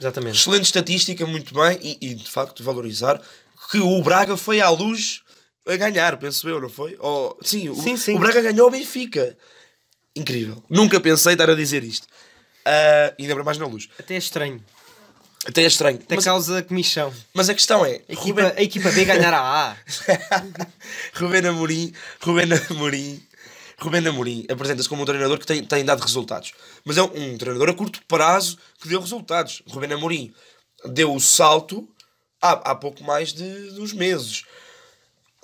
Exatamente. 0.00 0.38
Excelente 0.38 0.64
estatística, 0.64 1.26
muito 1.26 1.52
bem, 1.52 1.78
e, 1.82 1.98
e 2.00 2.14
de 2.14 2.30
facto 2.30 2.64
valorizar 2.64 3.20
que 3.70 3.78
o 3.78 4.02
Braga 4.02 4.36
foi 4.36 4.60
à 4.60 4.70
luz 4.70 5.22
a 5.66 5.76
ganhar, 5.76 6.16
penso 6.16 6.48
eu, 6.48 6.60
não 6.60 6.68
foi? 6.68 6.96
Oh, 7.00 7.36
sim, 7.42 7.68
o, 7.68 7.74
sim, 7.74 7.96
sim. 7.96 8.14
o 8.14 8.18
Braga 8.18 8.40
ganhou 8.40 8.68
o 8.68 8.70
Benfica. 8.70 9.36
Incrível. 10.16 10.62
Nunca 10.70 11.00
pensei 11.00 11.32
estar 11.32 11.50
a 11.50 11.54
dizer 11.54 11.82
isto. 11.82 12.06
Uh, 12.66 13.14
ainda 13.18 13.42
mais 13.42 13.58
na 13.58 13.66
luz. 13.66 13.88
Até 13.98 14.14
é 14.14 14.18
estranho. 14.18 14.62
Até 15.46 15.62
é 15.62 15.66
estranho. 15.66 15.98
Até 16.02 16.16
mas, 16.16 16.24
causa 16.24 16.62
comissão. 16.62 17.12
Mas 17.32 17.48
a 17.48 17.54
questão 17.54 17.84
é... 17.84 18.00
A 18.08 18.12
equipa, 18.12 18.42
Ruben... 18.42 18.52
a 18.56 18.62
equipa 18.62 18.90
B 18.90 19.04
ganhará 19.04 19.38
a 19.40 19.72
A. 19.72 19.76
Rubén 21.14 21.46
Amorim... 21.46 21.92
Rubén 22.20 22.48
Amorim... 22.70 23.22
Rubén 23.78 24.06
Amorim 24.08 24.46
apresenta-se 24.50 24.88
como 24.88 25.02
um 25.02 25.04
treinador 25.04 25.38
que 25.38 25.46
tem, 25.46 25.62
tem 25.64 25.84
dado 25.84 26.00
resultados. 26.00 26.52
Mas 26.84 26.96
é 26.96 27.02
um, 27.02 27.32
um 27.32 27.38
treinador 27.38 27.68
a 27.68 27.74
curto 27.74 28.00
prazo 28.08 28.58
que 28.80 28.88
deu 28.88 29.00
resultados. 29.00 29.62
Rubén 29.68 29.92
Amorim 29.92 30.32
deu 30.86 31.14
o 31.14 31.20
salto 31.20 31.86
há, 32.40 32.52
há 32.70 32.74
pouco 32.74 33.04
mais 33.04 33.32
de, 33.32 33.72
de 33.72 33.80
uns 33.80 33.92
meses. 33.92 34.44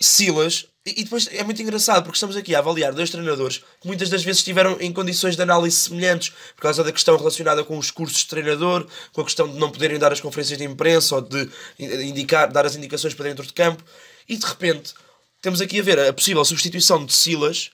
Silas 0.00 0.66
e, 0.87 1.05
depois 1.05 1.29
é 1.31 1.45
muito 1.45 1.61
engraçado 1.61 2.05
porque 2.05 2.16
estamos 2.16 2.37
aqui 2.37 2.55
a 2.55 2.59
avaliar 2.59 2.95
dois 2.95 3.11
treinadores 3.11 3.59
que 3.59 3.87
muitas 3.87 4.09
das 4.09 4.23
vezes 4.23 4.38
estiveram 4.38 4.81
em 4.81 4.90
condições 4.90 5.37
de 5.37 5.43
análise 5.43 5.77
semelhantes 5.77 6.31
por 6.57 6.62
causa 6.62 6.83
da 6.83 6.90
questão 6.90 7.19
relacionada 7.19 7.62
com 7.62 7.77
os 7.77 7.90
cursos 7.90 8.21
de 8.21 8.29
treinador, 8.29 8.87
com 9.12 9.21
a 9.21 9.25
questão 9.25 9.47
de 9.47 9.59
não 9.59 9.71
poderem 9.71 9.99
dar 9.99 10.11
as 10.11 10.21
conferências 10.21 10.57
de 10.57 10.64
imprensa 10.64 11.16
ou 11.16 11.21
de 11.21 11.51
indicar, 11.79 12.51
dar 12.51 12.64
as 12.64 12.77
indicações 12.77 13.12
para 13.12 13.29
dentro 13.29 13.47
de 13.47 13.53
campo. 13.53 13.85
E 14.27 14.37
de 14.38 14.47
repente 14.47 14.95
temos 15.43 15.61
aqui 15.61 15.81
a 15.81 15.83
ver 15.83 15.99
a 15.99 16.12
possível 16.14 16.43
substituição 16.45 17.05
de 17.05 17.12
Silas 17.12 17.71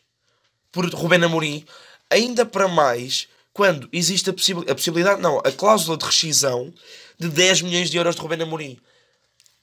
por 0.72 0.92
Rubén 0.92 1.22
Amorim, 1.22 1.64
ainda 2.10 2.44
para 2.44 2.66
mais 2.66 3.28
quando 3.52 3.88
existe 3.92 4.30
a, 4.30 4.32
possib 4.32 4.68
a 4.68 4.74
possibilidade, 4.74 5.22
não, 5.22 5.38
a 5.38 5.52
cláusula 5.52 5.96
de 5.96 6.04
rescisão 6.04 6.74
de 7.18 7.28
10 7.28 7.62
milhões 7.62 7.88
de 7.88 7.96
euros 7.96 8.16
de 8.16 8.20
Rubén 8.20 8.42
Amorim. 8.42 8.78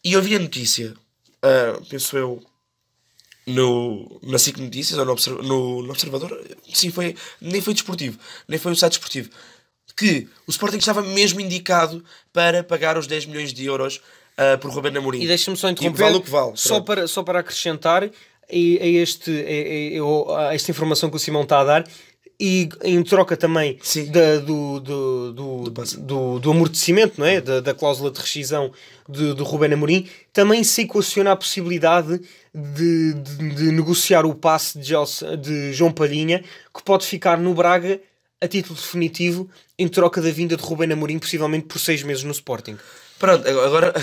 E 0.01 0.13
eu 0.13 0.21
vi 0.21 0.35
a 0.35 0.39
notícia, 0.39 0.93
uh, 1.43 1.85
penso 1.85 2.17
eu, 2.17 2.43
no, 3.45 4.19
na 4.23 4.37
SIC 4.37 4.57
Notícias 4.57 4.97
ou 4.97 5.05
no, 5.05 5.15
no, 5.43 5.83
no, 5.83 5.91
Observador, 5.91 6.39
sim, 6.73 6.91
foi, 6.91 7.15
nem 7.41 7.61
foi 7.61 7.73
desportivo, 7.73 8.17
nem 8.47 8.59
foi 8.59 8.71
o 8.71 8.75
site 8.75 8.93
desportivo, 8.93 9.29
que 9.95 10.27
o 10.47 10.51
Sporting 10.51 10.77
estava 10.77 11.01
mesmo 11.01 11.39
indicado 11.39 12.03
para 12.31 12.63
pagar 12.63 12.97
os 12.97 13.05
10 13.05 13.27
milhões 13.27 13.53
de 13.53 13.65
euros 13.65 14.01
uh, 14.37 14.57
por 14.59 14.71
Ruben 14.71 14.97
Amorim. 14.97 15.21
E 15.21 15.27
deixa-me 15.27 15.57
só 15.57 15.69
interromper, 15.69 16.03
vale 16.03 16.17
o 16.17 16.21
que 16.21 16.29
vale, 16.29 16.53
só, 16.55 16.79
para, 16.79 17.07
só 17.07 17.21
para 17.21 17.39
acrescentar 17.39 18.03
a, 18.03 18.09
este, 18.49 19.31
a, 20.31 20.47
a 20.47 20.55
esta 20.55 20.71
informação 20.71 21.09
que 21.09 21.15
o 21.15 21.19
Simão 21.19 21.43
está 21.43 21.59
a 21.59 21.63
dar, 21.63 21.87
e 22.39 22.67
em 22.83 23.01
troca 23.03 23.37
também 23.37 23.79
da, 24.09 24.37
do, 24.39 24.79
do, 24.79 25.33
do, 25.33 25.63
do, 25.69 26.39
do, 26.39 26.51
amortecimento, 26.51 27.13
não 27.17 27.25
é? 27.25 27.39
da, 27.39 27.59
da 27.61 27.73
cláusula 27.73 28.11
de 28.11 28.19
rescisão 28.19 28.71
de, 29.07 29.33
do 29.33 29.43
Ruben 29.43 29.73
Amorim, 29.73 30.09
também 30.31 30.63
se 30.63 30.81
equaciona 30.81 31.31
a 31.31 31.35
possibilidade 31.35 32.19
de, 32.53 33.13
de, 33.13 33.49
de 33.55 33.71
negociar 33.71 34.25
o 34.25 34.35
passe 34.35 34.77
de, 34.77 34.93
de 35.41 35.73
João 35.73 35.91
Palhinha, 35.91 36.43
que 36.73 36.83
pode 36.83 37.05
ficar 37.05 37.37
no 37.37 37.53
Braga 37.53 37.99
a 38.39 38.47
título 38.47 38.75
definitivo 38.75 39.49
em 39.79 39.87
troca 39.87 40.21
da 40.21 40.29
vinda 40.29 40.55
de 40.55 40.63
Ruben 40.63 40.91
Amorim, 40.91 41.17
possivelmente 41.17 41.65
por 41.65 41.79
seis 41.79 42.03
meses 42.03 42.23
no 42.23 42.31
Sporting. 42.31 42.77
Pronto, 43.17 43.47
agora 43.47 43.93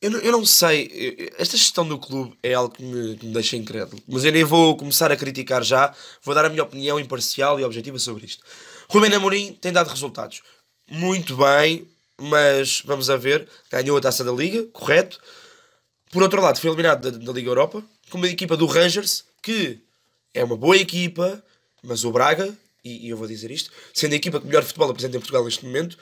eu 0.00 0.10
não, 0.10 0.18
eu 0.20 0.32
não 0.32 0.44
sei, 0.44 1.30
esta 1.38 1.56
gestão 1.56 1.86
do 1.86 1.98
clube 1.98 2.36
é 2.42 2.54
algo 2.54 2.74
que 2.74 2.82
me, 2.82 3.16
que 3.16 3.26
me 3.26 3.32
deixa 3.32 3.56
incrédulo, 3.56 4.02
mas 4.08 4.24
eu 4.24 4.32
nem 4.32 4.44
vou 4.44 4.76
começar 4.76 5.12
a 5.12 5.16
criticar 5.16 5.62
já, 5.62 5.94
vou 6.22 6.34
dar 6.34 6.44
a 6.44 6.48
minha 6.48 6.62
opinião 6.62 6.98
imparcial 6.98 7.60
e 7.60 7.64
objetiva 7.64 7.98
sobre 7.98 8.26
isto. 8.26 8.42
Rubén 8.88 9.14
Amorim 9.14 9.52
tem 9.60 9.72
dado 9.72 9.88
resultados 9.88 10.42
muito 10.90 11.36
bem, 11.36 11.86
mas 12.20 12.82
vamos 12.84 13.08
a 13.10 13.16
ver, 13.16 13.48
ganhou 13.70 13.96
a 13.96 14.00
taça 14.00 14.22
da 14.22 14.32
Liga, 14.32 14.64
correto. 14.72 15.18
Por 16.14 16.22
outro 16.22 16.40
lado, 16.40 16.60
foi 16.60 16.70
eliminado 16.70 17.10
da, 17.10 17.18
da 17.18 17.32
Liga 17.32 17.50
Europa, 17.50 17.82
com 18.08 18.18
uma 18.18 18.28
equipa 18.28 18.56
do 18.56 18.66
Rangers, 18.66 19.24
que 19.42 19.80
é 20.32 20.44
uma 20.44 20.56
boa 20.56 20.76
equipa, 20.76 21.42
mas 21.82 22.04
o 22.04 22.12
Braga, 22.12 22.56
e, 22.84 23.08
e 23.08 23.10
eu 23.10 23.16
vou 23.16 23.26
dizer 23.26 23.50
isto, 23.50 23.72
sendo 23.92 24.12
a 24.12 24.16
equipa 24.16 24.38
que 24.38 24.46
melhor 24.46 24.62
futebol 24.62 24.88
apresenta 24.88 25.16
em 25.16 25.18
Portugal 25.18 25.44
neste 25.44 25.64
momento, 25.66 25.98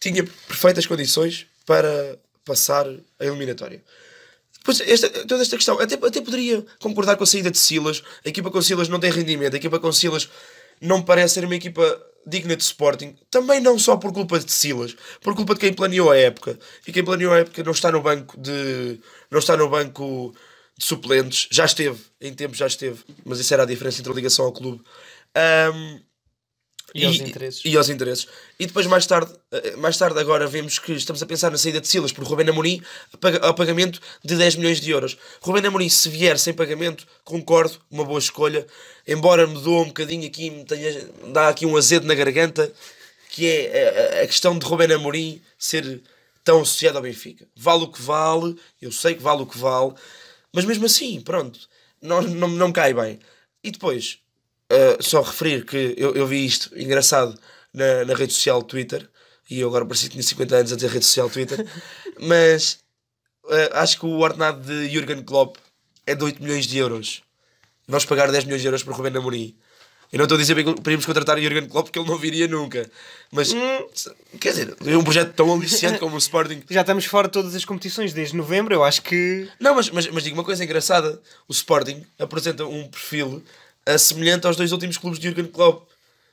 tinha 0.00 0.24
perfeitas 0.24 0.86
condições 0.86 1.46
para 1.66 2.18
passar 2.42 2.86
a 3.20 3.26
eliminatória. 3.26 3.84
Depois, 4.56 4.80
esta, 4.80 5.10
toda 5.26 5.42
esta 5.42 5.56
questão, 5.56 5.78
até, 5.78 5.94
até 5.94 6.22
poderia 6.22 6.64
concordar 6.78 7.16
com 7.16 7.24
a 7.24 7.26
saída 7.26 7.50
de 7.50 7.58
Silas. 7.58 8.02
A 8.24 8.30
equipa 8.30 8.50
com 8.50 8.62
Silas 8.62 8.88
não 8.88 8.98
tem 8.98 9.12
rendimento, 9.12 9.52
a 9.52 9.58
equipa 9.58 9.78
com 9.78 9.92
Silas 9.92 10.26
não 10.80 11.02
parece 11.02 11.34
ser 11.34 11.44
uma 11.44 11.54
equipa 11.54 12.02
digna 12.26 12.56
de 12.56 12.62
Sporting. 12.62 13.16
Também 13.30 13.60
não 13.60 13.78
só 13.78 13.96
por 13.96 14.12
culpa 14.12 14.38
de 14.38 14.50
Silas, 14.50 14.96
por 15.20 15.34
culpa 15.34 15.54
de 15.54 15.60
quem 15.60 15.72
planeou 15.72 16.10
a 16.10 16.16
época. 16.16 16.58
E 16.86 16.92
quem 16.92 17.04
planeou 17.04 17.32
a 17.32 17.38
época 17.38 17.62
não 17.62 17.72
está 17.72 17.90
no 17.90 18.00
banco 18.00 18.38
de. 18.38 19.00
não 19.30 19.38
está 19.38 19.56
no 19.56 19.68
banco 19.68 20.34
de 20.78 20.84
suplentes. 20.84 21.48
Já 21.50 21.64
esteve, 21.64 22.00
em 22.20 22.34
tempo 22.34 22.54
já 22.54 22.66
esteve, 22.66 23.02
mas 23.24 23.38
isso 23.38 23.52
era 23.52 23.62
a 23.62 23.66
diferença 23.66 24.00
entre 24.00 24.12
a 24.12 24.14
ligação 24.14 24.44
ao 24.44 24.52
clube. 24.52 24.82
Um, 25.36 26.00
E 26.94 27.04
aos 27.04 27.16
interesses. 27.16 27.62
E 27.64 27.76
aos 27.76 27.88
interesses. 27.88 28.26
E 28.58 28.66
depois, 28.66 28.86
mais 28.86 29.06
tarde, 29.06 29.32
eh, 29.50 29.76
mais 29.76 29.96
tarde, 29.96 30.18
agora 30.18 30.46
vemos 30.46 30.78
que 30.78 30.92
estamos 30.92 31.22
a 31.22 31.26
pensar 31.26 31.50
na 31.50 31.56
saída 31.56 31.80
de 31.80 31.88
Silas 31.88 32.12
por 32.12 32.24
Rubén 32.24 32.48
Amorim 32.50 32.82
ao 33.40 33.54
pagamento 33.54 34.00
de 34.22 34.36
10 34.36 34.56
milhões 34.56 34.80
de 34.80 34.90
euros. 34.90 35.16
Rubén 35.40 35.66
Amorim, 35.66 35.88
se 35.88 36.08
vier 36.08 36.38
sem 36.38 36.52
pagamento, 36.52 37.06
concordo, 37.24 37.78
uma 37.90 38.04
boa 38.04 38.18
escolha. 38.18 38.66
Embora 39.06 39.46
me 39.46 39.60
doa 39.60 39.82
um 39.82 39.86
bocadinho 39.86 40.26
aqui, 40.26 40.50
me 40.50 40.64
tenha, 40.64 41.08
dá 41.32 41.48
aqui 41.48 41.64
um 41.64 41.76
azedo 41.76 42.06
na 42.06 42.14
garganta, 42.14 42.70
que 43.30 43.46
é 43.46 44.18
a, 44.20 44.22
a 44.24 44.26
questão 44.26 44.58
de 44.58 44.66
Rubén 44.66 44.92
Amorim 44.92 45.40
ser 45.58 46.02
tão 46.44 46.60
associado 46.60 46.98
ao 46.98 47.02
Benfica. 47.02 47.46
Vale 47.56 47.84
o 47.84 47.88
que 47.88 48.02
vale, 48.02 48.56
eu 48.80 48.92
sei 48.92 49.14
que 49.14 49.22
vale 49.22 49.42
o 49.42 49.46
que 49.46 49.58
vale, 49.58 49.94
mas 50.52 50.64
mesmo 50.64 50.86
assim, 50.86 51.20
pronto, 51.20 51.60
não, 52.00 52.20
não, 52.22 52.48
não 52.48 52.72
cai 52.72 52.92
bem. 52.92 53.18
E 53.64 53.70
depois, 53.70 54.18
uh, 54.72 55.02
só 55.02 55.20
referir 55.20 55.64
que 55.64 55.94
eu, 55.96 56.14
eu 56.14 56.26
vi 56.26 56.44
isto 56.44 56.70
engraçado 56.78 57.38
na, 57.72 58.04
na 58.04 58.14
rede 58.14 58.32
social 58.32 58.62
Twitter, 58.62 59.08
e 59.50 59.60
eu 59.60 59.68
agora 59.68 59.84
pareci 59.84 60.06
que 60.06 60.12
tinha 60.12 60.22
50 60.22 60.56
anos 60.56 60.72
a 60.72 60.76
ter 60.76 60.88
rede 60.90 61.04
social 61.04 61.28
Twitter, 61.28 61.66
mas 62.18 62.78
uh, 63.44 63.74
acho 63.74 63.98
que 63.98 64.06
o 64.06 64.18
ordenado 64.18 64.62
de 64.62 64.88
Jurgen 64.88 65.22
Klopp 65.22 65.56
é 66.06 66.14
de 66.14 66.24
8 66.24 66.42
milhões 66.42 66.66
de 66.66 66.78
euros. 66.78 67.22
Vamos 67.86 68.04
pagar 68.04 68.30
10 68.30 68.44
milhões 68.44 68.62
de 68.62 68.68
euros 68.68 68.82
para 68.82 68.94
Rubén 68.94 69.16
Amorim. 69.16 69.56
Eu 70.12 70.18
não 70.18 70.24
estou 70.26 70.36
a 70.36 70.40
dizer 70.40 70.54
que 70.54 70.64
podíamos 70.74 71.06
contratar 71.06 71.38
o 71.38 71.40
Jurgen 71.40 71.66
Klopp 71.66 71.86
porque 71.86 71.98
ele 71.98 72.08
não 72.08 72.18
viria 72.18 72.46
nunca. 72.46 72.88
Mas, 73.30 73.50
hum. 73.50 73.86
quer 74.38 74.50
dizer, 74.50 74.76
é 74.84 74.96
um 74.96 75.02
projeto 75.02 75.32
tão 75.32 75.50
aliciante 75.50 75.98
como 75.98 76.16
o 76.16 76.18
Sporting. 76.18 76.62
Já 76.68 76.82
estamos 76.82 77.06
fora 77.06 77.28
de 77.28 77.32
todas 77.32 77.54
as 77.54 77.64
competições 77.64 78.12
desde 78.12 78.36
novembro, 78.36 78.74
eu 78.74 78.84
acho 78.84 79.00
que. 79.00 79.48
Não, 79.58 79.74
mas, 79.74 79.88
mas, 79.88 80.06
mas 80.08 80.22
digo 80.22 80.36
uma 80.36 80.44
coisa 80.44 80.62
engraçada: 80.62 81.18
o 81.48 81.52
Sporting 81.52 82.04
apresenta 82.18 82.66
um 82.66 82.86
perfil 82.88 83.42
semelhante 83.98 84.46
aos 84.46 84.56
dois 84.56 84.72
últimos 84.72 84.96
clubes 84.96 85.18
de 85.18 85.28
Jurgen 85.28 85.46
Klopp, 85.46 85.88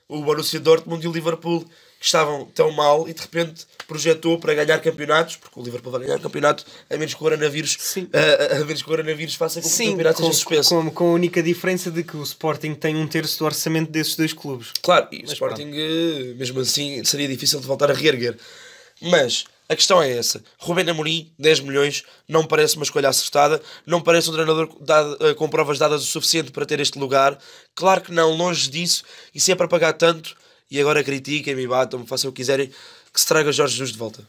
o 0.08 0.22
Borussia 0.24 0.60
Dortmund 0.60 1.04
e 1.06 1.08
o 1.08 1.12
Liverpool 1.12 1.66
que 2.00 2.06
estavam 2.06 2.46
tão 2.46 2.72
mal 2.72 3.10
e 3.10 3.14
de 3.14 3.22
repente 3.22 3.66
projetou 3.86 4.40
para 4.40 4.54
ganhar 4.54 4.80
campeonatos, 4.80 5.36
porque 5.36 5.60
o 5.60 5.64
Liverpool 5.64 5.92
vai 5.92 6.02
ganhar 6.02 6.20
campeonato 6.20 6.66
a 6.90 6.96
menos 6.96 7.14
que 7.14 7.18
o 7.18 7.20
coronavírus, 7.20 7.78
a, 8.14 8.56
a, 8.56 8.60
menos 8.60 8.82
que 8.82 8.88
o 8.88 8.92
coronavírus 8.92 9.36
faça 9.36 9.62
com 9.62 9.68
que 9.68 9.74
Sim, 9.74 9.88
o 9.88 9.92
campeonato 9.92 10.18
com, 10.18 10.24
seja 10.24 10.36
suspenso. 10.36 10.70
Com, 10.70 10.92
com 10.92 11.10
a 11.10 11.14
única 11.14 11.44
diferença 11.44 11.92
de 11.92 12.04
que 12.04 12.16
o 12.16 12.24
Sporting 12.24 12.74
tem 12.74 12.96
um 12.96 13.06
terço 13.06 13.40
do 13.40 13.46
orçamento 13.46 13.92
desses 13.92 14.16
dois 14.16 14.32
clubes. 14.32 14.72
Claro, 14.82 15.10
e 15.12 15.22
Mas 15.22 15.32
o 15.32 15.34
Sporting, 15.34 15.64
pronto. 15.64 15.78
Eh, 15.78 16.34
mesmo 16.38 16.62
assim, 16.62 17.04
seria 17.04 17.28
difícil 17.28 17.60
de 17.60 17.68
voltar 17.68 17.92
a 17.92 17.94
reerguer. 17.94 18.38
Mas 19.02 19.44
a 19.70 19.76
questão 19.76 20.02
é 20.02 20.12
essa. 20.18 20.44
Rubén 20.58 20.90
Amorim, 20.90 21.32
10 21.38 21.60
milhões, 21.60 22.04
não 22.28 22.44
parece 22.44 22.76
uma 22.76 22.84
escolha 22.84 23.08
acertada, 23.08 23.62
não 23.86 24.02
parece 24.02 24.28
um 24.28 24.34
treinador 24.34 24.68
dado, 24.82 25.16
eh, 25.22 25.36
com 25.36 25.48
provas 25.48 25.78
dadas 25.78 26.02
o 26.02 26.06
suficiente 26.06 26.52
para 26.52 26.66
ter 26.66 26.80
este 26.80 26.98
lugar. 26.98 27.38
Claro 27.76 28.02
que 28.02 28.12
não, 28.12 28.36
longe 28.36 28.68
disso, 28.68 29.04
e 29.34 29.40
se 29.40 29.52
é 29.52 29.56
para 29.56 29.68
pagar 29.68 29.94
tanto, 29.94 30.36
e 30.72 30.82
agora 30.82 31.04
critiquem-me, 31.04 31.68
batam-me, 31.68 32.08
façam 32.08 32.32
o 32.32 32.34
que 32.34 32.38
quiserem, 32.38 32.72
que 33.14 33.22
se 33.22 33.28
traga 33.28 33.52
Jorge 33.52 33.74
Jesus 33.74 33.92
de 33.92 34.00
volta. 34.00 34.28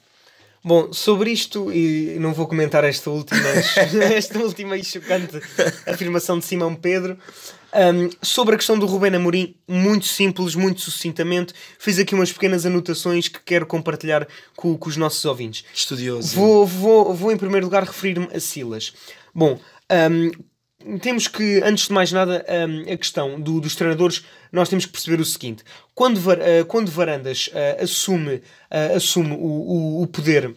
Bom, 0.62 0.92
sobre 0.92 1.30
isto, 1.30 1.72
e 1.72 2.18
não 2.18 2.34
vou 2.34 2.46
comentar 2.46 2.84
esta 2.84 3.08
última, 3.08 3.48
esta 4.14 4.38
última 4.38 4.76
e 4.76 4.84
chocante 4.84 5.40
afirmação 5.86 6.38
de 6.38 6.44
Simão 6.44 6.74
Pedro, 6.74 7.16
um, 7.74 8.10
sobre 8.22 8.54
a 8.54 8.58
questão 8.58 8.78
do 8.78 8.86
Rubén 8.86 9.14
Amorim, 9.14 9.54
muito 9.68 10.06
simples, 10.06 10.54
muito 10.54 10.80
sucintamente, 10.80 11.54
fiz 11.78 11.98
aqui 11.98 12.14
umas 12.14 12.32
pequenas 12.32 12.66
anotações 12.66 13.28
que 13.28 13.40
quero 13.40 13.66
compartilhar 13.66 14.26
com, 14.56 14.76
com 14.76 14.88
os 14.88 14.96
nossos 14.96 15.24
ouvintes. 15.24 15.64
Estudioso. 15.72 16.34
Vou, 16.34 16.66
vou, 16.66 17.14
vou 17.14 17.32
em 17.32 17.36
primeiro 17.36 17.66
lugar 17.66 17.84
referir-me 17.84 18.28
a 18.34 18.40
Silas. 18.40 18.92
Bom, 19.34 19.58
um, 20.10 20.98
temos 20.98 21.28
que, 21.28 21.60
antes 21.62 21.88
de 21.88 21.92
mais 21.92 22.10
nada, 22.10 22.44
um, 22.48 22.92
a 22.92 22.96
questão 22.96 23.40
do, 23.40 23.60
dos 23.60 23.76
treinadores, 23.76 24.24
nós 24.50 24.68
temos 24.68 24.86
que 24.86 24.92
perceber 24.92 25.20
o 25.20 25.24
seguinte: 25.24 25.62
quando, 25.94 26.16
uh, 26.18 26.64
quando 26.66 26.90
Varandas 26.90 27.48
uh, 27.48 27.84
assume, 27.84 28.36
uh, 28.36 28.96
assume 28.96 29.32
o, 29.32 29.36
o, 29.36 30.02
o 30.02 30.06
poder 30.06 30.52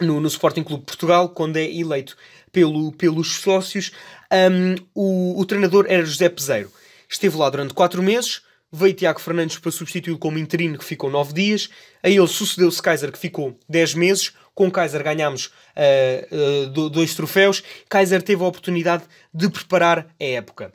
no, 0.00 0.20
no 0.20 0.28
Sporting 0.28 0.62
Clube 0.62 0.80
de 0.80 0.86
Portugal, 0.86 1.28
quando 1.28 1.58
é 1.58 1.64
eleito 1.64 2.16
pelo, 2.50 2.92
pelos 2.92 3.36
sócios, 3.36 3.92
um, 4.32 4.74
o, 4.94 5.40
o 5.40 5.44
treinador 5.44 5.86
era 5.88 6.04
José 6.04 6.28
Peseiro. 6.28 6.70
Esteve 7.08 7.36
lá 7.36 7.50
durante 7.50 7.74
4 7.74 8.02
meses, 8.02 8.42
veio 8.72 8.94
Tiago 8.94 9.20
Fernandes 9.20 9.58
para 9.58 9.72
substituí-lo 9.72 10.18
como 10.18 10.38
interino, 10.38 10.78
que 10.78 10.84
ficou 10.84 11.10
9 11.10 11.32
dias, 11.32 11.68
a 12.02 12.08
ele 12.08 12.26
sucedeu-se 12.26 12.80
Kaiser, 12.80 13.10
que 13.10 13.18
ficou 13.18 13.58
10 13.68 13.94
meses, 13.94 14.32
com 14.54 14.70
Kaiser 14.70 15.02
ganhámos 15.02 15.46
uh, 15.46 16.70
uh, 16.76 16.90
dois 16.90 17.14
troféus. 17.14 17.62
Kaiser 17.88 18.22
teve 18.22 18.42
a 18.42 18.46
oportunidade 18.46 19.04
de 19.32 19.48
preparar 19.48 20.14
a 20.20 20.24
época. 20.24 20.72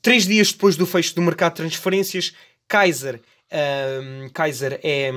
Três 0.00 0.26
dias 0.26 0.52
depois 0.52 0.76
do 0.76 0.86
fecho 0.86 1.14
do 1.14 1.22
mercado 1.22 1.52
de 1.52 1.56
transferências, 1.56 2.34
Kaiser, 2.68 3.20
Kaiser 4.32 4.80
é, 4.82 5.10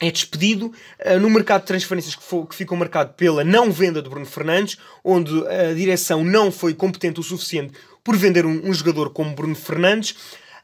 é 0.00 0.10
despedido 0.10 0.72
uh, 1.04 1.18
no 1.18 1.28
mercado 1.28 1.62
de 1.62 1.66
transferências 1.66 2.14
que, 2.14 2.22
que 2.46 2.54
ficou 2.54 2.76
marcado 2.76 3.14
pela 3.14 3.42
não 3.42 3.70
venda 3.70 4.00
de 4.00 4.08
Bruno 4.08 4.26
Fernandes, 4.26 4.78
onde 5.04 5.32
a 5.48 5.74
direção 5.74 6.24
não 6.24 6.50
foi 6.52 6.74
competente 6.74 7.20
o 7.20 7.22
suficiente 7.22 7.74
por 8.04 8.16
vender 8.16 8.46
um, 8.46 8.68
um 8.68 8.72
jogador 8.72 9.10
como 9.10 9.34
Bruno 9.34 9.54
Fernandes. 9.54 10.10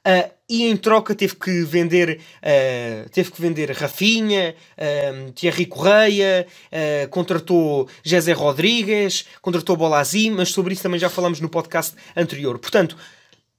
Uh, 0.07 0.31
e 0.49 0.65
em 0.65 0.77
troca 0.77 1.15
teve 1.15 1.35
que 1.37 1.63
vender 1.63 2.21
uh, 2.43 3.09
teve 3.09 3.31
que 3.31 3.41
vender 3.41 3.71
Rafinha, 3.71 4.55
uh, 4.77 5.33
Thierry 5.33 5.65
Correia, 5.65 6.47
uh, 6.71 7.09
contratou 7.09 7.89
José 8.03 8.33
Rodrigues, 8.33 9.25
contratou 9.41 9.77
Bolazzi, 9.77 10.29
mas 10.31 10.51
sobre 10.51 10.75
isso 10.75 10.83
também 10.83 11.01
já 11.01 11.09
falamos 11.09 11.41
no 11.41 11.49
podcast 11.49 11.95
anterior. 12.15 12.59
Portanto, 12.59 12.97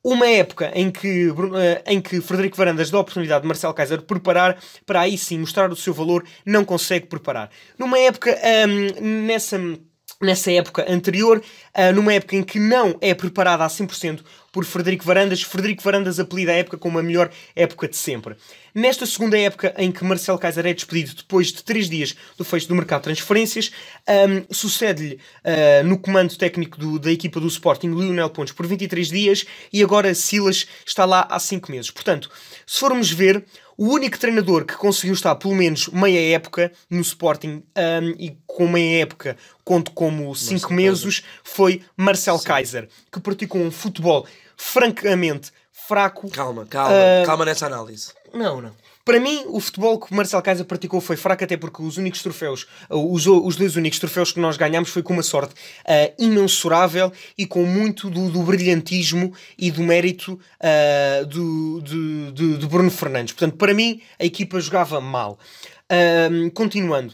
uma 0.05 0.27
época 0.27 0.71
em 0.75 0.91
que, 0.91 1.29
em 1.87 1.99
que 1.99 2.21
Frederico 2.21 2.55
Varandas 2.55 2.91
dá 2.91 2.99
a 2.99 3.01
oportunidade 3.01 3.41
de 3.41 3.47
Marcelo 3.47 3.73
Kaiser 3.73 4.03
preparar 4.03 4.55
para 4.85 5.01
aí 5.01 5.17
sim 5.17 5.39
mostrar 5.39 5.71
o 5.71 5.75
seu 5.75 5.95
valor, 5.95 6.23
não 6.45 6.63
consegue 6.63 7.07
preparar. 7.07 7.49
Numa 7.75 7.97
época, 7.97 8.37
nessa 9.01 9.59
nessa 10.21 10.51
época 10.51 10.85
anterior, 10.87 11.41
uh, 11.75 11.93
numa 11.93 12.13
época 12.13 12.35
em 12.35 12.43
que 12.43 12.57
não 12.57 12.95
é 13.01 13.13
preparada 13.13 13.65
a 13.65 13.67
100% 13.67 14.21
por 14.55 14.63
Frederico 14.63 15.03
Varandas. 15.03 15.41
Frederico 15.41 15.83
Varandas 15.83 16.17
apelida 16.17 16.53
a 16.53 16.55
época 16.55 16.77
como 16.77 16.97
a 16.97 17.03
melhor 17.03 17.29
época 17.53 17.89
de 17.89 17.97
sempre. 17.97 18.37
Nesta 18.73 19.05
segunda 19.05 19.37
época, 19.37 19.73
em 19.77 19.91
que 19.91 20.01
Marcelo 20.05 20.39
Kaiser 20.39 20.65
é 20.65 20.73
despedido 20.73 21.13
depois 21.13 21.47
de 21.47 21.61
três 21.61 21.89
dias 21.89 22.15
do 22.37 22.45
fecho 22.45 22.69
do 22.69 22.73
mercado 22.73 23.01
de 23.01 23.03
transferências, 23.03 23.73
um, 24.07 24.53
sucede-lhe 24.53 25.15
uh, 25.15 25.85
no 25.85 25.99
comando 25.99 26.37
técnico 26.37 26.79
do, 26.79 26.97
da 26.97 27.11
equipa 27.11 27.37
do 27.37 27.47
Sporting 27.47 27.89
Lionel 27.89 28.29
Pontes 28.29 28.53
por 28.53 28.65
23 28.65 29.09
dias 29.09 29.45
e 29.73 29.83
agora 29.83 30.15
Silas 30.15 30.67
está 30.85 31.03
lá 31.03 31.27
há 31.29 31.37
5 31.37 31.69
meses. 31.69 31.91
Portanto, 31.91 32.31
se 32.65 32.79
formos 32.79 33.11
ver, 33.11 33.43
o 33.77 33.87
único 33.87 34.17
treinador 34.17 34.63
que 34.63 34.75
conseguiu 34.75 35.13
estar 35.13 35.35
pelo 35.35 35.53
menos 35.53 35.89
meia 35.89 36.33
época 36.33 36.71
no 36.89 37.01
Sporting 37.01 37.61
um, 37.75 38.09
e 38.17 38.37
com 38.47 38.69
meia 38.69 39.01
época 39.01 39.35
conto 39.65 39.91
como 39.91 40.33
5 40.33 40.71
meses 40.71 41.23
foi 41.43 41.81
Marcel 41.97 42.37
Sim. 42.37 42.45
Kaiser, 42.45 42.87
que 43.11 43.19
praticou 43.19 43.61
um 43.61 43.71
futebol 43.71 44.25
francamente 44.57 45.51
fraco. 45.71 46.29
Calma, 46.29 46.65
calma, 46.65 46.93
uh, 46.93 47.25
calma 47.25 47.45
nessa 47.45 47.67
análise. 47.67 48.11
Não, 48.33 48.61
não. 48.61 48.71
Para 49.05 49.19
mim, 49.19 49.43
o 49.49 49.59
futebol 49.59 49.99
que 49.99 50.11
o 50.11 50.15
Marcel 50.15 50.41
Kaiser 50.41 50.65
praticou 50.65 50.99
foi 50.99 51.15
fraco, 51.15 51.43
até 51.43 51.55
porque 51.55 51.79
os 51.79 51.97
únicos 51.97 52.23
troféus, 52.23 52.65
os, 52.89 53.27
os 53.27 53.55
dois 53.55 53.75
únicos 53.75 53.99
troféus 53.99 54.31
que 54.31 54.39
nós 54.39 54.57
ganhamos 54.57 54.89
foi 54.89 55.03
com 55.03 55.13
uma 55.13 55.21
sorte 55.21 55.53
uh, 55.53 56.13
imensurável 56.17 57.13
e 57.37 57.45
com 57.45 57.63
muito 57.65 58.09
do, 58.09 58.31
do 58.31 58.41
brilhantismo 58.41 59.31
e 59.59 59.69
do 59.69 59.83
mérito 59.83 60.33
uh, 60.33 61.25
do, 61.27 61.81
do, 61.81 62.31
do, 62.31 62.57
do, 62.57 62.67
Bruno 62.67 62.89
Fernandes. 62.89 63.33
Portanto, 63.33 63.57
para 63.57 63.75
mim, 63.75 64.01
a 64.19 64.25
equipa 64.25 64.59
jogava 64.59 64.99
mal. 64.99 65.37
Uh, 65.83 66.49
continuando. 66.49 67.13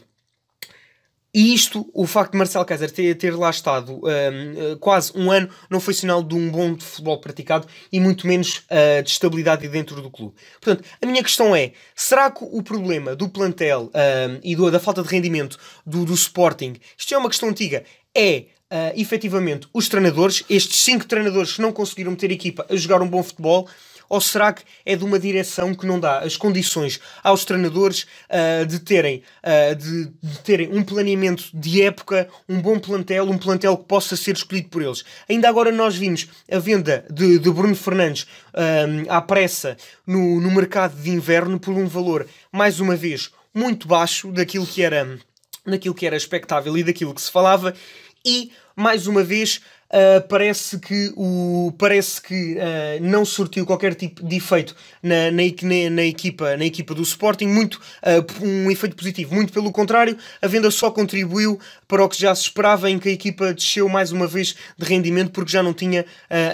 E 1.34 1.54
isto, 1.54 1.88
o 1.94 2.06
facto 2.06 2.32
de 2.32 2.38
Marcelo 2.38 2.64
Kaiser 2.66 2.90
ter, 2.90 3.14
ter 3.14 3.34
lá 3.34 3.48
estado 3.48 3.94
um, 3.94 4.08
eh, 4.08 4.76
quase 4.78 5.12
um 5.16 5.30
ano, 5.30 5.48
não 5.70 5.80
foi 5.80 5.94
sinal 5.94 6.22
de 6.22 6.34
um 6.34 6.50
bom 6.50 6.78
futebol 6.78 7.18
praticado 7.18 7.66
e 7.90 7.98
muito 7.98 8.26
menos 8.26 8.58
uh, 8.58 9.02
de 9.02 9.08
estabilidade 9.08 9.66
dentro 9.66 10.02
do 10.02 10.10
clube. 10.10 10.34
Portanto, 10.60 10.86
a 11.00 11.06
minha 11.06 11.22
questão 11.22 11.56
é: 11.56 11.72
será 11.94 12.30
que 12.30 12.44
o 12.44 12.62
problema 12.62 13.16
do 13.16 13.30
plantel 13.30 13.90
um, 13.94 14.40
e 14.42 14.54
do, 14.54 14.70
da 14.70 14.78
falta 14.78 15.02
de 15.02 15.08
rendimento 15.08 15.58
do, 15.86 16.04
do 16.04 16.12
Sporting, 16.12 16.74
isto 16.98 17.14
é 17.14 17.18
uma 17.18 17.30
questão 17.30 17.48
antiga, 17.48 17.82
é 18.14 18.44
Uh, 18.72 18.88
efetivamente 18.98 19.68
os 19.74 19.86
treinadores, 19.86 20.44
estes 20.48 20.78
cinco 20.78 21.04
treinadores 21.04 21.52
que 21.52 21.60
não 21.60 21.72
conseguiram 21.72 22.12
meter 22.12 22.30
a 22.30 22.32
equipa 22.32 22.66
a 22.70 22.74
jogar 22.74 23.02
um 23.02 23.06
bom 23.06 23.22
futebol, 23.22 23.68
ou 24.12 24.20
será 24.20 24.52
que 24.52 24.62
é 24.84 24.94
de 24.94 25.02
uma 25.04 25.18
direção 25.18 25.74
que 25.74 25.86
não 25.86 25.98
dá 25.98 26.18
as 26.18 26.36
condições 26.36 27.00
aos 27.24 27.46
treinadores 27.46 28.02
uh, 28.28 28.66
de, 28.66 28.78
terem, 28.78 29.22
uh, 29.42 29.74
de, 29.74 30.12
de, 30.22 30.38
terem 30.40 30.68
um 30.70 30.84
planeamento 30.84 31.44
de 31.54 31.80
época, 31.80 32.28
um 32.46 32.60
bom 32.60 32.78
plantel, 32.78 33.24
um 33.24 33.38
plantel 33.38 33.74
que 33.74 33.84
possa 33.84 34.14
ser 34.14 34.36
escolhido 34.36 34.68
por 34.68 34.82
eles? 34.82 35.02
Ainda 35.30 35.48
agora 35.48 35.72
nós 35.72 35.96
vimos 35.96 36.28
a 36.50 36.58
venda 36.58 37.06
de, 37.10 37.38
de 37.38 37.50
Bruno 37.50 37.74
Fernandes 37.74 38.26
ah, 38.52 39.16
à 39.16 39.22
pressa 39.22 39.78
no, 40.06 40.42
no 40.42 40.50
mercado 40.50 40.94
de 40.94 41.08
inverno 41.08 41.58
por 41.58 41.72
um 41.72 41.86
valor, 41.86 42.26
mais 42.52 42.80
uma 42.80 42.94
vez, 42.94 43.30
muito 43.54 43.88
baixo 43.88 44.30
daquilo 44.30 44.66
que 44.66 44.82
era, 44.82 45.18
daquilo 45.64 45.94
que 45.94 46.06
era 46.06 46.18
expectável 46.18 46.76
e 46.76 46.84
daquilo 46.84 47.14
que 47.14 47.22
se 47.22 47.30
falava, 47.30 47.74
e 48.22 48.52
mais 48.76 49.06
uma 49.06 49.24
vez 49.24 49.62
Uh, 49.92 50.26
parece 50.26 50.78
que, 50.78 51.12
o, 51.14 51.70
parece 51.76 52.22
que 52.22 52.54
uh, 52.54 53.02
não 53.02 53.26
surtiu 53.26 53.66
qualquer 53.66 53.94
tipo 53.94 54.26
de 54.26 54.36
efeito 54.36 54.74
na, 55.02 55.30
na, 55.30 55.42
na, 55.90 56.02
equipa, 56.02 56.56
na 56.56 56.64
equipa 56.64 56.94
do 56.94 57.02
Sporting, 57.02 57.46
muito, 57.46 57.74
uh, 57.74 58.42
um 58.42 58.70
efeito 58.70 58.96
positivo, 58.96 59.34
muito 59.34 59.52
pelo 59.52 59.70
contrário, 59.70 60.16
a 60.40 60.46
venda 60.46 60.70
só 60.70 60.90
contribuiu 60.90 61.60
para 61.86 62.02
o 62.02 62.08
que 62.08 62.18
já 62.18 62.34
se 62.34 62.40
esperava, 62.40 62.88
em 62.88 62.98
que 62.98 63.10
a 63.10 63.12
equipa 63.12 63.52
desceu 63.52 63.86
mais 63.86 64.12
uma 64.12 64.26
vez 64.26 64.56
de 64.78 64.86
rendimento 64.86 65.30
porque 65.30 65.52
já 65.52 65.62
não 65.62 65.74
tinha 65.74 66.06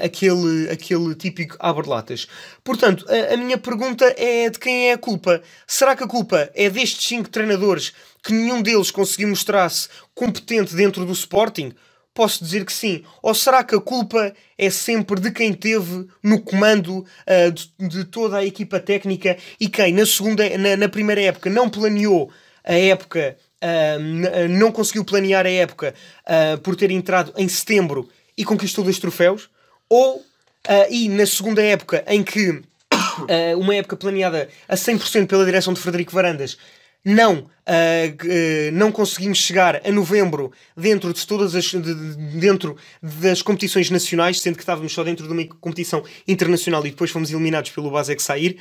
aquele, 0.03 0.68
aquele 0.68 1.14
típico 1.14 1.55
abre-latas. 1.61 2.26
Portanto, 2.64 3.07
a, 3.09 3.34
a 3.34 3.36
minha 3.36 3.57
pergunta 3.57 4.05
é 4.18 4.51
de 4.51 4.59
quem 4.59 4.89
é 4.89 4.95
a 4.95 4.99
culpa? 4.99 5.41
Será 5.64 5.95
que 5.95 6.03
a 6.03 6.09
culpa 6.09 6.51
é 6.57 6.68
destes 6.68 7.07
cinco 7.07 7.28
treinadores 7.28 7.93
que 8.24 8.32
nenhum 8.32 8.61
deles 8.61 8.91
conseguiu 8.91 9.28
mostrar-se 9.28 9.89
competente 10.12 10.74
dentro 10.74 11.07
do 11.07 11.12
Sporting? 11.12 11.72
Posso 12.18 12.42
dizer 12.42 12.64
que 12.64 12.72
sim. 12.72 13.04
Ou 13.22 13.32
será 13.32 13.62
que 13.62 13.76
a 13.76 13.80
culpa 13.80 14.34
é 14.58 14.70
sempre 14.70 15.20
de 15.20 15.30
quem 15.30 15.52
teve 15.52 16.08
no 16.20 16.40
comando 16.40 16.98
uh, 16.98 17.52
de, 17.52 17.70
de, 17.78 18.04
toda 18.06 18.38
a 18.38 18.44
equipa 18.44 18.80
técnica 18.80 19.36
e 19.60 19.68
quem 19.68 19.92
na 19.92 20.04
segunda, 20.04 20.58
na, 20.58 20.76
na 20.76 20.88
primeira 20.88 21.22
época 21.22 21.48
não 21.48 21.70
planeou 21.70 22.28
a 22.64 22.74
época, 22.74 23.36
uh, 23.62 24.48
não 24.48 24.72
conseguiu 24.72 25.04
planear 25.04 25.46
a 25.46 25.48
época 25.48 25.94
uh, 26.24 26.58
por 26.58 26.74
ter 26.74 26.90
entrado 26.90 27.32
em 27.36 27.46
setembro 27.46 28.08
e 28.36 28.44
conquistou 28.44 28.82
dois 28.82 28.98
troféus? 28.98 29.48
Ou 29.88 30.20
e 30.90 31.08
na 31.08 31.24
segunda 31.24 31.62
época 31.62 32.04
em 32.08 32.24
que 32.24 32.60
uma 33.56 33.76
época 33.76 33.96
planeada 33.96 34.48
a 34.68 34.74
100% 34.74 35.28
pela 35.28 35.44
direção 35.44 35.72
de 35.72 35.80
Frederico 35.80 36.12
Varandas 36.12 36.58
não, 37.05 37.38
uh, 37.38 37.42
uh, 37.42 38.72
não 38.72 38.90
conseguimos 38.92 39.38
chegar 39.38 39.80
a 39.86 39.92
novembro 39.92 40.53
dentro 40.76 41.12
de 41.12 41.26
todas 41.26 41.55
as 41.55 41.64
de, 41.64 41.80
de, 41.80 42.16
dentro 42.38 42.76
das 43.03 43.40
competições 43.42 43.90
nacionais, 43.90 44.40
sendo 44.40 44.57
que 44.57 44.62
estávamos 44.62 44.92
só 44.92 45.05
dentro 45.05 45.26
de 45.26 45.32
uma 45.32 45.46
competição 45.61 46.05
internacional 46.26 46.84
e 46.86 46.90
depois 46.90 47.11
fomos 47.11 47.30
eliminados 47.30 47.70
pelo 47.70 47.90
Basek 47.90 48.22
Sair. 48.22 48.59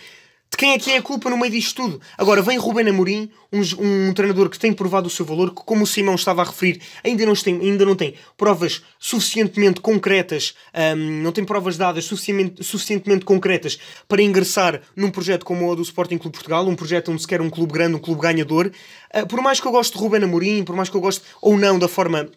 De 0.49 0.57
quem 0.57 0.71
é 0.71 0.79
que 0.79 0.91
é 0.91 0.97
a 0.97 1.01
culpa 1.01 1.29
no 1.29 1.37
meio 1.37 1.51
disto 1.51 1.83
tudo? 1.83 2.01
Agora 2.17 2.41
vem 2.41 2.57
Ruben 2.57 2.87
Amorim, 2.87 3.29
um, 3.51 4.07
um 4.09 4.13
treinador 4.13 4.49
que 4.49 4.57
tem 4.57 4.71
provado 4.71 5.07
o 5.07 5.09
seu 5.09 5.25
valor, 5.25 5.53
que, 5.53 5.61
como 5.63 5.83
o 5.83 5.87
Simão 5.87 6.15
estava 6.15 6.41
a 6.41 6.45
referir, 6.45 6.81
ainda 7.03 7.25
não 7.25 7.33
tem, 7.33 7.59
ainda 7.59 7.85
não 7.85 7.95
tem 7.95 8.15
provas 8.37 8.81
suficientemente 8.97 9.81
concretas, 9.81 10.55
um, 10.95 11.21
não 11.21 11.31
tem 11.31 11.43
provas 11.43 11.77
dadas 11.77 12.05
suficientemente, 12.05 12.63
suficientemente 12.63 13.25
concretas 13.25 13.77
para 14.07 14.21
ingressar 14.21 14.81
num 14.95 15.11
projeto 15.11 15.45
como 15.45 15.69
o 15.69 15.75
do 15.75 15.81
Sporting 15.81 16.17
Clube 16.17 16.37
Portugal, 16.37 16.65
um 16.65 16.75
projeto 16.75 17.11
onde 17.11 17.21
se 17.21 17.27
quer 17.27 17.41
um 17.41 17.49
clube 17.49 17.73
grande, 17.73 17.95
um 17.95 17.99
clube 17.99 18.21
ganhador. 18.21 18.71
Uh, 19.13 19.27
por 19.27 19.41
mais 19.41 19.59
que 19.59 19.67
eu 19.67 19.71
goste 19.71 19.97
de 19.97 19.99
Ruben 19.99 20.23
Amorim, 20.23 20.63
por 20.63 20.75
mais 20.75 20.89
que 20.89 20.95
eu 20.95 21.01
goste 21.01 21.23
ou 21.41 21.57
não 21.57 21.77
da 21.77 21.87
forma 21.87 22.29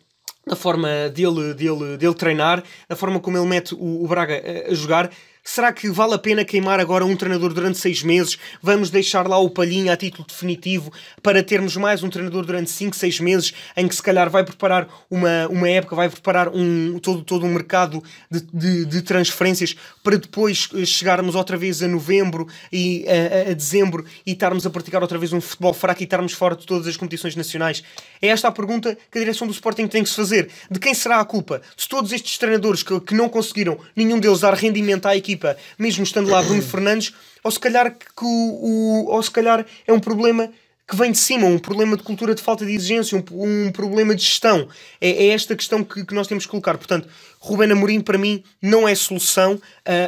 da 0.47 0.57
forma 0.57 0.89
dele, 1.11 1.55
dele, 1.55 1.97
dele 1.97 2.15
treinar, 2.15 2.65
da 2.89 2.97
forma 2.97 3.21
como 3.21 3.37
ele 3.37 3.47
mete 3.47 3.75
o, 3.75 4.05
o 4.05 4.09
Braga 4.09 4.35
a, 4.35 4.71
a 4.73 4.75
jogar, 4.75 5.11
Será 5.43 5.73
que 5.73 5.89
vale 5.91 6.15
a 6.15 6.19
pena 6.19 6.45
queimar 6.45 6.79
agora 6.79 7.05
um 7.05 7.17
treinador 7.17 7.55
durante 7.55 7.79
seis 7.79 8.03
meses? 8.03 8.39
Vamos 8.63 8.91
deixar 8.91 9.27
lá 9.27 9.39
o 9.39 9.49
Palhinha 9.49 9.95
a 9.95 9.97
título 9.97 10.27
definitivo 10.29 10.93
para 11.23 11.43
termos 11.43 11.77
mais 11.77 12.03
um 12.03 12.11
treinador 12.11 12.45
durante 12.45 12.71
cinco, 12.71 12.95
seis 12.95 13.19
meses 13.19 13.55
em 13.75 13.89
que 13.89 13.95
se 13.95 14.03
calhar 14.03 14.29
vai 14.29 14.45
preparar 14.45 14.87
uma, 15.11 15.49
uma 15.49 15.69
época, 15.69 15.97
vai 15.97 16.11
preparar 16.11 16.51
um, 16.51 16.99
todo, 16.99 17.23
todo 17.23 17.47
um 17.47 17.53
mercado 17.53 18.03
de, 18.31 18.41
de, 18.53 18.85
de 18.85 19.03
transferências 19.03 19.75
para 20.05 20.19
depois 20.19 20.69
eh, 20.75 20.85
chegarmos 20.85 21.35
outra 21.35 21.57
vez 21.57 21.83
a 21.83 21.89
novembro 21.89 22.47
e 22.71 23.07
a, 23.09 23.51
a, 23.51 23.55
dezembro 23.55 24.05
e 24.27 24.33
estarmos 24.33 24.67
a 24.67 24.71
praticar 24.71 25.01
outra 25.01 25.19
vez 25.19 25.33
um 25.33 25.41
futebol 25.41 25.73
fraco 25.73 26.03
e 26.03 26.05
estarmos 26.05 26.33
fora 26.33 26.55
de 26.55 26.67
todas 26.67 26.87
as 26.87 26.99
competições 26.99 27.35
nacionais? 27.35 27.83
É 28.21 28.29
esta 28.29 28.49
a 28.49 28.53
pergunta 28.53 28.97
que 29.11 29.19
a 29.19 29.21
direção 29.21 29.47
do 29.47 29.53
Sporting 29.55 29.89
tem 29.89 30.03
que 30.03 30.11
se 30.11 30.17
fazer. 30.17 30.51
De 30.71 30.79
quem 30.79 30.93
será 30.93 31.19
a 31.19 31.25
culpa? 31.25 31.63
De 31.77 31.89
todos 31.89 32.13
estes 32.13 32.37
treinadores 32.37 32.83
que, 32.83 33.01
que 33.01 33.15
não 33.15 33.29
conseguiram 33.29 33.79
nenhum 33.97 34.21
deles 34.21 34.41
dar 34.41 34.53
rendimento 34.53 35.07
à 35.07 35.17
equipe 35.17 35.30
equipa, 35.31 35.57
mesmo 35.79 36.03
estando 36.03 36.31
lá 36.31 36.43
Bruno 36.43 36.63
Fernandes, 36.63 37.15
ou 37.43 37.51
se 37.51 37.61
calhar 37.61 37.91
que 37.91 38.25
o, 38.25 38.27
o, 38.27 39.07
ou 39.11 39.23
se 39.23 39.31
calhar 39.31 39.65
é 39.87 39.93
um 39.93 40.01
problema 40.01 40.51
que 40.91 40.97
vem 40.97 41.13
de 41.13 41.19
cima, 41.19 41.47
um 41.47 41.57
problema 41.57 41.97
de 41.97 42.03
cultura 42.03 42.35
de 42.35 42.43
falta 42.43 42.67
de 42.67 42.73
exigência, 42.73 43.17
um, 43.17 43.67
um 43.67 43.71
problema 43.71 44.13
de 44.13 44.23
gestão. 44.23 44.67
É, 45.01 45.09
é 45.09 45.29
esta 45.29 45.55
questão 45.55 45.85
que, 45.85 46.05
que, 46.05 46.13
nós 46.13 46.27
temos 46.27 46.45
que 46.45 46.51
colocar. 46.51 46.77
Portanto, 46.77 47.09
Ruben 47.39 47.71
Amorim, 47.71 48.01
para 48.01 48.19
mim, 48.19 48.43
não 48.61 48.89
é 48.89 48.95
solução. 48.97 49.55
Uh, 49.55 49.61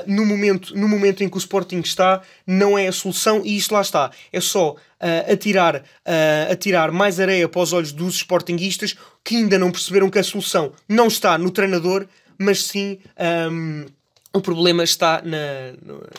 no, 0.09 0.27
momento, 0.27 0.77
no 0.77 0.89
momento 0.89 1.23
em 1.23 1.29
que 1.29 1.37
o 1.37 1.39
Sporting 1.39 1.79
está, 1.79 2.21
não 2.45 2.77
é 2.77 2.89
a 2.89 2.93
solução 2.93 3.43
e 3.45 3.57
isto 3.57 3.73
lá 3.73 3.81
está. 3.81 4.11
É 4.33 4.41
só 4.41 4.73
uh, 4.73 5.33
atirar, 5.33 5.77
uh, 5.77 6.53
atirar 6.53 6.91
mais 6.91 7.21
areia 7.21 7.49
para 7.49 7.63
os 7.63 7.73
olhos 7.73 7.93
dos 7.93 8.17
Sportinguistas 8.17 8.97
que 9.23 9.37
ainda 9.37 9.57
não 9.61 9.71
perceberam 9.71 10.11
que 10.11 10.19
a 10.19 10.25
solução 10.25 10.73
não 10.89 11.07
está 11.07 11.39
no 11.39 11.53
treinador, 11.53 12.09
mas 12.37 12.65
sim... 12.65 12.99
Um, 13.49 13.87
o 14.33 14.41
problema 14.41 14.83
está 14.83 15.23
na, 15.23 15.75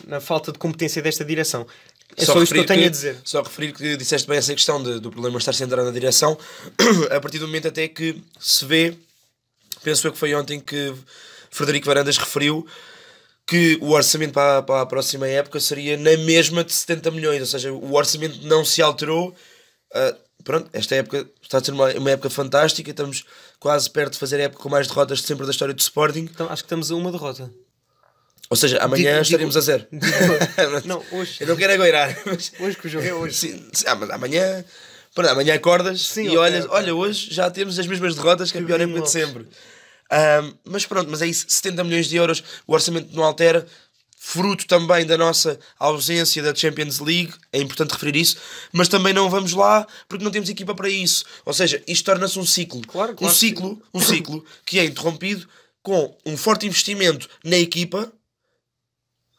na 0.06 0.20
falta 0.20 0.52
de 0.52 0.58
competência 0.58 1.02
desta 1.02 1.24
direção. 1.24 1.66
É 2.16 2.24
só, 2.24 2.34
só 2.34 2.42
isso 2.42 2.52
que 2.52 2.60
eu 2.60 2.66
tenho 2.66 2.82
que, 2.82 2.86
a 2.86 2.90
dizer. 2.90 3.16
Só 3.24 3.42
referir 3.42 3.72
que 3.72 3.96
disseste 3.96 4.28
bem 4.28 4.38
essa 4.38 4.54
questão 4.54 4.82
de, 4.82 5.00
do 5.00 5.10
problema 5.10 5.38
estar 5.38 5.52
centrado 5.52 5.86
na 5.86 5.92
direção, 5.92 6.38
a 7.10 7.20
partir 7.20 7.38
do 7.38 7.46
momento 7.46 7.68
até 7.68 7.88
que 7.88 8.20
se 8.38 8.64
vê, 8.64 8.94
penso 9.82 10.06
eu 10.06 10.12
que 10.12 10.18
foi 10.18 10.34
ontem 10.34 10.60
que 10.60 10.94
Frederico 11.50 11.86
Varandas 11.86 12.16
referiu 12.16 12.66
que 13.46 13.78
o 13.82 13.90
orçamento 13.90 14.32
para, 14.32 14.62
para 14.62 14.80
a 14.82 14.86
próxima 14.86 15.28
época 15.28 15.60
seria 15.60 15.96
na 15.96 16.16
mesma 16.16 16.64
de 16.64 16.72
70 16.72 17.10
milhões, 17.10 17.40
ou 17.40 17.46
seja, 17.46 17.72
o 17.72 17.94
orçamento 17.94 18.46
não 18.46 18.64
se 18.64 18.80
alterou. 18.80 19.34
Uh, 19.92 20.16
pronto, 20.42 20.70
esta 20.72 20.94
época 20.94 21.28
está 21.42 21.58
a 21.58 21.64
ser 21.64 21.72
uma, 21.72 21.92
uma 21.94 22.10
época 22.10 22.30
fantástica, 22.30 22.90
estamos 22.90 23.24
quase 23.58 23.90
perto 23.90 24.14
de 24.14 24.18
fazer 24.18 24.40
a 24.40 24.44
época 24.44 24.62
com 24.62 24.68
mais 24.68 24.86
derrotas 24.86 25.18
de 25.18 25.26
sempre 25.26 25.44
da 25.44 25.50
história 25.50 25.74
do 25.74 25.80
Sporting. 25.80 26.28
Então, 26.32 26.46
acho 26.48 26.62
que 26.62 26.66
estamos 26.66 26.90
a 26.90 26.94
uma 26.94 27.12
derrota. 27.12 27.50
Ou 28.50 28.56
seja, 28.56 28.78
amanhã 28.78 29.12
digo, 29.12 29.22
estaremos 29.22 29.54
digo, 29.54 29.58
a 29.58 29.66
zero. 29.66 29.86
Digo, 29.90 30.86
não, 30.86 31.02
hoje. 31.12 31.38
Eu 31.40 31.48
não 31.48 31.56
quero 31.56 31.72
agoirar. 31.72 32.16
Mas... 32.26 32.52
Hoje 32.60 32.76
que 32.76 32.86
o 32.86 32.90
jogo 32.90 33.06
é 33.06 33.14
hoje. 33.14 33.34
Sim, 33.34 33.68
sim, 33.72 33.84
ah, 33.86 33.94
mas 33.94 34.10
amanhã. 34.10 34.64
Pronto, 35.14 35.30
amanhã 35.30 35.54
acordas 35.54 36.00
sim, 36.08 36.28
e 36.28 36.36
olhas, 36.36 36.66
olha, 36.68 36.92
hoje 36.92 37.28
já 37.30 37.48
temos 37.48 37.78
as 37.78 37.86
mesmas 37.86 38.16
derrotas 38.16 38.50
que 38.50 38.58
a 38.58 38.62
pior 38.62 38.80
época 38.80 39.02
de 39.02 39.10
sempre. 39.10 39.46
Um, 40.12 40.54
mas 40.64 40.84
pronto, 40.84 41.08
mas 41.08 41.22
é 41.22 41.26
isso, 41.28 41.46
70 41.48 41.84
milhões 41.84 42.08
de 42.08 42.16
euros, 42.16 42.42
o 42.66 42.72
orçamento 42.72 43.14
não 43.14 43.22
altera, 43.22 43.64
fruto 44.16 44.66
também 44.66 45.04
da 45.04 45.18
nossa 45.18 45.58
ausência 45.78 46.42
da 46.42 46.54
Champions 46.54 46.98
League, 46.98 47.32
é 47.52 47.60
importante 47.60 47.92
referir 47.92 48.16
isso, 48.16 48.38
mas 48.72 48.88
também 48.88 49.12
não 49.12 49.28
vamos 49.28 49.52
lá 49.52 49.86
porque 50.08 50.24
não 50.24 50.30
temos 50.30 50.48
equipa 50.48 50.74
para 50.74 50.88
isso. 50.88 51.24
Ou 51.44 51.52
seja, 51.52 51.82
isto 51.86 52.04
torna-se 52.06 52.38
um 52.38 52.44
ciclo. 52.44 52.80
Claro, 52.86 53.14
claro 53.14 53.32
um 53.32 53.36
ciclo, 53.36 53.82
um 53.92 54.00
ciclo 54.00 54.44
que 54.64 54.78
é 54.78 54.84
interrompido 54.84 55.46
com 55.82 56.16
um 56.24 56.36
forte 56.36 56.66
investimento 56.66 57.28
na 57.44 57.58
equipa 57.58 58.10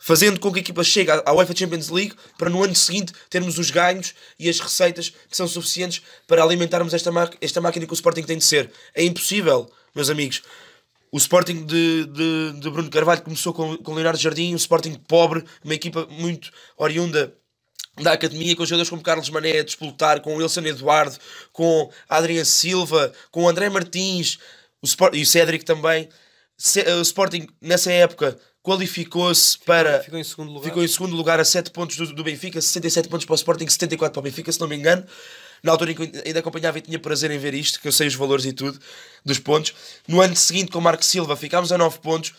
fazendo 0.05 0.39
com 0.39 0.51
que 0.51 0.59
a 0.59 0.61
equipa 0.61 0.83
chegue 0.83 1.09
à 1.09 1.33
UEFA 1.33 1.55
Champions 1.55 1.89
League 1.89 2.13
para 2.37 2.47
no 2.47 2.63
ano 2.63 2.75
seguinte 2.75 3.11
termos 3.27 3.57
os 3.57 3.71
ganhos 3.71 4.13
e 4.37 4.47
as 4.47 4.59
receitas 4.59 5.09
que 5.09 5.35
são 5.35 5.47
suficientes 5.47 6.03
para 6.27 6.43
alimentarmos 6.43 6.93
esta, 6.93 7.09
esta 7.41 7.59
máquina 7.59 7.87
que 7.87 7.91
o 7.91 7.95
Sporting 7.95 8.21
tem 8.21 8.37
de 8.37 8.43
ser. 8.43 8.71
É 8.93 9.03
impossível, 9.03 9.67
meus 9.95 10.07
amigos. 10.11 10.43
O 11.11 11.17
Sporting 11.17 11.65
de, 11.65 12.05
de, 12.05 12.59
de 12.59 12.69
Bruno 12.69 12.87
Carvalho 12.91 13.23
começou 13.23 13.51
com, 13.51 13.77
com 13.77 13.95
Leonardo 13.95 14.19
Jardim, 14.19 14.53
um 14.53 14.57
Sporting 14.57 14.93
pobre, 15.07 15.43
uma 15.63 15.73
equipa 15.73 16.05
muito 16.07 16.51
oriunda 16.77 17.35
da 17.99 18.11
academia, 18.11 18.55
com 18.55 18.63
jogadores 18.63 18.91
como 18.91 19.01
Carlos 19.01 19.31
Mané 19.31 19.57
a 19.57 19.63
disputar, 19.63 20.19
com 20.19 20.35
Wilson 20.35 20.61
Eduardo, 20.65 21.17
com 21.51 21.89
Adriano 22.07 22.45
Silva, 22.45 23.11
com 23.31 23.49
André 23.49 23.69
Martins 23.69 24.37
o 24.83 24.85
Sport, 24.85 25.15
e 25.15 25.23
o 25.23 25.25
Cédric 25.25 25.65
também. 25.65 26.07
O 26.99 27.01
Sporting, 27.01 27.47
nessa 27.59 27.91
época, 27.91 28.37
qualificou-se 28.66 29.59
para. 29.59 30.01
Ficou 30.01 30.18
em 30.18 30.24
segundo 30.24 30.51
lugar. 30.51 30.68
Ficou 30.68 30.84
em 30.84 30.88
segundo 30.88 31.16
lugar 31.16 31.39
a 31.39 31.45
7 31.45 31.70
pontos 31.70 31.95
do, 31.97 32.11
do 32.13 32.24
Benfica, 32.24 32.59
67 32.59 33.07
pontos 33.07 33.26
para 33.26 33.34
o 33.34 33.36
Sporting, 33.36 33.68
74 33.68 34.11
para 34.11 34.20
o 34.20 34.24
Benfica, 34.24 34.51
se 34.51 34.59
não 34.59 34.68
me 34.68 34.76
engano. 34.76 35.05
Na 35.61 35.72
altura 35.72 35.91
em 35.91 35.95
que 35.95 36.11
ainda 36.26 36.39
acompanhava 36.39 36.80
e 36.80 36.82
tinha 36.82 36.97
prazer 36.97 37.30
em 37.30 37.38
ver 37.38 37.53
isto, 37.53 37.80
que 37.80 37.88
eu 37.88 37.91
sei 37.91 38.07
os 38.07 38.16
valores 38.16 38.43
e 38.45 38.53
tudo 38.53 38.80
dos 39.24 39.38
pontos. 39.38 39.74
No 40.07 40.20
ano 40.20 40.36
seguinte, 40.36 40.72
com 40.72 40.80
o 40.80 40.82
Marco 40.82 41.05
Silva, 41.05 41.36
ficámos 41.36 41.72
a 41.72 41.78
9 41.78 41.99
pontos. 41.99 42.34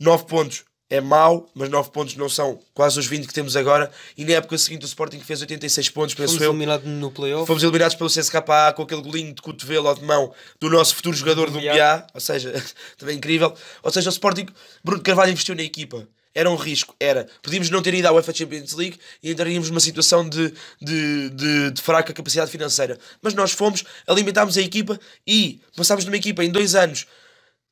9 0.00 0.24
pontos 0.24 0.64
é 0.90 1.00
mau, 1.00 1.48
mas 1.54 1.70
9 1.70 1.90
pontos 1.92 2.16
não 2.16 2.28
são 2.28 2.58
quase 2.74 2.98
os 2.98 3.06
20 3.06 3.28
que 3.28 3.32
temos 3.32 3.56
agora. 3.56 3.90
E 4.18 4.24
na 4.24 4.32
época 4.32 4.58
seguinte 4.58 4.84
o 4.84 4.86
Sporting 4.86 5.20
fez 5.20 5.40
86 5.40 5.88
pontos, 5.90 6.14
penso 6.16 6.34
Fomos 6.34 6.48
eliminados 6.48 6.86
no 6.86 7.10
playoff. 7.12 7.46
Fomos 7.46 7.62
eliminados 7.62 7.94
pelo 7.94 8.10
CSKA 8.10 8.72
com 8.74 8.82
aquele 8.82 9.00
golinho 9.00 9.32
de 9.32 9.40
cotovelo 9.40 9.88
ou 9.88 9.94
de 9.94 10.04
mão 10.04 10.34
do 10.58 10.68
nosso 10.68 10.96
futuro 10.96 11.16
jogador 11.16 11.48
do 11.48 11.60
BA, 11.60 12.06
ou 12.12 12.20
seja, 12.20 12.52
também 12.98 13.16
incrível. 13.16 13.54
Ou 13.84 13.90
seja, 13.92 14.10
o 14.10 14.12
Sporting, 14.12 14.46
Bruno 14.82 15.00
Carvalho 15.00 15.30
investiu 15.30 15.54
na 15.54 15.62
equipa. 15.62 16.06
Era 16.34 16.50
um 16.50 16.56
risco, 16.56 16.94
era. 16.98 17.26
Podíamos 17.42 17.70
não 17.70 17.82
ter 17.82 17.94
ido 17.94 18.06
à 18.06 18.12
UEFA 18.12 18.34
Champions 18.34 18.72
League 18.72 18.98
e 19.22 19.30
entraríamos 19.30 19.68
numa 19.70 19.80
situação 19.80 20.28
de, 20.28 20.52
de, 20.80 21.30
de, 21.30 21.70
de 21.70 21.82
fraca 21.82 22.12
capacidade 22.12 22.50
financeira. 22.50 22.98
Mas 23.22 23.34
nós 23.34 23.52
fomos, 23.52 23.84
alimentámos 24.06 24.56
a 24.56 24.60
equipa 24.60 24.98
e 25.26 25.60
passámos 25.76 26.04
numa 26.04 26.16
equipa 26.16 26.44
em 26.44 26.50
dois 26.50 26.74
anos 26.74 27.06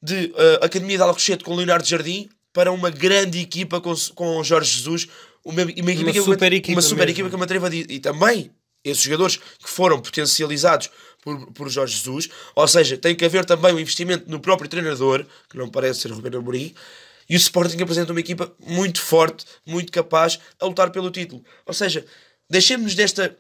de 0.03 0.27
uh, 0.27 0.65
Academia 0.65 0.97
de 0.97 1.03
Alcochete 1.03 1.45
com 1.45 1.55
Leonardo 1.55 1.87
Jardim 1.87 2.29
para 2.53 2.73
uma 2.73 2.91
grande 2.91 3.39
equipa 3.39 3.81
com, 3.81 3.95
com 4.15 4.43
Jorge 4.43 4.79
Jesus, 4.79 5.09
uma, 5.45 5.63
uma, 5.63 5.71
uma, 5.71 6.23
super, 6.23 6.53
equipa 6.53 6.77
uma 6.77 6.83
super 6.83 7.09
equipa 7.09 7.29
que 7.29 7.35
eu 7.35 7.39
me 7.39 7.45
atrevo 7.45 7.67
a 7.67 7.69
dizer. 7.69 7.91
E 7.91 8.01
também 8.01 8.51
esses 8.85 9.03
jogadores 9.03 9.37
que 9.37 9.69
foram 9.69 10.01
potencializados 10.01 10.91
por, 11.23 11.53
por 11.53 11.69
Jorge 11.69 11.97
Jesus, 11.97 12.29
ou 12.55 12.69
seja, 12.69 12.97
tem 12.97 13.15
que 13.15 13.25
haver 13.25 13.45
também 13.45 13.73
um 13.75 13.79
investimento 13.79 14.31
no 14.31 14.41
próprio 14.41 14.69
treinador, 14.69 15.25
que 15.49 15.57
não 15.57 15.69
parece 15.69 16.01
ser 16.01 16.13
Rubén 16.13 16.37
Amorim, 16.37 16.75
e 17.29 17.35
o 17.35 17.37
Sporting 17.37 17.83
apresenta 17.83 18.13
uma 18.13 18.21
equipa 18.21 18.53
muito 18.67 19.03
forte, 19.03 19.45
muito 19.67 19.93
capaz 19.93 20.39
a 20.59 20.65
lutar 20.65 20.91
pelo 20.91 21.11
título. 21.11 21.45
Ou 21.67 21.75
seja, 21.75 22.05
deixemos 22.49 22.95
desta 22.95 23.37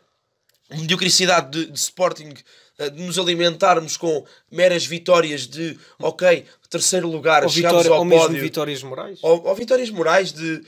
mediocridade 0.70 1.50
de, 1.50 1.72
de 1.72 1.78
Sporting 1.78 2.34
de 2.78 3.02
nos 3.02 3.18
alimentarmos 3.18 3.96
com 3.96 4.24
meras 4.50 4.86
vitórias 4.86 5.46
de 5.46 5.76
ok, 5.98 6.44
terceiro 6.70 7.08
lugar, 7.08 7.42
ou 7.42 7.48
chegamos 7.48 7.82
vitória, 7.82 7.96
ao 7.96 8.04
ou 8.04 8.08
pódio. 8.08 8.30
mesmo 8.30 8.42
vitórias 8.44 8.82
morais. 8.82 9.18
Ou, 9.22 9.46
ou 9.46 9.54
vitórias 9.54 9.90
morais 9.90 10.32
de 10.32 10.62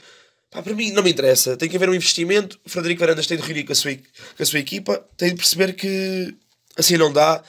pá, 0.49 0.61
para 0.61 0.73
mim 0.73 0.91
não 0.91 1.03
me 1.03 1.11
interessa. 1.11 1.55
Tem 1.55 1.69
que 1.69 1.75
haver 1.75 1.89
um 1.89 1.95
investimento. 1.95 2.59
O 2.65 2.69
Frederico 2.69 2.99
Varandas 2.99 3.27
tem 3.27 3.37
de 3.37 3.43
reunir 3.43 3.63
com 3.63 3.71
a 3.71 3.75
sua, 3.75 3.95
com 3.95 4.43
a 4.43 4.45
sua 4.45 4.59
equipa, 4.59 5.05
tem 5.15 5.29
de 5.29 5.35
perceber 5.35 5.73
que 5.73 6.35
assim 6.77 6.97
não 6.97 7.11
dá, 7.11 7.41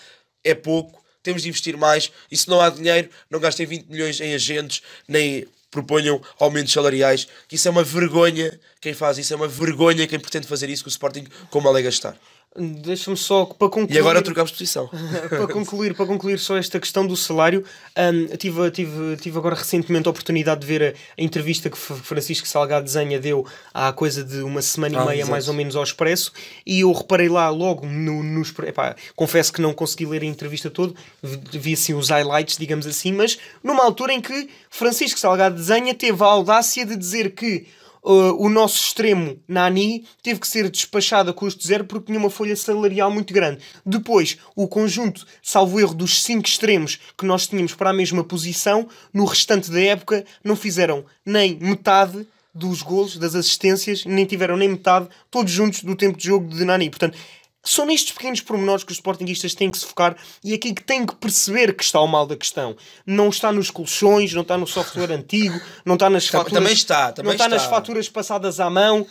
é 0.45 0.55
pouco, 0.55 1.03
temos 1.23 1.43
de 1.43 1.49
investir 1.49 1.77
mais. 1.77 2.13
E 2.31 2.37
se 2.37 2.49
não 2.49 2.61
há 2.61 2.71
dinheiro, 2.71 3.09
não 3.31 3.41
gastem 3.41 3.67
20 3.67 3.87
milhões 3.89 4.21
em 4.21 4.35
agentes, 4.35 4.83
nem 5.09 5.47
proponham 5.71 6.21
aumentos 6.39 6.73
salariais, 6.73 7.27
que 7.49 7.57
isso 7.57 7.67
é 7.67 7.71
uma 7.71 7.83
vergonha 7.83 8.61
quem 8.79 8.93
faz 8.93 9.17
isso, 9.17 9.33
é 9.33 9.37
uma 9.37 9.49
vergonha 9.49 10.07
quem 10.07 10.21
pretende 10.21 10.47
fazer 10.47 10.69
isso 10.69 10.85
com 10.85 10.89
o 10.89 10.91
Sporting 10.91 11.25
como 11.51 11.67
a 11.69 11.73
lei 11.73 11.83
gastar. 11.83 12.15
Deixa-me 12.55 13.17
só 13.17 13.47
para 13.47 13.69
concluir. 13.71 13.97
E 13.97 13.99
agora 13.99 14.21
trocamos 14.21 14.53
posição. 14.53 14.91
para 15.29 15.49
concluir, 15.49 15.95
para 15.95 16.05
concluir 16.05 16.39
só 16.39 16.59
esta 16.59 16.79
questão 16.79 17.07
do 17.07 17.17
salário, 17.17 17.65
um, 17.97 18.37
tive, 18.37 18.71
tive, 18.71 19.17
tive 19.17 19.39
agora 19.39 19.55
recentemente 19.55 20.07
a 20.07 20.11
oportunidade 20.11 20.61
de 20.61 20.67
ver 20.67 20.83
a, 20.83 21.21
a 21.21 21.25
entrevista 21.25 21.71
que 21.71 21.79
Francisco 21.79 22.47
Salgado 22.47 22.85
Desenha 22.85 23.19
deu 23.19 23.47
há 23.73 23.91
coisa 23.93 24.23
de 24.23 24.43
uma 24.43 24.61
semana 24.61 25.01
Ah, 25.01 25.05
e 25.05 25.07
meia, 25.09 25.27
mais 25.27 25.49
ou 25.49 25.55
menos, 25.55 25.75
ao 25.75 25.83
Expresso, 25.83 26.31
e 26.67 26.81
eu 26.81 26.93
reparei 26.93 27.29
lá 27.29 27.49
logo 27.49 27.87
no, 27.87 28.23
nos. 28.23 28.53
Epá, 28.59 28.97
confesso 29.17 29.51
que 29.51 29.63
não 29.63 29.73
consegui 29.73 30.05
ler 30.05 30.21
a 30.21 30.27
entrevista 30.27 30.69
toda, 30.69 30.93
vi 31.23 31.73
vi 31.73 31.73
assim 31.73 31.95
os 31.95 32.11
highlights, 32.11 32.59
digamos 32.59 32.87
assim, 32.87 33.13
mas 33.13 33.39
numa 33.63 33.83
altura 33.83 34.13
em 34.13 34.21
que 34.21 34.51
Francisco 34.69 35.19
Salgado 35.19 35.57
Desenha 35.57 35.95
teve 35.95 36.23
a 36.23 36.27
audácia 36.27 36.85
de 36.85 36.97
dizer 36.97 37.31
que 37.31 37.67
Uh, 38.05 38.35
o 38.37 38.49
nosso 38.49 38.79
extremo, 38.79 39.39
Nani, 39.47 40.05
teve 40.25 40.41
que 40.41 40.49
ser 40.49 40.69
despachado 40.69 41.31
a 41.31 41.33
custo 41.33 41.65
zero 41.65 41.85
porque 41.85 42.07
tinha 42.07 42.19
uma 42.19 42.31
folha 42.31 42.57
salarial 42.57 43.13
muito 43.13 43.33
grande. 43.33 43.63
Depois, 43.87 44.39
o 44.57 44.67
conjunto, 44.67 45.25
salvo 45.41 45.79
erro, 45.79 45.95
dos 45.95 46.25
cinco 46.25 46.49
extremos 46.49 46.99
que 47.17 47.25
nós 47.25 47.47
tínhamos 47.47 47.75
para 47.75 47.91
a 47.91 47.93
mesma 47.93 48.25
posição, 48.25 48.89
no 49.15 49.25
restante 49.25 49.71
da 49.71 49.81
época 49.81 50.25
não 50.43 50.57
fizeram 50.57 51.05
nem 51.25 51.57
metade 51.61 52.27
dos 52.55 52.83
golos, 52.83 53.17
das 53.17 53.35
assistências, 53.35 54.05
nem 54.05 54.27
tiveram 54.27 54.57
nem 54.57 54.69
metade, 54.69 55.09
todos 55.31 55.53
juntos, 55.53 55.85
do 55.85 55.97
tempo 55.97 56.19
de 56.19 56.27
jogo 56.27 56.49
de 56.49 56.65
Nani. 56.65 56.91
Portanto, 56.91 57.17
são 57.65 57.87
nestes 57.87 58.13
pequenos 58.13 58.41
pormenores 58.41 58.83
que 58.83 58.91
os 58.91 58.99
sportinguistas 58.99 59.55
têm 59.55 59.71
que 59.71 59.79
se 59.79 59.87
focar 59.87 60.17
e 60.43 60.53
aqui 60.53 60.75
que 60.75 60.83
têm 60.83 61.07
que 61.07 61.15
perceber 61.15 61.75
que 61.75 61.85
está 61.85 62.01
o 62.01 62.07
mal 62.09 62.27
da 62.27 62.37
questão. 62.37 62.77
Não 63.07 63.29
está 63.29 63.53
nos 63.53 63.71
colchões, 63.71 64.33
não 64.33 64.43
está 64.43 64.59
no 64.59 64.67
software 64.67 65.13
antigo, 65.15 65.61
não 65.85 65.95
está 65.95 66.11
nas 66.11 66.27
faturas. 66.27 66.53
também 66.53 66.73
está, 66.73 67.13
também 67.13 67.29
não 67.29 67.33
está, 67.33 67.49
nas 67.49 67.63
está. 67.63 67.75
faturas 67.75 68.09
passadas 68.09 68.59
à 68.59 68.69
mão. 68.69 69.07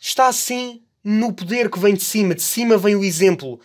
Está 0.00 0.32
sim 0.32 0.82
no 1.04 1.32
poder 1.32 1.70
que 1.70 1.78
vem 1.78 1.94
de 1.94 2.02
cima. 2.02 2.34
De 2.34 2.42
cima 2.42 2.78
vem 2.78 2.96
o 2.96 3.04
exemplo. 3.04 3.60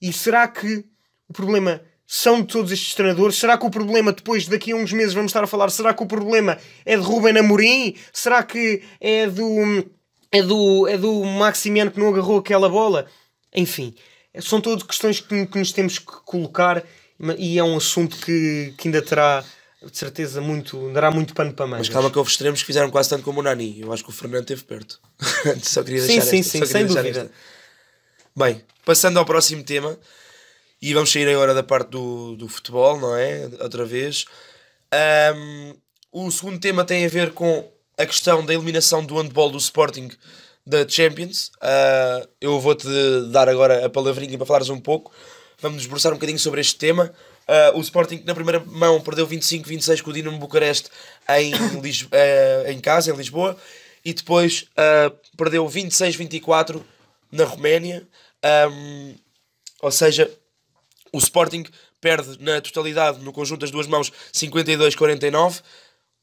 E 0.00 0.12
será 0.12 0.46
que 0.46 0.84
o 1.28 1.32
problema 1.32 1.82
são 2.06 2.40
de 2.40 2.46
todos 2.46 2.70
estes 2.70 2.94
treinadores? 2.94 3.36
Será 3.36 3.58
que 3.58 3.66
o 3.66 3.70
problema, 3.70 4.12
depois, 4.12 4.46
daqui 4.46 4.72
a 4.72 4.76
uns 4.76 4.92
meses, 4.92 5.14
vamos 5.14 5.30
estar 5.30 5.42
a 5.42 5.46
falar, 5.46 5.70
será 5.70 5.92
que 5.92 6.02
o 6.02 6.06
problema 6.06 6.56
é 6.84 6.96
de 6.96 7.02
Ruben 7.02 7.36
Amorim? 7.38 7.96
Será 8.12 8.42
que 8.42 8.82
é 9.00 9.26
do, 9.26 9.84
é 10.30 10.42
do, 10.42 10.86
é 10.86 10.96
do 10.96 11.24
Maximiano 11.24 11.90
que 11.90 11.98
não 11.98 12.10
agarrou 12.10 12.38
aquela 12.38 12.68
bola? 12.68 13.06
Enfim, 13.54 13.94
são 14.40 14.60
todas 14.60 14.82
questões 14.82 15.20
que, 15.20 15.46
que 15.46 15.58
nos 15.58 15.72
temos 15.72 15.98
que 15.98 16.06
colocar 16.06 16.84
e 17.38 17.58
é 17.58 17.64
um 17.64 17.76
assunto 17.76 18.16
que, 18.16 18.74
que 18.78 18.88
ainda 18.88 19.02
terá, 19.02 19.44
de 19.84 19.96
certeza, 19.96 20.40
muito, 20.40 20.90
dará 20.92 21.10
muito 21.10 21.34
pano 21.34 21.52
para 21.52 21.66
mangas. 21.66 21.86
Mas 21.86 21.94
calma 21.94 22.10
que 22.10 22.18
houve 22.18 22.30
extremos 22.30 22.60
que 22.60 22.66
fizeram 22.66 22.90
quase 22.90 23.10
tanto 23.10 23.22
como 23.22 23.40
o 23.40 23.42
Nani. 23.42 23.80
Eu 23.80 23.92
acho 23.92 24.02
que 24.02 24.10
o 24.10 24.12
Fernando 24.12 24.42
esteve 24.42 24.64
perto. 24.64 25.00
só 25.62 25.82
queria 25.82 26.00
Sim, 26.00 26.06
deixar 26.08 26.22
sim, 26.22 26.40
esta, 26.40 26.50
sim, 26.50 26.58
só 26.58 26.66
sem 26.66 26.86
dúvida. 26.86 27.08
esta. 27.08 27.30
Bem, 28.34 28.62
passando 28.84 29.18
ao 29.18 29.24
próximo 29.24 29.62
tema, 29.62 29.98
e 30.80 30.92
vamos 30.94 31.12
sair 31.12 31.28
agora 31.28 31.54
da 31.54 31.62
parte 31.62 31.90
do, 31.90 32.34
do 32.34 32.48
futebol, 32.48 32.98
não 32.98 33.14
é? 33.14 33.48
Outra 33.60 33.84
vez. 33.84 34.24
Ahm, 34.90 35.74
o 36.10 36.30
segundo 36.30 36.58
tema 36.58 36.84
tem 36.84 37.04
a 37.04 37.08
ver 37.08 37.32
com 37.32 37.70
a 37.96 38.04
questão 38.04 38.44
da 38.44 38.52
eliminação 38.52 39.04
do 39.04 39.16
handball 39.16 39.50
do 39.50 39.58
Sporting 39.58 40.10
da 40.66 40.88
Champions. 40.88 41.50
Ah, 41.60 42.26
eu 42.40 42.58
vou-te 42.60 42.86
dar 43.30 43.48
agora 43.48 43.84
a 43.84 43.90
palavrinha 43.90 44.36
para 44.38 44.46
falares 44.46 44.68
um 44.70 44.80
pouco. 44.80 45.12
Vamos 45.60 45.78
desbruçar 45.78 46.12
um 46.12 46.16
bocadinho 46.16 46.38
sobre 46.38 46.60
este 46.60 46.76
tema. 46.76 47.12
Ah, 47.46 47.72
o 47.74 47.80
Sporting 47.80 48.22
na 48.24 48.34
primeira 48.34 48.60
mão 48.64 49.00
perdeu 49.00 49.26
25-26 49.26 50.02
com 50.02 50.10
o 50.10 50.12
Dinamo 50.12 50.38
Bucareste 50.38 50.88
em, 51.38 51.52
Lis- 51.80 52.08
ah, 52.12 52.70
em 52.70 52.80
casa, 52.80 53.10
em 53.12 53.16
Lisboa. 53.16 53.56
E 54.04 54.12
depois 54.12 54.64
perdeu 55.36 55.64
26-24 55.66 56.82
na 57.30 57.44
Roménia. 57.44 58.06
Ahm, 58.42 59.14
ou 59.80 59.92
seja, 59.92 60.28
o 61.12 61.18
Sporting 61.18 61.64
perde 62.00 62.36
na 62.42 62.60
totalidade, 62.60 63.20
no 63.20 63.32
conjunto 63.32 63.60
das 63.60 63.70
duas 63.70 63.86
mãos, 63.86 64.10
52-49. 64.32 65.60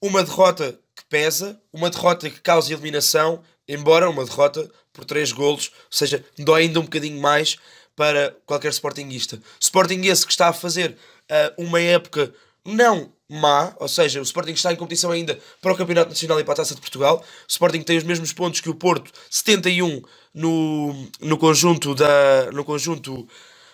Uma 0.01 0.23
derrota 0.25 0.77
que 0.99 1.05
pesa, 1.05 1.59
uma 1.71 1.89
derrota 1.89 2.29
que 2.29 2.41
causa 2.41 2.73
eliminação, 2.73 3.41
embora 3.67 4.09
uma 4.09 4.25
derrota 4.25 4.69
por 4.91 5.05
3 5.05 5.31
golos, 5.31 5.71
ou 5.73 5.97
seja, 5.97 6.23
dói 6.37 6.63
ainda 6.63 6.79
um 6.79 6.83
bocadinho 6.83 7.19
mais 7.21 7.57
para 7.95 8.35
qualquer 8.45 8.71
Sportingista. 8.71 9.41
Sporting 9.59 10.01
esse 10.01 10.25
que 10.25 10.31
está 10.31 10.49
a 10.49 10.53
fazer 10.53 10.97
ah, 11.29 11.53
uma 11.57 11.79
época 11.79 12.33
não 12.65 13.11
má, 13.29 13.73
ou 13.79 13.87
seja, 13.87 14.19
o 14.19 14.23
Sporting 14.23 14.53
está 14.53 14.73
em 14.73 14.75
competição 14.75 15.11
ainda 15.11 15.39
para 15.61 15.71
o 15.71 15.77
Campeonato 15.77 16.09
Nacional 16.09 16.39
e 16.39 16.43
para 16.43 16.53
a 16.53 16.57
Taça 16.57 16.75
de 16.75 16.81
Portugal. 16.81 17.23
O 17.23 17.51
Sporting 17.51 17.81
tem 17.81 17.97
os 17.97 18.03
mesmos 18.03 18.33
pontos 18.33 18.59
que 18.59 18.69
o 18.69 18.75
Porto, 18.75 19.11
71 19.29 20.01
no, 20.33 21.07
no 21.21 21.37
conjunto 21.37 21.95
da 21.95 22.51
no 22.51 22.65
conjunto 22.65 23.27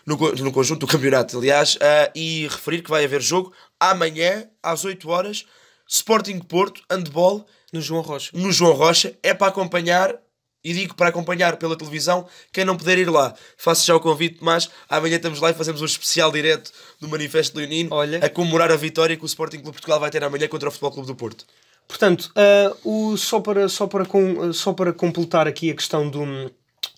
no, 0.05 0.15
no 0.15 0.51
conjunto 0.51 0.81
do 0.81 0.87
campeonato, 0.87 1.37
aliás, 1.37 1.77
ah, 1.81 2.11
e 2.13 2.47
referir 2.47 2.83
que 2.83 2.89
vai 2.89 3.03
haver 3.03 3.21
jogo 3.21 3.51
amanhã 3.79 4.47
às 4.61 4.85
8 4.85 5.09
horas, 5.09 5.45
Sporting 5.87 6.39
Porto, 6.39 6.81
handball, 6.89 7.45
No 7.71 7.81
João 7.81 8.01
Rocha. 8.01 8.31
no 8.33 8.51
João 8.51 8.73
Rocha, 8.73 9.15
é 9.21 9.33
para 9.33 9.47
acompanhar, 9.47 10.15
e 10.63 10.73
digo 10.73 10.95
para 10.95 11.09
acompanhar 11.09 11.57
pela 11.57 11.77
televisão, 11.77 12.27
quem 12.51 12.65
não 12.65 12.75
puder 12.75 12.97
ir 12.97 13.09
lá, 13.09 13.33
faço 13.57 13.85
já 13.85 13.95
o 13.95 13.99
convite, 13.99 14.39
mas 14.41 14.69
amanhã 14.89 15.17
estamos 15.17 15.39
lá 15.39 15.51
e 15.51 15.53
fazemos 15.53 15.81
um 15.81 15.85
especial 15.85 16.31
direto 16.31 16.71
do 16.99 17.07
Manifesto 17.07 17.57
Leonino, 17.57 17.89
Olha. 17.93 18.17
a 18.17 18.29
comemorar 18.29 18.71
a 18.71 18.75
vitória 18.75 19.15
que 19.15 19.23
o 19.23 19.27
Sporting 19.27 19.57
Clube 19.57 19.71
de 19.71 19.81
Portugal 19.81 19.99
vai 19.99 20.09
ter 20.09 20.23
amanhã 20.23 20.47
contra 20.47 20.69
o 20.69 20.71
Futebol 20.71 20.91
Clube 20.91 21.07
do 21.07 21.15
Porto. 21.15 21.45
Portanto, 21.87 22.31
ah, 22.35 22.75
o, 22.83 23.15
só, 23.15 23.39
para, 23.39 23.69
só, 23.69 23.85
para 23.85 24.05
com, 24.05 24.51
só 24.53 24.73
para 24.73 24.91
completar 24.91 25.47
aqui 25.47 25.69
a 25.69 25.75
questão 25.75 26.09
do, 26.09 26.51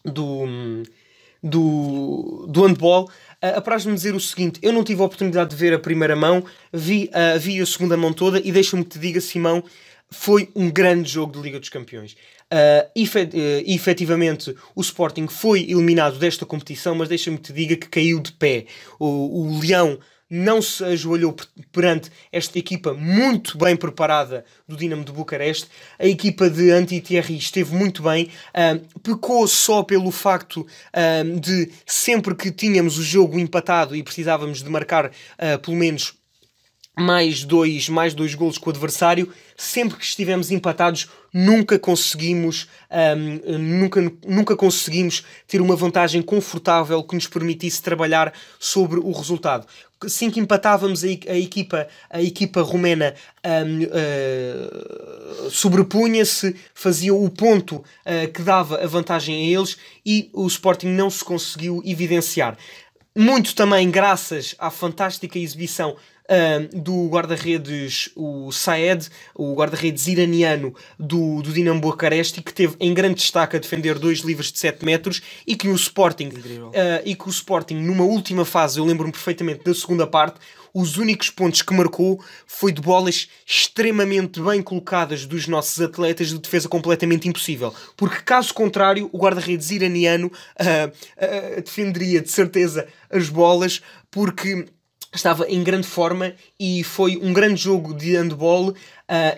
do, 0.05 0.45
do, 1.43 2.45
do 2.47 2.65
handball, 2.65 3.09
ah, 3.53 3.57
apraz-me 3.57 3.93
dizer 3.93 4.15
o 4.15 4.19
seguinte: 4.19 4.59
eu 4.61 4.71
não 4.71 4.83
tive 4.83 5.01
a 5.01 5.05
oportunidade 5.05 5.49
de 5.51 5.55
ver 5.55 5.73
a 5.73 5.79
primeira 5.79 6.15
mão, 6.15 6.43
vi, 6.71 7.09
ah, 7.13 7.37
vi 7.37 7.61
a 7.61 7.65
segunda 7.65 7.95
mão 7.97 8.13
toda 8.13 8.39
e 8.43 8.51
deixa-me 8.51 8.83
que 8.83 8.91
te 8.91 8.99
diga, 8.99 9.21
Simão, 9.21 9.63
foi 10.09 10.49
um 10.55 10.69
grande 10.69 11.09
jogo 11.09 11.33
de 11.33 11.39
Liga 11.41 11.59
dos 11.59 11.69
Campeões. 11.69 12.13
Uh, 12.49 12.89
efe- 12.95 13.29
eh, 13.33 13.63
efetivamente, 13.67 14.55
o 14.73 14.79
Sporting 14.79 15.27
foi 15.27 15.63
eliminado 15.63 16.17
desta 16.17 16.45
competição, 16.45 16.95
mas 16.95 17.09
deixa-me 17.09 17.37
que 17.37 17.43
te 17.43 17.53
diga 17.53 17.75
que 17.75 17.89
caiu 17.89 18.21
de 18.21 18.31
pé. 18.31 18.67
O, 18.97 19.05
o 19.05 19.59
Leão 19.59 19.99
não 20.29 20.61
se 20.61 20.83
ajoelhou 20.83 21.33
per- 21.33 21.47
perante 21.71 22.11
esta 22.31 22.59
equipa 22.59 22.93
muito 22.93 23.57
bem 23.57 23.75
preparada 23.75 24.43
do 24.67 24.75
Dinamo 24.75 25.03
de 25.05 25.11
Bucareste. 25.11 25.67
A 25.97 26.05
equipa 26.05 26.49
de 26.49 26.71
Anti-Thierry 26.71 27.37
esteve 27.37 27.73
muito 27.75 28.03
bem. 28.03 28.29
Pecou 29.01 29.47
só 29.47 29.83
pelo 29.83 30.11
facto 30.11 30.65
de 31.39 31.71
sempre 31.85 32.35
que 32.35 32.51
tínhamos 32.51 32.97
o 32.97 33.03
jogo 33.03 33.39
empatado 33.39 33.95
e 33.95 34.03
precisávamos 34.03 34.61
de 34.63 34.69
marcar 34.69 35.11
ah, 35.37 35.57
pelo 35.57 35.77
menos 35.77 36.16
mais 36.97 37.43
dois, 37.43 37.87
mais 37.89 38.13
dois 38.15 38.33
golos 38.33 38.57
com 38.57 38.69
o 38.69 38.73
adversário. 38.73 39.31
Sempre 39.55 39.97
que 39.97 40.03
estivemos 40.03 40.49
empatados, 40.51 41.07
nunca 41.31 41.77
conseguimos, 41.77 42.67
ahm, 42.89 43.39
nunca, 43.59 44.11
nunca 44.25 44.55
conseguimos 44.55 45.23
ter 45.47 45.61
uma 45.61 45.75
vantagem 45.75 46.21
confortável 46.21 47.03
que 47.03 47.15
nos 47.15 47.27
permitisse 47.27 47.81
trabalhar 47.81 48.33
sobre 48.59 48.99
o 48.99 49.11
resultado. 49.11 49.67
Assim 50.03 50.29
que 50.29 50.39
empatávamos 50.39 51.03
a, 51.03 51.07
a 51.07 51.37
equipa, 51.37 51.87
a 52.09 52.21
equipa 52.21 52.61
romena 52.61 53.13
ahm, 53.43 53.83
ah, 53.91 55.49
sobrepunha-se, 55.51 56.55
fazia 56.73 57.13
o 57.13 57.29
ponto 57.29 57.83
ah, 58.05 58.27
que 58.27 58.41
dava 58.41 58.83
a 58.83 58.87
vantagem 58.87 59.35
a 59.35 59.59
eles 59.59 59.77
e 60.05 60.29
o 60.33 60.47
Sporting 60.47 60.87
não 60.87 61.09
se 61.09 61.23
conseguiu 61.23 61.81
evidenciar 61.85 62.57
muito 63.17 63.55
também 63.55 63.89
graças 63.89 64.53
à 64.59 64.69
fantástica 64.69 65.39
exibição 65.39 65.95
do 66.73 67.07
guarda-redes, 67.07 68.09
o 68.15 68.51
Saed, 68.51 69.07
o 69.33 69.53
guarda-redes 69.53 70.07
iraniano 70.07 70.75
do, 70.99 71.41
do 71.41 71.53
Dinamo 71.53 71.79
Bucareste, 71.79 72.41
que 72.41 72.53
teve 72.53 72.75
em 72.79 72.93
grande 72.93 73.15
destaque 73.15 73.55
a 73.55 73.59
defender 73.59 73.97
dois 73.97 74.19
livros 74.19 74.51
de 74.51 74.59
7 74.59 74.83
metros 74.83 75.21
e 75.45 75.55
que 75.55 75.69
o 75.69 75.75
Sporting, 75.75 76.27
uh, 76.27 76.73
e 77.05 77.15
que 77.15 77.27
o 77.27 77.29
Sporting, 77.29 77.75
numa 77.75 78.03
última 78.03 78.43
fase, 78.43 78.79
eu 78.79 78.85
lembro-me 78.85 79.11
perfeitamente 79.11 79.63
da 79.63 79.73
segunda 79.73 80.05
parte, 80.05 80.39
os 80.73 80.97
únicos 80.97 81.29
pontos 81.29 81.61
que 81.61 81.73
marcou 81.73 82.23
foi 82.45 82.71
de 82.71 82.81
bolas 82.81 83.27
extremamente 83.45 84.39
bem 84.39 84.61
colocadas 84.61 85.25
dos 85.25 85.47
nossos 85.47 85.81
atletas 85.81 86.29
de 86.29 86.37
defesa 86.37 86.69
completamente 86.69 87.27
impossível. 87.27 87.73
Porque, 87.95 88.21
caso 88.21 88.53
contrário, 88.53 89.09
o 89.11 89.17
guarda-redes 89.17 89.71
iraniano 89.71 90.27
uh, 90.27 90.87
uh, 90.87 91.61
defenderia 91.61 92.21
de 92.21 92.29
certeza 92.29 92.87
as 93.09 93.29
bolas, 93.29 93.81
porque 94.11 94.67
estava 95.13 95.45
em 95.49 95.63
grande 95.63 95.87
forma 95.87 96.33
e 96.59 96.83
foi 96.83 97.17
um 97.17 97.33
grande 97.33 97.61
jogo 97.61 97.93
de 97.93 98.15
handball. 98.15 98.69
Uh, 98.69 98.75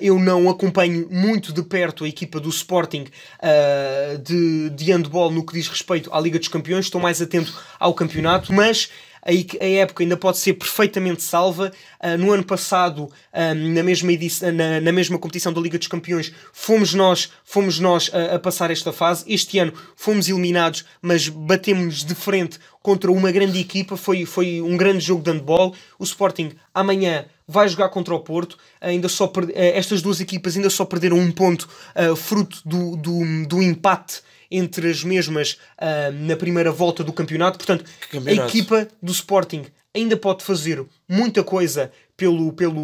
eu 0.02 0.18
não 0.18 0.50
acompanho 0.50 1.08
muito 1.12 1.54
de 1.54 1.62
perto 1.62 2.04
a 2.04 2.08
equipa 2.08 2.40
do 2.40 2.50
Sporting 2.50 3.06
uh, 3.44 4.18
de, 4.18 4.70
de 4.72 4.92
handball 4.92 5.32
no 5.32 5.46
que 5.46 5.54
diz 5.54 5.68
respeito 5.68 6.12
à 6.14 6.20
Liga 6.20 6.40
dos 6.40 6.48
Campeões, 6.48 6.86
estou 6.86 7.00
mais 7.00 7.22
atento 7.22 7.54
ao 7.80 7.94
campeonato, 7.94 8.52
mas 8.52 8.90
a, 9.24 9.66
época 9.66 10.04
ainda 10.04 10.18
pode 10.18 10.38
ser 10.38 10.54
perfeitamente 10.54 11.22
salva. 11.22 11.72
Uh, 12.02 12.18
no 12.18 12.32
ano 12.32 12.44
passado, 12.44 13.04
um, 13.34 13.74
na, 13.74 13.84
mesma 13.84 14.12
edição, 14.12 14.52
na, 14.52 14.92
mesma 14.92 15.18
competição 15.18 15.52
da 15.52 15.62
Liga 15.62 15.78
dos 15.78 15.88
Campeões, 15.88 16.32
fomos 16.54 16.94
nós, 16.94 17.32
fomos 17.44 17.80
nós 17.80 18.10
a, 18.14 18.36
a 18.36 18.40
passar 18.40 18.72
esta 18.72 18.92
fase. 18.92 19.24
Este 19.28 19.60
ano 19.60 19.74
fomos 19.96 20.28
eliminados, 20.30 20.86
mas 21.02 21.28
batemos 21.28 22.04
de 22.04 22.16
frente 22.16 22.60
contra 22.82 23.12
uma 23.12 23.32
grande 23.32 23.60
equipa. 23.60 23.98
Foi, 23.98 24.26
foi 24.26 24.62
um 24.62 24.78
grande 24.78 25.00
jogo 25.00 25.24
de 25.24 25.32
handball. 25.32 25.76
O 25.98 26.04
Sporting 26.04 26.52
amanhã 26.74 27.26
vai 27.50 27.68
jogar 27.68 27.89
contra 27.89 28.14
o 28.14 28.20
Porto. 28.20 28.58
Ainda 28.80 29.10
só 29.10 29.26
per... 29.26 29.50
Eh, 29.56 29.76
estas 29.76 30.04
duas 30.04 30.22
equipas 30.22 30.56
ainda 30.56 30.70
só 30.70 30.86
perderam 30.86 31.18
um 31.18 31.32
ponto, 31.32 31.68
uh, 31.95 32.16
fruto 32.16 32.62
do, 32.64 32.95
do, 32.95 33.47
do 33.47 33.62
empate 33.62 34.22
entre 34.52 34.89
as 34.89 35.04
mesmas 35.04 35.58
uh, 35.82 36.12
na 36.14 36.36
primeira 36.36 36.72
volta 36.72 37.04
do 37.04 37.12
campeonato. 37.12 37.58
Portanto, 37.58 37.84
campeonato. 38.12 38.41
a 38.41 38.47
equipa 38.47 38.88
do 39.02 39.12
Sporting 39.12 39.66
ainda 39.95 40.16
pode 40.16 40.43
fazer 40.43 40.86
muita 41.08 41.43
coisa 41.43 41.91
pelo, 42.16 42.54
pelo, 42.54 42.84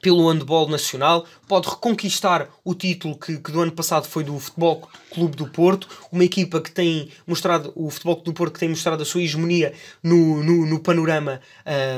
pelo 0.00 0.28
handball 0.28 0.68
nacional, 0.68 1.26
pode 1.46 1.68
reconquistar 1.68 2.48
o 2.64 2.74
título 2.74 3.18
que, 3.18 3.38
que, 3.38 3.52
do 3.52 3.60
ano 3.60 3.72
passado 3.72 4.06
foi 4.06 4.24
do 4.24 4.38
Futebol 4.38 4.88
Clube 5.12 5.36
do 5.36 5.46
Porto, 5.46 5.88
uma 6.10 6.24
equipa 6.24 6.60
que 6.60 6.70
tem 6.70 7.10
mostrado, 7.26 7.72
o 7.74 7.90
Futebol 7.90 8.16
Clube 8.16 8.30
do 8.30 8.34
Porto 8.34 8.54
que 8.54 8.60
tem 8.60 8.68
mostrado 8.68 9.02
a 9.02 9.06
sua 9.06 9.22
hegemonia 9.22 9.72
no, 10.02 10.42
no, 10.42 10.66
no 10.66 10.80
panorama 10.80 11.40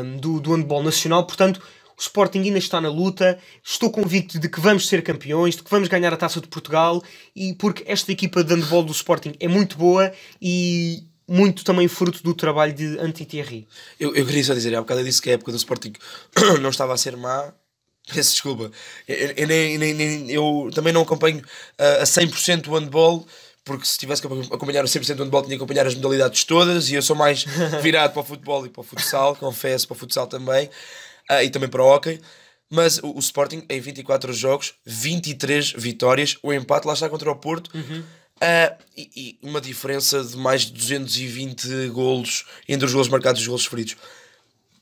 um, 0.03 0.17
do, 0.17 0.41
do 0.41 0.55
handball 0.55 0.83
nacional, 0.83 1.25
portanto 1.27 1.61
o 1.97 2.01
Sporting 2.01 2.41
ainda 2.41 2.59
está 2.59 2.81
na 2.81 2.89
luta, 2.89 3.39
estou 3.63 3.91
convicto 3.91 4.39
de 4.39 4.49
que 4.49 4.61
vamos 4.61 4.89
ser 4.89 5.03
campeões, 5.03 5.57
de 5.57 5.63
que 5.63 5.71
vamos 5.71 5.89
ganhar 5.89 6.13
a 6.13 6.17
Taça 6.17 6.41
de 6.41 6.49
Portugal, 6.49 7.03
e 7.37 7.55
porque 7.55 7.85
esta 7.87 8.11
equipa 8.11 8.43
de 8.43 8.55
handball 8.55 8.83
do 8.83 8.93
Sporting 8.93 9.35
é 9.39 9.47
muito 9.47 9.77
boa 9.77 10.13
e 10.41 11.05
muito 11.29 11.65
também 11.65 11.89
fruto 11.89 12.23
do 12.23 12.35
trabalho 12.35 12.73
de 12.73 12.99
Anti-Thierry. 12.99 13.67
Eu, 13.99 14.15
eu 14.15 14.27
queria 14.27 14.45
só 14.45 14.55
dizer, 14.55 14.75
há 14.75 14.81
bocado 14.81 15.01
eu 15.01 15.05
disse 15.05 15.23
que 15.23 15.31
a 15.31 15.35
época 15.35 15.53
do 15.53 15.57
Sporting 15.57 15.93
não 16.61 16.71
estava 16.71 16.93
a 16.93 16.97
ser 16.97 17.17
má, 17.17 17.55
peço 18.07 18.33
desculpa, 18.33 18.71
eu, 19.07 19.33
eu, 19.37 19.47
nem, 19.47 19.79
nem, 19.79 20.31
eu 20.31 20.71
também 20.75 20.93
não 20.93 21.03
acompanho 21.03 21.39
uh, 21.39 22.03
a 22.03 22.05
100% 22.05 22.69
o 22.69 22.79
handball, 22.79 23.27
porque 23.65 23.87
se 23.87 23.99
tivesse 23.99 24.21
que 24.21 24.29
acompanhar 24.53 24.85
o 24.85 24.89
100% 24.89 25.15
do 25.15 25.25
handball 25.25 25.43
tinha 25.43 25.57
que 25.57 25.63
acompanhar 25.63 25.87
as 25.87 25.95
modalidades 25.95 26.45
todas 26.45 26.91
e 26.91 26.95
eu 26.95 27.03
sou 27.03 27.15
mais 27.15 27.45
virado 27.83 28.13
para 28.13 28.21
o 28.21 28.25
futebol 28.25 28.67
e 28.67 28.69
para 28.69 28.81
o 28.81 28.85
futsal, 28.85 29.37
confesso, 29.37 29.87
para 29.87 29.95
o 29.95 29.99
futsal 29.99 30.27
também 30.27 30.69
uh, 31.31 31.43
e 31.43 31.51
também 31.51 31.69
para 31.69 31.83
o 31.83 31.87
hockey. 31.87 32.21
Mas 32.69 32.99
o, 32.99 33.17
o, 33.17 33.19
Sporting, 33.19 33.65
em 33.69 33.81
24 33.81 34.33
jogos, 34.33 34.75
23 34.87 35.75
vitórias, 35.77 36.39
o 36.43 36.53
empate 36.53 36.87
lá 36.87 36.95
está 36.95 37.07
contra 37.09 37.31
o 37.31 37.37
Porto. 37.37 37.71
Uhum. 37.75 38.01
Uh, 38.01 38.77
e, 38.97 39.11
e, 39.15 39.39
uma 39.47 39.61
diferença 39.61 40.25
de 40.25 40.37
mais 40.37 40.63
de 40.63 40.73
220 40.73 41.89
golos 41.91 42.47
entre 42.67 42.87
os 42.87 42.93
golos 42.93 43.09
marcados 43.09 43.41
e 43.41 43.43
os 43.43 43.47
golos 43.47 43.63
sofridos. 43.63 43.97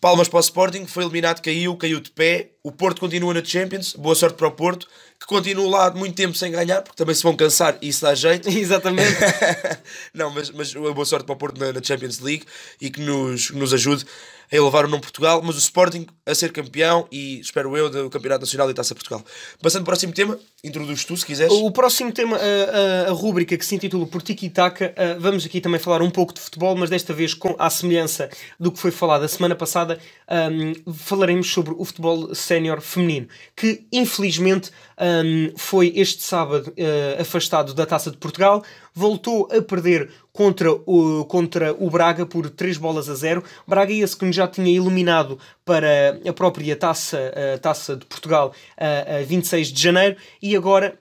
Palmas 0.00 0.28
para 0.28 0.38
o 0.38 0.40
Sporting, 0.40 0.86
foi 0.86 1.04
eliminado, 1.04 1.42
caiu, 1.42 1.76
caiu 1.76 2.00
de 2.00 2.10
pé. 2.10 2.52
O 2.62 2.72
Porto 2.72 3.00
continua 3.00 3.34
na 3.34 3.44
Champions, 3.44 3.94
boa 3.94 4.14
sorte 4.14 4.36
para 4.36 4.48
o 4.48 4.50
Porto, 4.50 4.88
que 5.18 5.26
continua 5.26 5.68
lá 5.68 5.90
muito 5.90 6.14
tempo 6.14 6.34
sem 6.34 6.50
ganhar, 6.50 6.80
porque 6.80 6.96
também 6.96 7.14
se 7.14 7.22
vão 7.22 7.36
cansar 7.36 7.76
e 7.82 7.88
isso 7.88 8.00
dá 8.00 8.14
jeito. 8.14 8.48
Exatamente. 8.50 9.18
Não, 10.14 10.30
mas, 10.30 10.50
mas 10.50 10.72
boa 10.72 11.04
sorte 11.04 11.26
para 11.26 11.34
o 11.34 11.36
Porto 11.36 11.58
na, 11.60 11.72
na 11.72 11.82
Champions 11.82 12.18
League 12.18 12.44
e 12.80 12.88
que 12.88 13.00
nos, 13.00 13.50
nos 13.50 13.74
ajude 13.74 14.06
a 14.50 14.56
elevar 14.56 14.84
o 14.84 14.88
nome 14.88 15.02
Portugal, 15.02 15.40
mas 15.42 15.56
o 15.56 15.58
Sporting 15.58 16.06
a 16.26 16.34
ser 16.34 16.52
campeão 16.52 17.06
e, 17.10 17.40
espero 17.40 17.76
eu, 17.76 17.88
do 17.88 18.10
Campeonato 18.10 18.42
Nacional 18.42 18.70
e 18.70 18.74
Taça 18.74 18.94
Portugal. 18.94 19.24
Passando 19.62 19.84
para 19.84 19.90
o 19.90 19.92
próximo 19.92 20.12
tema, 20.12 20.38
introduz 20.62 21.04
tu 21.04 21.16
se 21.16 21.24
quiseres. 21.24 21.52
O 21.52 21.70
próximo 21.70 22.12
tema, 22.12 22.36
a, 22.36 23.06
a, 23.06 23.10
a 23.10 23.12
rúbrica 23.12 23.56
que 23.56 23.64
se 23.64 23.74
intitula 23.74 24.06
Por 24.06 24.22
Tiki 24.22 24.48
Taka, 24.48 24.94
vamos 25.18 25.44
aqui 25.44 25.60
também 25.60 25.80
falar 25.80 26.02
um 26.02 26.10
pouco 26.10 26.34
de 26.34 26.40
futebol, 26.40 26.76
mas 26.76 26.90
desta 26.90 27.12
vez 27.12 27.34
com 27.34 27.54
a 27.58 27.70
semelhança 27.70 28.28
do 28.58 28.70
que 28.70 28.78
foi 28.78 28.90
falado 28.90 29.24
a 29.24 29.28
semana 29.28 29.54
passada, 29.54 29.98
um, 30.30 30.92
falaremos 30.92 31.50
sobre 31.50 31.74
o 31.76 31.84
futebol 31.84 32.34
sénior 32.34 32.80
feminino, 32.80 33.28
que 33.56 33.86
infelizmente 33.92 34.70
um, 35.00 35.52
foi 35.56 35.92
este 35.96 36.22
sábado 36.22 36.70
uh, 36.70 37.20
afastado 37.20 37.74
da 37.74 37.86
Taça 37.86 38.10
de 38.10 38.16
Portugal, 38.16 38.62
voltou 38.94 39.48
a 39.50 39.62
perder 39.62 40.10
contra 40.40 40.72
o, 40.72 41.22
contra 41.26 41.76
o 41.78 41.90
Braga 41.90 42.24
por 42.24 42.48
3 42.48 42.78
bolas 42.78 43.10
a 43.10 43.14
0. 43.14 43.44
Braga 43.68 43.92
esse 43.92 44.16
que 44.16 44.32
já 44.32 44.48
tinha 44.48 44.74
eliminado 44.74 45.38
para 45.66 46.18
a 46.26 46.32
própria 46.32 46.74
Taça, 46.74 47.30
a 47.54 47.58
taça 47.58 47.94
de 47.94 48.06
Portugal 48.06 48.54
a, 48.74 49.18
a 49.18 49.22
26 49.22 49.68
de 49.68 49.82
janeiro 49.82 50.16
e 50.40 50.56
agora 50.56 50.98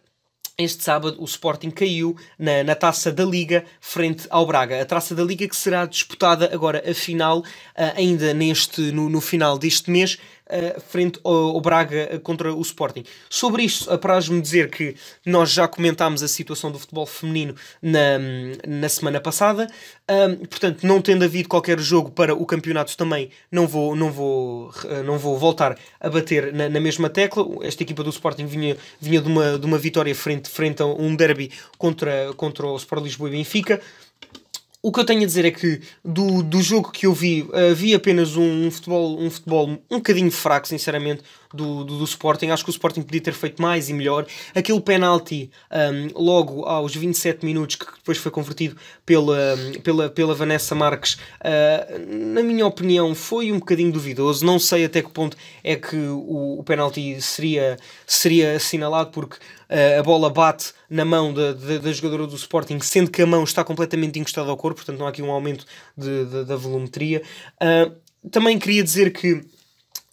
este 0.57 0.83
sábado 0.83 1.15
o 1.21 1.23
Sporting 1.23 1.69
caiu 1.69 2.17
na, 2.37 2.65
na 2.65 2.75
taça 2.75 3.13
da 3.13 3.23
Liga 3.23 3.63
frente 3.79 4.27
ao 4.29 4.45
Braga. 4.45 4.81
A 4.81 4.85
taça 4.85 5.15
da 5.15 5.23
Liga 5.23 5.47
que 5.47 5.55
será 5.55 5.85
disputada 5.85 6.53
agora 6.53 6.83
a 6.85 6.93
final, 6.93 7.39
uh, 7.39 7.45
ainda 7.95 8.33
neste, 8.33 8.91
no, 8.91 9.09
no 9.09 9.21
final 9.21 9.57
deste 9.57 9.89
mês, 9.89 10.17
uh, 10.49 10.81
frente 10.81 11.19
ao, 11.23 11.59
Braga 11.61 12.19
contra 12.23 12.53
o 12.53 12.61
Sporting. 12.61 13.03
Sobre 13.29 13.63
isto, 13.63 13.91
apraz-me 13.91 14.41
dizer 14.41 14.69
que 14.69 14.95
nós 15.25 15.51
já 15.51 15.67
comentámos 15.67 16.23
a 16.23 16.27
situação 16.27 16.71
do 16.71 16.79
futebol 16.79 17.05
feminino 17.05 17.55
na, 17.81 18.17
na 18.67 18.89
semana 18.89 19.19
passada, 19.19 19.67
portanto, 20.49 20.85
não 20.85 21.01
tendo 21.01 21.23
havido 21.23 21.49
qualquer 21.49 21.79
jogo 21.79 22.11
para 22.11 22.33
o 22.33 22.45
campeonato 22.45 22.95
também, 22.97 23.29
não 23.51 23.67
vou, 23.67 23.95
não 23.95 24.11
vou, 24.11 24.69
uh, 24.69 25.03
não 25.05 25.17
vou 25.17 25.37
voltar 25.37 25.77
a 25.99 26.09
bater 26.09 26.53
na, 26.53 26.69
na, 26.69 26.79
mesma 26.79 27.09
tecla. 27.09 27.45
Esta 27.61 27.83
equipa 27.83 28.03
do 28.03 28.09
Sporting 28.09 28.45
vinha, 28.45 28.77
vinha 28.99 29.21
de, 29.21 29.27
uma, 29.27 29.59
de 29.59 29.65
uma 29.65 29.77
vitória 29.77 30.13
frente, 30.15 30.49
frente 30.49 30.81
a 30.81 30.85
um 30.85 31.15
derby 31.15 31.51
contra, 31.77 32.33
contra 32.35 32.65
o 32.65 32.75
Sport 32.77 33.03
Lisboa 33.03 33.29
e 33.29 33.33
Benfica. 33.33 33.81
O 34.81 34.93
que 34.93 34.99
eu 35.01 35.05
tenho 35.05 35.23
a 35.23 35.25
dizer 35.25 35.43
é 35.43 35.51
que 35.51 35.81
do, 36.03 36.41
do 36.41 36.61
jogo 36.61 36.91
que 36.91 37.05
eu 37.05 37.13
vi, 37.13 37.41
uh, 37.41 37.75
vi 37.75 37.93
apenas 37.93 38.37
um, 38.37 38.67
um, 38.67 38.71
futebol, 38.71 39.19
um 39.19 39.29
futebol 39.29 39.67
um 39.91 39.97
bocadinho 39.97 40.31
fraco, 40.31 40.67
sinceramente, 40.67 41.21
do, 41.53 41.83
do, 41.83 41.97
do, 41.97 42.03
Sporting. 42.03 42.49
Acho 42.49 42.63
que 42.63 42.69
o 42.69 42.71
Sporting 42.71 43.01
podia 43.01 43.21
ter 43.21 43.33
feito 43.33 43.61
mais 43.61 43.89
e 43.89 43.93
melhor. 43.93 44.25
Aquele 44.53 44.79
penalti 44.81 45.49
um, 45.71 46.21
logo 46.21 46.65
aos 46.65 46.95
27 46.95 47.45
minutos, 47.45 47.75
que 47.75 47.85
depois 47.85 48.17
foi 48.17 48.31
convertido 48.31 48.77
pela, 49.05 49.57
pela, 49.83 50.09
pela 50.09 50.35
Vanessa 50.35 50.75
Marques, 50.75 51.13
uh, 51.13 52.15
na 52.33 52.43
minha 52.43 52.65
opinião, 52.65 53.15
foi 53.15 53.51
um 53.51 53.59
bocadinho 53.59 53.91
duvidoso. 53.91 54.45
Não 54.45 54.59
sei 54.59 54.85
até 54.85 55.01
que 55.01 55.09
ponto 55.09 55.35
é 55.63 55.75
que 55.75 55.95
o, 55.95 56.59
o 56.59 56.63
penalti 56.63 57.19
seria, 57.21 57.77
seria 58.05 58.55
assinalado, 58.55 59.09
porque 59.11 59.37
uh, 59.37 59.99
a 59.99 60.03
bola 60.03 60.29
bate 60.29 60.73
na 60.89 61.05
mão 61.05 61.33
da, 61.33 61.53
da, 61.53 61.77
da, 61.79 61.91
jogadora 61.91 62.27
do 62.27 62.35
Sporting, 62.35 62.79
sendo 62.81 63.09
que 63.09 63.21
a 63.21 63.25
mão 63.25 63.43
está 63.43 63.63
completamente 63.63 64.19
encostada 64.19 64.49
ao 64.49 64.57
corpo, 64.57 64.77
portanto 64.77 64.99
não 64.99 65.07
há 65.07 65.09
aqui 65.09 65.21
um 65.21 65.31
aumento 65.31 65.65
de, 65.97 66.25
de 66.25 66.45
da 66.45 66.55
volumetria. 66.55 67.21
Uh, 67.61 67.95
também 68.29 68.59
queria 68.59 68.83
dizer 68.83 69.11
que 69.11 69.41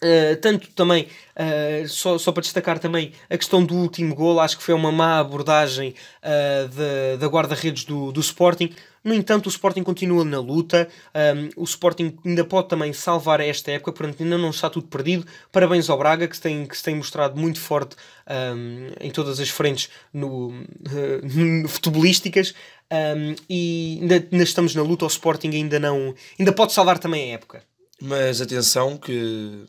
Uh, 0.03 0.35
tanto 0.39 0.69
também, 0.73 1.07
uh, 1.35 1.87
só, 1.87 2.19
só 2.19 2.31
para 2.31 2.41
destacar 2.41 2.77
também 2.77 3.13
a 3.27 3.35
questão 3.35 3.65
do 3.65 3.73
último 3.73 4.13
gol, 4.13 4.39
acho 4.39 4.55
que 4.55 4.63
foi 4.63 4.75
uma 4.75 4.91
má 4.91 5.17
abordagem 5.17 5.95
uh, 6.21 7.17
da 7.17 7.25
guarda-redes 7.25 7.83
do, 7.83 8.11
do 8.11 8.19
Sporting. 8.19 8.75
No 9.03 9.13
entanto, 9.13 9.45
o 9.47 9.49
Sporting 9.49 9.83
continua 9.83 10.25
na 10.25 10.39
luta, 10.39 10.87
um, 11.15 11.61
o 11.61 11.63
Sporting 11.63 12.17
ainda 12.25 12.43
pode 12.43 12.67
também 12.67 12.91
salvar 12.91 13.39
esta 13.39 13.71
época, 13.71 13.93
portanto, 13.93 14.21
ainda 14.21 14.37
não 14.37 14.49
está 14.49 14.69
tudo 14.69 14.87
perdido. 14.87 15.25
Parabéns 15.49 15.89
ao 15.89 15.97
Braga, 15.97 16.27
que 16.27 16.35
se 16.35 16.41
tem, 16.41 16.65
que 16.65 16.75
se 16.75 16.83
tem 16.83 16.93
mostrado 16.93 17.39
muito 17.39 17.57
forte 17.57 17.95
um, 18.29 18.91
em 18.99 19.09
todas 19.09 19.39
as 19.39 19.49
frentes 19.49 19.89
no, 20.13 20.51
no 21.23 21.69
futebolísticas. 21.69 22.53
Um, 22.91 23.35
e 23.49 23.99
ainda, 24.01 24.27
ainda 24.29 24.43
estamos 24.43 24.75
na 24.75 24.81
luta, 24.81 25.05
o 25.05 25.07
Sporting 25.07 25.51
ainda 25.51 25.79
não 25.79 26.13
ainda 26.37 26.51
pode 26.51 26.73
salvar 26.73 26.99
também 26.99 27.31
a 27.31 27.35
época. 27.35 27.63
Mas 28.01 28.41
atenção 28.41 28.97
que 28.97 29.65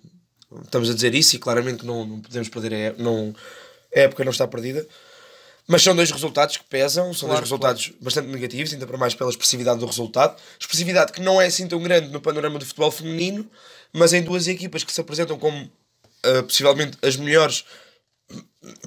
estamos 0.65 0.91
a 0.91 0.95
dizer 0.95 1.15
isso 1.15 1.37
e 1.37 1.39
claramente 1.39 1.85
não, 1.85 2.07
não 2.07 2.21
podemos 2.21 2.49
perder 2.49 2.95
a, 2.95 3.03
não, 3.03 3.35
a 3.95 4.01
época 4.01 4.25
não 4.25 4.33
está 4.33 4.47
perdida 4.47 4.87
Mas 5.67 5.83
são 5.83 5.95
dois 5.95 6.11
resultados 6.11 6.57
que 6.57 6.65
pesam, 6.65 7.13
são 7.13 7.29
claro, 7.29 7.41
dois 7.41 7.51
resultados 7.51 7.87
claro. 7.87 7.99
bastante 8.03 8.29
negativos, 8.29 8.73
ainda 8.73 8.87
para 8.87 8.97
mais 8.97 9.15
pela 9.15 9.31
expressividade 9.31 9.79
do 9.79 9.87
resultado. 9.87 10.41
Expressividade 10.59 11.13
que 11.13 11.21
não 11.21 11.41
é 11.41 11.47
assim 11.47 11.67
tão 11.67 11.83
grande 11.83 12.09
no 12.09 12.21
panorama 12.21 12.59
do 12.59 12.65
futebol 12.65 12.91
feminino, 12.91 13.49
mas 13.93 14.13
em 14.13 14.23
duas 14.23 14.49
equipas 14.49 14.85
que 14.85 14.93
se 14.93 15.01
apresentam 15.01 15.39
como 15.39 15.65
uh, 15.65 16.43
possivelmente 16.45 16.97
as 17.03 17.17
melhores. 17.17 17.65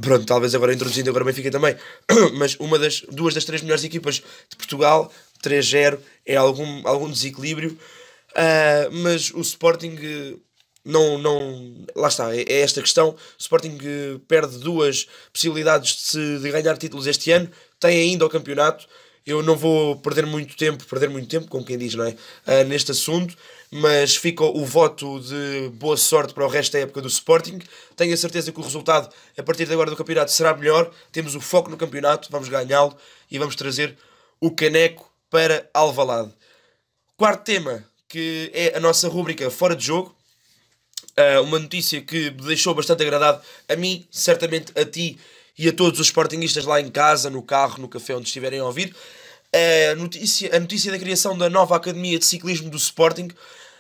Pronto, 0.02 0.26
talvez 0.26 0.54
agora 0.54 0.74
introduzindo 0.74 1.10
agora 1.10 1.26
Benfica 1.26 1.50
também, 1.50 1.76
mas 2.38 2.56
uma 2.60 2.78
das 2.78 3.02
duas 3.10 3.34
das 3.34 3.46
três 3.46 3.62
melhores 3.62 3.84
equipas 3.84 4.16
de 4.16 4.56
Portugal, 4.56 5.12
3-0, 5.44 6.00
é 6.26 6.36
algum, 6.36 6.88
algum 6.88 7.10
desequilíbrio. 7.10 7.78
Uh, 8.32 8.92
mas 8.92 9.32
o 9.32 9.42
Sporting 9.42 9.96
não, 10.84 11.18
não. 11.18 11.86
Lá 11.96 12.08
está, 12.08 12.36
é, 12.36 12.42
é 12.42 12.62
esta 12.62 12.82
questão. 12.82 13.10
O 13.10 13.18
Sporting 13.38 13.78
eh, 13.84 14.20
perde 14.28 14.58
duas 14.58 15.08
possibilidades 15.32 15.96
de, 15.96 16.02
se, 16.02 16.40
de 16.40 16.52
ganhar 16.52 16.78
títulos 16.78 17.08
este 17.08 17.32
ano, 17.32 17.50
tem 17.80 18.00
ainda 18.00 18.26
o 18.26 18.30
campeonato. 18.30 18.88
Eu 19.24 19.44
não 19.44 19.56
vou 19.56 19.96
perder 19.98 20.26
muito 20.26 20.58
tempo, 20.58 20.84
perder 20.86 21.08
muito 21.08 21.28
tempo, 21.28 21.48
como 21.48 21.64
quem 21.64 21.78
diz, 21.78 21.94
não 21.94 22.06
é? 22.06 22.10
Uh, 22.48 22.64
neste 22.68 22.90
assunto, 22.90 23.38
mas 23.70 24.16
fica 24.16 24.44
o 24.44 24.66
voto 24.66 25.20
de 25.20 25.70
boa 25.76 25.96
sorte 25.96 26.34
para 26.34 26.44
o 26.44 26.50
resto 26.50 26.74
da 26.74 26.80
época 26.80 27.02
do 27.02 27.08
Sporting. 27.08 27.60
Tenho 27.96 28.16
a 28.16 28.18
certeza 28.18 28.52
que 28.52 28.60
o 28.60 28.64
resultado, 28.64 29.14
a 29.38 29.44
partir 29.44 29.68
de 29.68 29.74
agora 29.74 29.92
do 29.92 29.96
campeonato, 29.96 30.32
será 30.32 30.56
melhor. 30.58 30.90
Temos 31.12 31.36
o 31.36 31.40
foco 31.40 31.70
no 31.70 31.78
campeonato, 31.78 32.30
vamos 32.32 32.50
ganhá-lo 32.50 32.98
e 33.30 33.38
vamos 33.38 33.56
trazer 33.56 33.96
o 34.40 34.50
caneco 34.50 35.12
para 35.30 35.70
Alvalade. 35.72 36.34
Quarto 37.16 37.44
tema, 37.44 37.86
que 38.10 38.50
é 38.56 38.76
a 38.76 38.80
nossa 38.80 39.08
rúbrica 39.08 39.52
Fora 39.52 39.76
de 39.76 39.86
Jogo 39.86 40.16
uh, 41.18 41.42
uma 41.44 41.60
notícia 41.60 42.02
que 42.02 42.32
me 42.32 42.44
deixou 42.44 42.74
bastante 42.74 43.04
agradado 43.04 43.42
a 43.68 43.76
mim, 43.76 44.06
certamente 44.12 44.72
a 44.80 44.86
ti 44.86 45.18
e 45.58 45.68
a 45.68 45.74
todos 45.74 46.00
os 46.00 46.08
sportinguistas 46.08 46.66
lá 46.66 46.80
em 46.80 46.90
casa, 46.90 47.30
no 47.30 47.42
carro, 47.42 47.80
no 47.80 47.88
café, 47.88 48.16
onde 48.16 48.28
estiverem 48.28 48.60
a 48.60 48.66
ouvir. 48.66 48.96
A 49.92 49.96
notícia, 49.96 50.56
a 50.56 50.60
notícia 50.60 50.92
da 50.92 50.98
criação 50.98 51.38
da 51.38 51.50
nova 51.50 51.76
Academia 51.76 52.18
de 52.18 52.26
Ciclismo 52.26 52.70
do 52.70 52.78
Sporting. 52.78 53.30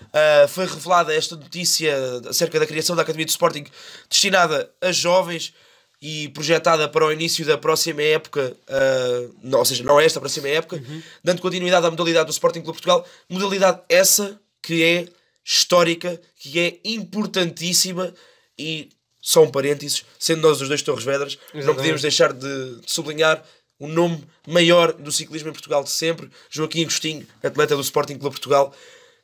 Uh, 0.01 0.47
foi 0.47 0.65
revelada 0.65 1.13
esta 1.13 1.35
notícia 1.35 1.95
acerca 2.27 2.59
da 2.59 2.65
criação 2.65 2.95
da 2.95 3.03
Academia 3.03 3.25
do 3.25 3.29
Sporting 3.29 3.65
destinada 4.09 4.69
a 4.81 4.91
jovens 4.91 5.53
e 6.01 6.29
projetada 6.29 6.89
para 6.89 7.05
o 7.05 7.11
início 7.11 7.45
da 7.45 7.57
próxima 7.57 8.01
época, 8.01 8.57
uh, 8.67 9.35
não, 9.43 9.59
ou 9.59 9.65
seja, 9.65 9.83
não 9.83 9.99
esta 9.99 10.19
próxima 10.19 10.47
época, 10.47 10.77
uhum. 10.77 11.01
dando 11.23 11.41
continuidade 11.41 11.85
à 11.85 11.91
modalidade 11.91 12.25
do 12.25 12.31
Sporting 12.31 12.61
Clube 12.61 12.79
Portugal, 12.79 13.07
modalidade 13.29 13.81
essa 13.87 14.39
que 14.63 14.83
é 14.83 15.05
histórica 15.43 16.19
que 16.35 16.59
é 16.59 16.79
importantíssima 16.85 18.13
e 18.57 18.89
só 19.19 19.43
um 19.43 19.51
parênteses, 19.51 20.03
sendo 20.17 20.41
nós 20.41 20.61
os 20.61 20.67
dois 20.67 20.81
Torres 20.81 21.03
Vedras, 21.03 21.33
Exatamente. 21.33 21.65
não 21.65 21.75
podíamos 21.75 22.01
deixar 22.01 22.33
de, 22.33 22.79
de 22.79 22.91
sublinhar 22.91 23.43
o 23.79 23.87
nome 23.87 24.23
maior 24.47 24.93
do 24.93 25.11
ciclismo 25.11 25.49
em 25.49 25.53
Portugal 25.53 25.83
de 25.83 25.89
sempre, 25.89 26.29
Joaquim 26.49 26.81
Agostinho, 26.81 27.27
atleta 27.43 27.75
do 27.75 27.81
Sporting 27.81 28.17
Clube 28.17 28.35
Portugal, 28.35 28.73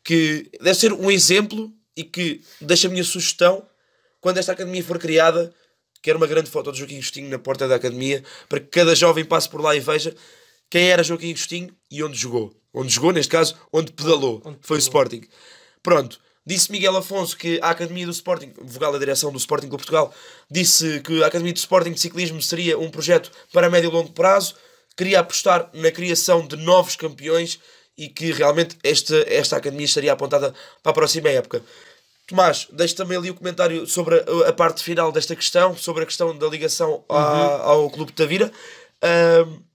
que 0.03 0.49
deve 0.61 0.77
ser 0.77 0.93
um 0.93 1.11
exemplo 1.11 1.71
e 1.95 2.03
que 2.03 2.41
deixa 2.61 2.87
a 2.87 2.91
minha 2.91 3.03
sugestão 3.03 3.67
quando 4.19 4.37
esta 4.39 4.51
academia 4.51 4.83
for 4.83 4.99
criada, 4.99 5.53
quero 6.01 6.17
uma 6.17 6.27
grande 6.27 6.49
foto 6.49 6.71
de 6.71 6.79
Joaquim 6.79 6.95
Agostinho 6.95 7.29
na 7.29 7.39
porta 7.39 7.67
da 7.67 7.75
academia, 7.75 8.23
para 8.49 8.59
que 8.59 8.67
cada 8.67 8.95
jovem 8.95 9.23
passe 9.23 9.49
por 9.49 9.61
lá 9.61 9.75
e 9.75 9.79
veja 9.79 10.15
quem 10.69 10.89
era 10.89 11.03
Joaquim 11.03 11.29
Agostinho 11.29 11.73
e 11.89 12.03
onde 12.03 12.17
jogou. 12.17 12.53
Onde 12.73 12.93
jogou, 12.93 13.11
neste 13.11 13.31
caso, 13.31 13.55
onde 13.71 13.91
pedalou. 13.91 14.41
Onde 14.43 14.57
Foi 14.61 14.77
pedalou. 14.77 14.77
o 14.77 14.79
Sporting. 14.79 15.21
Pronto. 15.81 16.19
Disse 16.45 16.71
Miguel 16.71 16.95
Afonso 16.95 17.35
que 17.35 17.59
a 17.61 17.71
Academia 17.71 18.05
do 18.05 18.11
Sporting, 18.11 18.53
vogal 18.61 18.93
da 18.93 18.97
direção 18.97 19.31
do 19.33 19.37
Sporting 19.37 19.67
Clube 19.67 19.83
Portugal, 19.83 20.13
disse 20.49 21.01
que 21.01 21.21
a 21.21 21.27
Academia 21.27 21.51
do 21.51 21.57
Sporting 21.57 21.91
de 21.91 21.99
Ciclismo 21.99 22.41
seria 22.41 22.79
um 22.79 22.89
projeto 22.89 23.29
para 23.51 23.69
médio 23.69 23.89
e 23.89 23.93
longo 23.93 24.13
prazo, 24.13 24.55
queria 24.95 25.19
apostar 25.19 25.69
na 25.73 25.91
criação 25.91 26.47
de 26.47 26.55
novos 26.55 26.95
campeões 26.95 27.59
e 27.97 28.07
que 28.07 28.31
realmente 28.31 28.77
esta, 28.81 29.15
esta 29.27 29.57
Academia 29.57 29.85
estaria 29.85 30.13
apontada 30.13 30.53
para 30.81 30.91
a 30.91 30.95
próxima 30.95 31.27
época. 31.29 31.61
Tomás, 32.27 32.67
deixe 32.71 32.95
também 32.95 33.17
ali 33.17 33.29
o 33.29 33.35
comentário 33.35 33.85
sobre 33.85 34.15
a, 34.15 34.49
a, 34.49 34.53
parte 34.53 34.83
final 34.83 35.11
desta 35.11 35.35
questão, 35.35 35.75
sobre 35.75 36.03
a 36.03 36.05
questão 36.05 36.37
da 36.37 36.47
ligação 36.47 37.03
uhum. 37.09 37.17
ao 37.17 37.89
Clube 37.89 38.11
de 38.11 38.17
Tavira. 38.17 38.51
Um, 39.03 39.66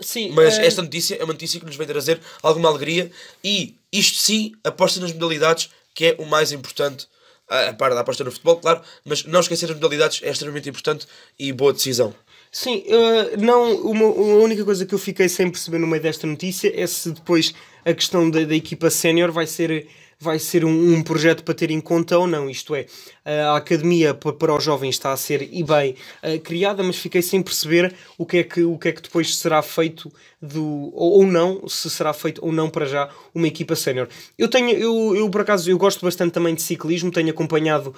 Sim, 0.00 0.30
mas 0.32 0.58
é... 0.58 0.66
esta 0.66 0.82
notícia 0.82 1.16
é 1.16 1.24
uma 1.24 1.32
notícia 1.32 1.58
que 1.58 1.66
nos 1.66 1.76
vem 1.76 1.86
trazer 1.86 2.20
alguma 2.42 2.68
alegria 2.68 3.10
e 3.42 3.76
isto 3.90 4.18
sim 4.18 4.52
aposta 4.62 5.00
nas 5.00 5.12
modalidades, 5.12 5.70
que 5.94 6.06
é 6.06 6.16
o 6.18 6.26
mais 6.26 6.52
importante, 6.52 7.08
a 7.48 7.72
par 7.72 7.94
da 7.94 8.00
aposta 8.00 8.24
no 8.24 8.30
futebol, 8.30 8.56
claro, 8.56 8.82
mas 9.04 9.24
não 9.24 9.40
esquecer 9.40 9.66
as 9.66 9.76
modalidades 9.76 10.20
é 10.22 10.30
extremamente 10.30 10.68
importante 10.68 11.06
e 11.38 11.52
boa 11.52 11.72
decisão. 11.72 12.14
Sim, 12.50 12.84
uh, 12.86 13.40
não, 13.40 13.76
uma, 13.82 14.04
a 14.04 14.42
única 14.42 14.64
coisa 14.64 14.86
que 14.86 14.94
eu 14.94 14.98
fiquei 14.98 15.28
sem 15.28 15.50
perceber 15.50 15.78
no 15.78 15.86
meio 15.86 16.02
desta 16.02 16.26
notícia 16.26 16.72
é 16.74 16.86
se 16.86 17.10
depois 17.12 17.54
a 17.84 17.92
questão 17.92 18.30
da, 18.30 18.44
da 18.44 18.54
equipa 18.54 18.90
sénior 18.90 19.30
vai 19.30 19.46
ser 19.46 19.88
vai 20.18 20.38
ser 20.38 20.64
um, 20.64 20.94
um, 20.94 21.02
projeto 21.02 21.44
para 21.44 21.54
ter 21.54 21.70
em 21.70 21.80
conta 21.80 22.18
ou 22.18 22.26
não. 22.26 22.48
Isto 22.48 22.74
é, 22.74 22.86
a 23.24 23.56
academia 23.56 24.14
para 24.14 24.54
os 24.54 24.64
jovens 24.64 24.90
está 24.90 25.12
a 25.12 25.16
ser 25.16 25.48
e 25.52 25.62
bem 25.62 25.94
uh, 26.22 26.40
criada, 26.40 26.82
mas 26.82 26.96
fiquei 26.96 27.20
sem 27.20 27.42
perceber 27.42 27.94
o 28.16 28.24
que 28.24 28.38
é 28.38 28.42
que, 28.42 28.62
o 28.62 28.78
que, 28.78 28.88
é 28.88 28.92
que 28.92 29.02
depois 29.02 29.36
será 29.36 29.60
feito 29.62 30.10
do, 30.40 30.90
ou, 30.94 31.18
ou 31.18 31.26
não, 31.26 31.68
se 31.68 31.90
será 31.90 32.12
feito 32.12 32.44
ou 32.44 32.50
não 32.50 32.70
para 32.70 32.86
já 32.86 33.10
uma 33.34 33.46
equipa 33.46 33.76
sénior. 33.76 34.08
Eu 34.38 34.48
tenho, 34.48 34.70
eu, 34.70 35.14
eu 35.14 35.28
por 35.30 35.42
acaso, 35.42 35.70
eu 35.70 35.76
gosto 35.76 36.04
bastante 36.04 36.32
também 36.32 36.54
de 36.54 36.62
ciclismo, 36.62 37.10
tenho 37.10 37.30
acompanhado, 37.30 37.94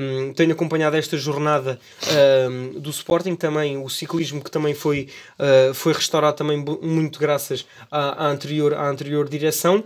um, 0.00 0.32
tenho 0.32 0.52
acompanhado 0.52 0.96
esta 0.96 1.16
jornada 1.16 1.78
um, 2.50 2.80
do 2.80 2.90
Sporting, 2.90 3.36
também 3.36 3.76
o 3.76 3.88
ciclismo 3.88 4.42
que 4.42 4.50
também 4.50 4.74
foi, 4.74 5.08
uh, 5.38 5.72
foi 5.74 5.92
restaurado 5.92 6.36
também 6.36 6.64
muito 6.82 7.20
graças 7.20 7.64
à, 7.90 8.26
à 8.26 8.30
anterior, 8.30 8.74
à 8.74 8.88
anterior 8.88 9.28
direção. 9.28 9.84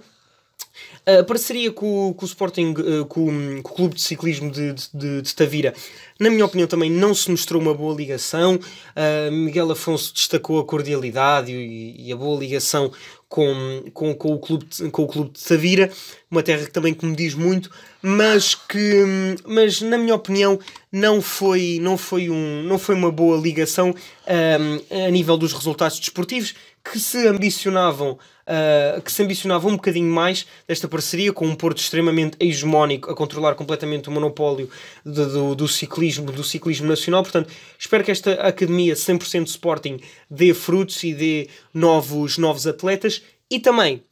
A 1.07 1.23
parceria 1.23 1.71
com, 1.71 2.13
com 2.15 2.25
o 2.25 2.29
Sporting, 2.29 2.75
eh, 2.79 3.05
com, 3.09 3.63
com, 3.63 3.73
o 3.73 3.77
Clube 3.77 3.95
de 3.95 4.03
Ciclismo 4.03 4.51
de, 4.51 4.75
de, 4.93 5.23
de, 5.23 5.35
Tavira, 5.37 5.73
na 6.19 6.29
minha 6.31 6.45
opinião, 6.45 6.67
também 6.67 6.91
não 6.91 7.15
se 7.15 7.31
mostrou 7.31 7.63
uma 7.63 7.73
boa 7.73 7.95
ligação. 7.95 8.57
Uh, 8.57 9.31
Miguel 9.31 9.71
Afonso 9.71 10.13
destacou 10.13 10.59
a 10.59 10.65
cordialidade 10.65 11.53
e, 11.53 12.09
e, 12.09 12.13
a 12.13 12.17
boa 12.17 12.41
ligação 12.41 12.91
com, 13.29 13.85
com, 13.93 14.15
com, 14.15 14.33
o 14.33 14.39
clube 14.39 14.65
de, 14.65 14.91
com 14.91 15.03
o 15.03 15.07
Clube 15.07 15.31
de 15.33 15.45
Tavira, 15.45 15.93
uma 16.31 16.43
terra 16.43 16.65
que 16.65 16.73
também 16.73 16.95
que 16.95 17.07
me 17.07 17.15
diz 17.15 17.35
muito, 17.35 17.71
mas 18.03 18.55
que, 18.55 19.05
mas 19.45 19.81
na 19.81 19.99
minha 19.99 20.15
opinião, 20.15 20.59
não 20.91 21.21
foi, 21.21 21.79
não 21.81 21.97
foi, 21.99 22.31
um, 22.31 22.63
não 22.63 22.79
foi 22.79 22.95
uma 22.95 23.13
boa 23.13 23.37
ligação 23.39 23.95
um, 24.27 25.07
a 25.07 25.11
nível 25.11 25.37
dos 25.37 25.53
resultados 25.53 26.01
desportivos 26.01 26.55
que 26.91 26.99
se 26.99 27.27
ambicionavam 27.27 28.19
uh, 28.47 29.01
que 29.03 29.11
se 29.11 29.23
ambicionava 29.23 29.67
um 29.69 29.73
bocadinho 29.73 30.11
mais 30.11 30.47
desta 30.67 30.89
parceria 30.89 31.33
com 31.33 31.47
um 31.47 31.55
Porto 31.55 31.79
extremamente 31.79 32.37
hegemónico 32.41 33.11
a 33.11 33.15
controlar 33.15 33.55
completamente 33.55 34.09
o 34.09 34.13
monopólio 34.13 34.71
de, 35.05 35.27
do, 35.27 35.55
do, 35.55 35.69
ciclismo, 35.69 36.31
do 36.31 36.45
ciclismo 36.45 36.87
nacional. 36.87 37.23
Portanto, 37.23 37.53
espero 37.79 38.05
que 38.05 38.11
esta 38.11 38.33
academia 38.35 38.95
100% 38.95 39.47
Sporting 39.47 40.01
dê 40.31 40.55
frutos 40.55 41.03
e 41.03 41.13
dê 41.13 41.49
novos, 41.75 42.39
novos 42.39 42.67
atletas 42.67 43.23
e 43.51 43.59
também 43.59 44.03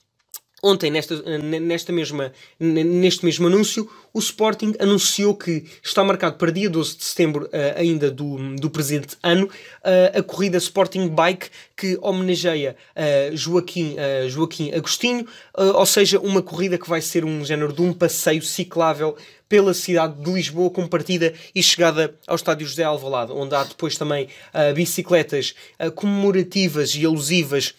Ontem, 0.65 0.91
nesta, 0.91 1.15
nesta 1.61 1.93
mesma, 1.93 2.33
neste 2.59 3.23
mesmo 3.23 3.49
anúncio, 3.49 3.87
o 4.15 4.19
Sporting 4.19 4.73
anunciou 4.79 5.37
que 5.37 5.67
está 5.83 6.03
marcado 6.03 6.39
para 6.39 6.51
dia 6.51 6.71
12 6.71 6.97
de 6.97 7.05
setembro, 7.05 7.45
uh, 7.45 7.51
ainda 7.79 8.11
do, 8.11 8.39
do 8.57 8.71
presente 8.71 9.15
ano, 9.23 9.45
uh, 9.45 10.19
a 10.19 10.23
corrida 10.23 10.57
Sporting 10.57 11.09
Bike 11.09 11.51
que 11.77 11.99
homenageia 12.01 12.77
uh, 12.97 13.37
Joaquim, 13.37 13.97
Joaquim 14.29 14.73
Agostinho, 14.73 15.27
ou 15.55 15.85
seja, 15.85 16.19
uma 16.19 16.41
corrida 16.41 16.79
que 16.79 16.89
vai 16.89 17.03
ser 17.03 17.27
um 17.27 17.45
género 17.45 17.73
de 17.73 17.83
um 17.83 17.93
passeio 17.93 18.41
ciclável 18.41 19.17
pela 19.47 19.75
cidade 19.75 20.15
de 20.23 20.33
Lisboa 20.33 20.71
com 20.71 20.87
partida 20.87 21.35
e 21.55 21.63
chegada 21.63 22.15
ao 22.27 22.37
estádio 22.37 22.67
José 22.67 22.85
Alvalade, 22.85 23.33
onde 23.33 23.55
há 23.55 23.65
depois 23.65 23.99
também 23.99 24.29
bicicletas 24.75 25.55
comemorativas 25.95 26.95
e 26.95 27.05
alusivas 27.05 27.75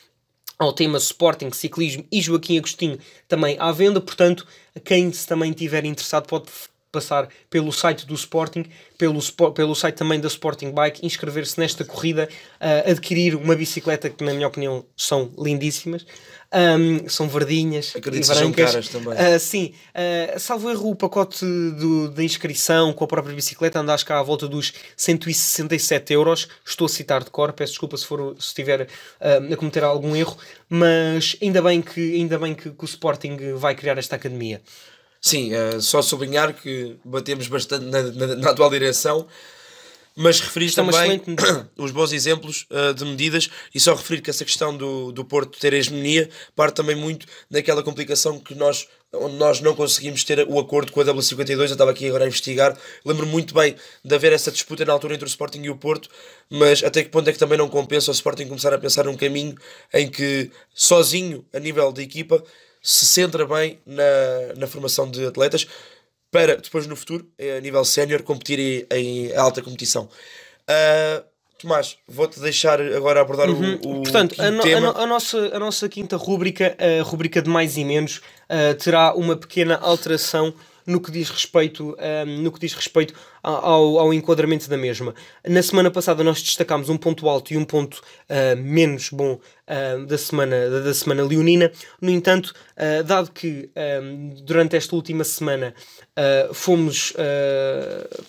ao 0.57 0.73
tema 0.73 0.97
Sporting, 0.97 1.51
Ciclismo 1.51 2.05
e 2.11 2.21
Joaquim 2.21 2.57
Agostinho 2.57 2.97
também 3.27 3.57
à 3.59 3.71
venda, 3.71 3.99
portanto, 3.99 4.45
quem 4.83 5.11
se 5.11 5.27
também 5.27 5.51
tiver 5.51 5.85
interessado 5.85 6.27
pode 6.27 6.49
passar 6.95 7.27
pelo 7.49 7.73
site 7.73 8.05
do 8.05 8.13
Sporting, 8.13 8.65
pelo, 8.97 9.19
pelo 9.53 9.75
site 9.75 9.95
também 9.95 10.19
da 10.19 10.29
Sporting 10.29 10.71
Bike, 10.71 11.05
inscrever-se 11.05 11.59
nesta 11.59 11.83
corrida, 11.83 12.29
uh, 12.55 12.89
adquirir 12.89 13.35
uma 13.35 13.53
bicicleta 13.53 14.09
que, 14.09 14.23
na 14.23 14.33
minha 14.33 14.47
opinião, 14.47 14.85
são 14.95 15.29
lindíssimas. 15.37 16.05
Um, 16.55 17.09
são 17.09 17.27
verdinhas 17.27 17.93
Acredito 17.93 18.23
e 18.23 18.27
brancas. 18.27 18.39
São 18.39 18.51
caras 18.53 18.87
também. 18.87 19.13
Uh, 19.13 19.39
sim, 19.41 19.73
uh, 19.93 20.39
salvo 20.39 20.69
erro, 20.69 20.89
o 20.89 20.95
pacote 20.95 21.45
da 22.13 22.23
inscrição 22.23 22.93
com 22.93 23.03
a 23.03 23.07
própria 23.07 23.35
bicicleta 23.35 23.79
anda 23.79 23.93
acho 23.93 24.05
que 24.05 24.13
à 24.13 24.21
volta 24.23 24.47
dos 24.47 24.71
167 24.95 26.13
euros. 26.13 26.47
Estou 26.65 26.85
a 26.85 26.89
citar 26.89 27.25
de 27.25 27.29
cor, 27.29 27.51
peço 27.51 27.73
desculpa 27.73 27.97
se, 27.97 28.05
for, 28.05 28.37
se 28.39 28.47
estiver 28.47 28.83
uh, 28.83 29.53
a 29.53 29.57
cometer 29.57 29.83
algum 29.83 30.15
erro, 30.15 30.37
mas 30.69 31.35
ainda 31.41 31.61
bem 31.61 31.81
que, 31.81 32.15
ainda 32.15 32.39
bem 32.39 32.55
que, 32.55 32.69
que 32.69 32.83
o 32.83 32.85
Sporting 32.85 33.37
vai 33.55 33.75
criar 33.75 33.97
esta 33.97 34.15
academia. 34.15 34.61
Sim, 35.19 35.51
só 35.81 36.03
sublinhar 36.03 36.53
que 36.53 36.97
batemos 37.03 37.47
bastante 37.47 37.85
na, 37.85 38.03
na, 38.03 38.35
na 38.35 38.49
atual 38.51 38.69
direção 38.69 39.27
mas 40.15 40.39
referir 40.39 40.69
é 40.69 40.71
também 40.71 41.21
os 41.77 41.91
bons 41.91 42.13
exemplos 42.13 42.65
uh, 42.71 42.93
de 42.93 43.03
medidas 43.03 43.49
e 43.73 43.79
só 43.79 43.93
referir 43.93 44.21
que 44.21 44.29
essa 44.29 44.45
questão 44.45 44.75
do, 44.75 45.11
do 45.11 45.25
Porto 45.25 45.59
ter 45.59 45.73
hegemonia 45.73 46.29
parte 46.55 46.75
também 46.75 46.95
muito 46.95 47.25
daquela 47.51 47.83
complicação 47.83 48.39
que 48.39 48.55
nós 48.55 48.87
onde 49.13 49.35
nós 49.35 49.61
não 49.61 49.75
conseguimos 49.75 50.23
ter 50.23 50.45
o 50.47 50.59
acordo 50.59 50.91
com 50.91 50.99
a 50.99 51.05
W52, 51.05 51.57
eu 51.57 51.65
estava 51.65 51.91
aqui 51.91 52.07
agora 52.07 52.25
a 52.25 52.27
investigar, 52.27 52.77
lembro 53.05 53.25
muito 53.25 53.53
bem 53.53 53.75
de 54.03 54.15
haver 54.15 54.33
essa 54.33 54.51
disputa 54.51 54.83
na 54.83 54.93
altura 54.93 55.13
entre 55.13 55.25
o 55.25 55.27
Sporting 55.27 55.61
e 55.61 55.69
o 55.69 55.77
Porto, 55.77 56.09
mas 56.49 56.83
até 56.83 57.03
que 57.03 57.09
ponto 57.09 57.29
é 57.29 57.33
que 57.33 57.39
também 57.39 57.57
não 57.57 57.69
compensa 57.69 58.11
o 58.11 58.13
Sporting 58.13 58.47
começar 58.47 58.73
a 58.73 58.77
pensar 58.77 59.05
num 59.05 59.15
caminho 59.15 59.55
em 59.93 60.09
que 60.09 60.51
sozinho, 60.73 61.45
a 61.53 61.59
nível 61.59 61.91
de 61.91 62.01
equipa, 62.01 62.43
se 62.81 63.05
centra 63.05 63.45
bem 63.45 63.79
na, 63.85 64.03
na 64.57 64.67
formação 64.67 65.09
de 65.09 65.25
atletas 65.25 65.65
para 66.31 66.55
depois 66.57 66.87
no 66.87 66.95
futuro, 66.95 67.27
a 67.57 67.59
nível 67.61 67.83
sénior, 67.85 68.23
competir 68.23 68.59
em, 68.59 68.85
em, 68.91 69.35
alta 69.35 69.61
competição. 69.61 70.09
Uh, 70.69 71.23
Tomás, 71.57 71.97
vou-te 72.07 72.39
deixar 72.39 72.81
agora 72.81 73.21
abordar 73.21 73.49
uhum. 73.49 73.79
o, 73.85 73.99
o 73.99 74.03
Portanto, 74.03 74.39
a, 74.41 74.51
no, 74.51 74.61
tema. 74.61 74.89
A, 74.91 75.03
a, 75.03 75.07
nossa, 75.07 75.37
a 75.55 75.59
nossa 75.59 75.87
quinta 75.87 76.17
rúbrica, 76.17 76.75
a 76.77 77.01
rúbrica 77.01 77.41
de 77.41 77.49
mais 77.49 77.77
e 77.77 77.85
menos, 77.85 78.17
uh, 78.17 78.75
terá 78.77 79.13
uma 79.15 79.37
pequena 79.37 79.75
alteração 79.77 80.53
no 80.85 81.01
que 81.01 81.11
diz 81.11 81.29
respeito, 81.29 81.95
um, 82.27 82.41
no 82.41 82.51
que 82.51 82.59
diz 82.59 82.73
respeito 82.73 83.13
ao, 83.41 83.99
ao 83.99 84.13
enquadramento 84.13 84.69
da 84.69 84.77
mesma. 84.77 85.13
Na 85.47 85.61
semana 85.61 85.91
passada 85.91 86.23
nós 86.23 86.41
destacámos 86.41 86.89
um 86.89 86.97
ponto 86.97 87.29
alto 87.29 87.53
e 87.53 87.57
um 87.57 87.63
ponto 87.63 88.01
uh, 88.29 88.57
menos 88.57 89.09
bom 89.09 89.33
uh, 89.33 90.05
da, 90.05 90.17
semana, 90.17 90.69
da, 90.69 90.79
da, 90.79 90.93
semana 90.93 91.23
leonina. 91.23 91.71
No 92.01 92.09
entanto, 92.09 92.53
uh, 92.75 93.03
dado 93.03 93.31
que 93.31 93.69
durante 94.43 94.75
esta 94.75 94.95
última 94.95 95.23
semana 95.23 95.73
fomos 96.53 97.13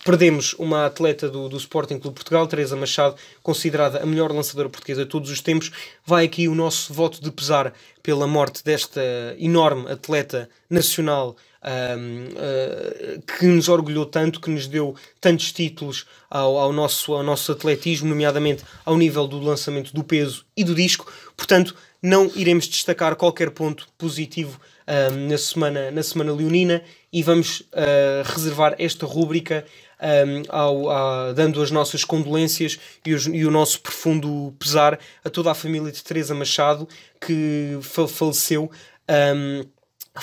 perdemos 0.03 0.53
uma 0.53 0.85
atleta 0.85 1.29
do, 1.29 1.47
do 1.47 1.57
Sporting 1.57 1.99
Clube 1.99 2.15
Portugal, 2.15 2.47
Teresa 2.47 2.75
Machado, 2.75 3.15
considerada 3.41 4.01
a 4.01 4.05
melhor 4.05 4.31
lançadora 4.31 4.69
portuguesa 4.69 5.03
de 5.03 5.09
todos 5.09 5.29
os 5.29 5.41
tempos, 5.41 5.71
vai 6.05 6.25
aqui 6.25 6.47
o 6.47 6.55
nosso 6.55 6.93
voto 6.93 7.21
de 7.21 7.31
pesar 7.31 7.73
pela 8.03 8.27
morte 8.27 8.63
desta 8.63 9.01
enorme 9.37 9.89
atleta 9.89 10.49
nacional 10.69 11.35
um, 11.63 12.25
uh, 12.27 13.21
que 13.21 13.45
nos 13.45 13.67
orgulhou 13.67 14.05
tanto, 14.05 14.39
que 14.39 14.49
nos 14.49 14.67
deu 14.67 14.95
tantos 15.19 15.51
títulos 15.51 16.05
ao, 16.29 16.57
ao, 16.57 16.73
nosso, 16.73 17.13
ao 17.13 17.23
nosso 17.23 17.51
atletismo, 17.51 18.09
nomeadamente 18.09 18.63
ao 18.85 18.97
nível 18.97 19.27
do 19.27 19.39
lançamento 19.39 19.93
do 19.93 20.03
peso 20.03 20.45
e 20.55 20.63
do 20.63 20.75
disco. 20.75 21.11
Portanto, 21.35 21.75
não 22.01 22.31
iremos 22.35 22.67
destacar 22.67 23.15
qualquer 23.15 23.51
ponto 23.51 23.87
positivo 23.97 24.59
um, 24.87 25.27
na, 25.27 25.37
semana, 25.37 25.91
na 25.91 26.03
semana 26.03 26.33
leonina 26.33 26.81
e 27.11 27.23
vamos 27.23 27.61
uh, 27.61 28.23
reservar 28.25 28.75
esta 28.77 29.05
rúbrica 29.05 29.65
um, 29.99 30.43
ao, 30.49 31.33
dando 31.33 31.61
as 31.61 31.71
nossas 31.71 32.03
condolências 32.03 32.79
e, 33.05 33.13
os, 33.13 33.25
e, 33.25 33.45
o 33.45 33.51
nosso 33.51 33.81
profundo 33.81 34.53
pesar 34.59 34.99
a 35.23 35.29
toda 35.29 35.51
a 35.51 35.55
família 35.55 35.91
de 35.91 36.03
Teresa 36.03 36.35
Machado 36.35 36.87
que 37.19 37.77
faleceu. 37.81 38.71
Um, 39.09 39.65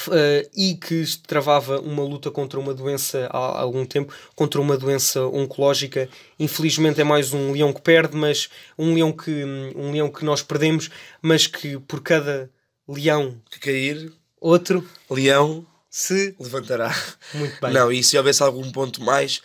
Uh, 0.09 0.49
e 0.55 0.75
que 0.75 1.05
travava 1.27 1.81
uma 1.81 2.03
luta 2.03 2.31
contra 2.31 2.59
uma 2.59 2.75
doença 2.75 3.29
há, 3.31 3.61
algum 3.61 3.85
tempo, 3.85 4.13
contra 4.35 4.61
uma 4.61 4.77
doença 4.77 5.27
oncológica. 5.27 6.09
Infelizmente 6.39 7.01
é 7.01 7.05
mais 7.05 7.33
um 7.33 7.53
leão 7.53 7.73
que 7.73 7.81
perde, 7.81 8.17
mas 8.17 8.49
um 8.79 8.95
leão 8.95 9.13
que, 9.13 9.45
um 9.77 9.93
leão 9.93 10.11
que 10.11 10.25
nós 10.25 10.43
perdemos, 10.43 10.91
mas 11.23 11.47
que 11.47 11.79
por 11.79 12.01
cada 12.01 12.51
leão 12.89 13.41
que 13.51 13.59
cair, 13.59 14.13
outro 14.41 14.87
leão 15.11 15.67
se 15.89 16.35
levantará. 16.41 16.95
Muito 17.33 17.61
bem. 17.61 17.73
Não, 17.73 17.93
e 17.93 18.03
se 18.03 18.19
houvesse 18.19 18.43
algum 18.43 18.71
ponto 18.73 19.03
mais, 19.03 19.41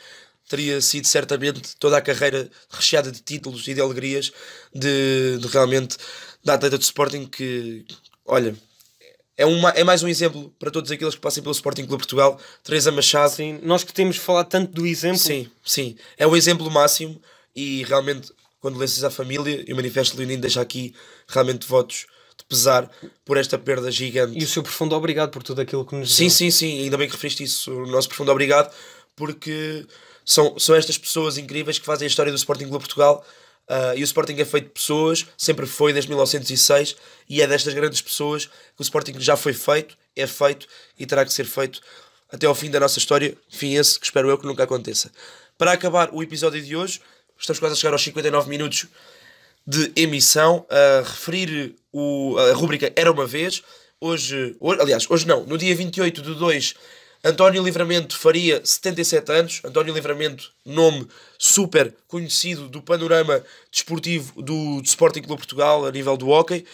teria 0.49 0.81
sido 0.81 1.05
certamente 1.05 1.75
toda 1.77 1.97
a 1.97 2.01
carreira 2.01 2.49
recheada 2.69 3.11
de 3.11 3.21
títulos 3.21 3.67
e 3.67 3.73
de 3.73 3.79
alegrias 3.79 4.31
de, 4.73 5.37
de 5.37 5.47
realmente 5.47 5.95
da 6.43 6.55
atleta 6.55 6.77
de 6.77 6.83
Sporting 6.83 7.27
que, 7.27 7.85
olha, 8.25 8.55
é, 9.39 9.45
uma, 9.45 9.69
é 9.69 9.85
mais 9.85 10.03
um 10.03 10.07
exemplo 10.09 10.53
para 10.59 10.69
todos 10.69 10.91
aqueles 10.91 11.15
que 11.15 11.21
passem 11.21 11.41
pelo 11.41 11.53
Sporting 11.53 11.85
Clube 11.85 12.03
Portugal. 12.03 12.37
Teresa 12.61 12.91
Machado. 12.91 13.31
Sim, 13.31 13.57
nós 13.63 13.85
que 13.85 13.93
temos 13.93 14.17
falado 14.17 14.49
tanto 14.49 14.73
do 14.73 14.85
exemplo. 14.85 15.17
Sim, 15.17 15.49
sim. 15.63 15.95
É 16.17 16.27
o 16.27 16.35
exemplo 16.35 16.69
máximo 16.69 17.17
e 17.55 17.83
realmente, 17.85 18.33
quando 18.59 18.73
condoléncias 18.73 19.01
à 19.05 19.09
família 19.09 19.63
e 19.65 19.71
o 19.71 19.75
Manifesto 19.77 20.17
Leonino 20.17 20.41
deixa 20.41 20.59
aqui 20.59 20.93
realmente 21.25 21.65
votos 21.65 22.05
de 22.37 22.43
pesar 22.49 22.91
por 23.23 23.37
esta 23.37 23.57
perda 23.57 23.89
gigante. 23.89 24.37
E 24.37 24.43
o 24.43 24.47
seu 24.47 24.61
profundo 24.61 24.93
obrigado 24.93 25.31
por 25.31 25.41
tudo 25.41 25.61
aquilo 25.61 25.85
que 25.85 25.95
nos 25.95 26.13
Sim, 26.13 26.23
deu. 26.23 26.31
sim, 26.31 26.51
sim. 26.51 26.83
Ainda 26.83 26.97
bem 26.97 27.07
que 27.07 27.13
referiste 27.13 27.41
isso. 27.41 27.71
O 27.71 27.87
nosso 27.87 28.09
profundo 28.09 28.33
obrigado 28.33 28.73
porque 29.15 29.85
são, 30.25 30.59
são 30.59 30.75
estas 30.75 30.97
pessoas 30.97 31.37
incríveis 31.37 31.79
que 31.79 31.85
fazem 31.85 32.05
a 32.05 32.09
história 32.09 32.29
do 32.29 32.37
Sporting 32.37 32.67
Clube 32.67 32.83
Portugal 32.83 33.25
Uh, 33.69 33.95
e 33.95 34.01
o 34.01 34.03
Sporting 34.03 34.33
é 34.39 34.45
feito 34.45 34.65
de 34.65 34.71
pessoas, 34.71 35.27
sempre 35.37 35.67
foi 35.67 35.93
desde 35.93 36.09
1906, 36.09 36.95
e 37.29 37.39
é 37.39 37.45
destas 37.45 37.73
grandes 37.75 38.01
pessoas 38.01 38.45
que 38.47 38.79
o 38.79 38.81
Sporting 38.81 39.19
já 39.19 39.37
foi 39.37 39.53
feito, 39.53 39.95
é 40.15 40.25
feito 40.25 40.67
e 40.97 41.05
terá 41.05 41.23
que 41.23 41.31
ser 41.31 41.45
feito 41.45 41.79
até 42.31 42.47
ao 42.47 42.55
fim 42.55 42.71
da 42.71 42.79
nossa 42.79 42.97
história. 42.97 43.37
Fim 43.47 43.75
esse 43.75 43.99
que 43.99 44.05
espero 44.05 44.27
eu 44.27 44.37
que 44.37 44.47
nunca 44.47 44.63
aconteça. 44.63 45.11
Para 45.57 45.71
acabar 45.71 46.09
o 46.11 46.23
episódio 46.23 46.61
de 46.61 46.75
hoje, 46.75 46.99
estamos 47.37 47.59
quase 47.59 47.73
a 47.73 47.75
chegar 47.75 47.93
aos 47.93 48.03
59 48.03 48.49
minutos 48.49 48.87
de 49.67 49.91
emissão, 49.95 50.65
a 50.69 51.07
referir 51.07 51.75
o, 51.93 52.37
a 52.37 52.53
rubrica 52.53 52.91
Era 52.95 53.11
uma 53.11 53.27
Vez. 53.27 53.61
Hoje, 54.01 54.55
hoje, 54.59 54.81
aliás, 54.81 55.05
hoje 55.09 55.27
não, 55.27 55.45
no 55.45 55.57
dia 55.57 55.75
28 55.75 56.21
de 56.21 56.33
2 56.33 56.73
António 57.23 57.61
Livramento 57.61 58.17
faria 58.17 58.61
77 58.63 59.31
anos. 59.31 59.61
António 59.65 59.93
Livramento, 59.93 60.51
nome 60.65 61.05
super 61.37 61.93
conhecido 62.07 62.69
do 62.69 62.81
panorama 62.81 63.43
desportivo 63.69 64.41
do, 64.41 64.81
do 64.81 64.85
Sporting 64.85 65.21
Clube 65.21 65.41
Portugal 65.41 65.85
a 65.85 65.91
nível 65.91 66.15
do 66.15 66.29
hockey. 66.29 66.65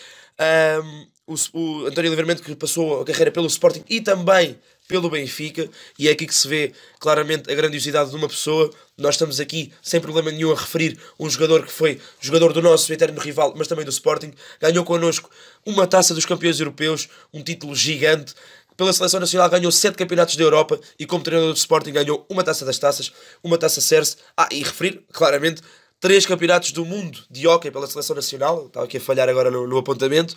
Um, 0.83 1.07
o, 1.27 1.33
o, 1.53 1.87
António 1.87 2.11
Livramento 2.11 2.43
que 2.43 2.55
passou 2.55 3.01
a 3.01 3.05
carreira 3.05 3.31
pelo 3.31 3.47
Sporting 3.47 3.83
e 3.89 4.01
também 4.01 4.59
pelo 4.87 5.09
Benfica, 5.09 5.67
e 5.97 6.07
é 6.07 6.11
aqui 6.11 6.27
que 6.27 6.35
se 6.35 6.47
vê 6.47 6.71
claramente 6.99 7.51
a 7.51 7.55
grandiosidade 7.55 8.11
de 8.11 8.15
uma 8.15 8.27
pessoa. 8.27 8.71
Nós 8.95 9.15
estamos 9.15 9.39
aqui 9.39 9.73
sem 9.81 9.99
problema 9.99 10.31
nenhum 10.31 10.51
a 10.51 10.55
referir 10.55 10.99
um 11.19 11.27
jogador 11.27 11.65
que 11.65 11.71
foi 11.71 11.99
jogador 12.21 12.53
do 12.53 12.61
nosso 12.61 12.93
eterno 12.93 13.19
rival, 13.19 13.55
mas 13.57 13.67
também 13.67 13.83
do 13.83 13.89
Sporting. 13.89 14.31
Ganhou 14.61 14.85
connosco 14.85 15.27
uma 15.65 15.87
taça 15.87 16.13
dos 16.13 16.23
campeões 16.23 16.59
europeus, 16.59 17.09
um 17.33 17.41
título 17.41 17.75
gigante 17.75 18.35
pela 18.77 18.91
Seleção 18.93 19.19
Nacional 19.19 19.49
ganhou 19.49 19.71
7 19.71 19.95
campeonatos 19.95 20.35
da 20.35 20.43
Europa 20.43 20.79
e 20.99 21.05
como 21.05 21.23
treinador 21.23 21.53
do 21.53 21.57
Sporting 21.57 21.91
ganhou 21.91 22.25
uma 22.29 22.43
taça 22.43 22.65
das 22.65 22.77
taças, 22.77 23.11
uma 23.43 23.57
taça 23.57 23.81
Cerce. 23.81 24.17
Ah, 24.35 24.49
e 24.51 24.63
referir, 24.63 25.03
claramente, 25.11 25.61
três 25.99 26.25
campeonatos 26.25 26.71
do 26.71 26.85
mundo 26.85 27.19
de 27.29 27.47
hockey 27.47 27.71
pela 27.71 27.87
Seleção 27.87 28.15
Nacional, 28.15 28.67
estava 28.67 28.85
aqui 28.85 28.97
a 28.97 29.01
falhar 29.01 29.29
agora 29.29 29.49
no, 29.49 29.67
no 29.67 29.77
apontamento, 29.77 30.35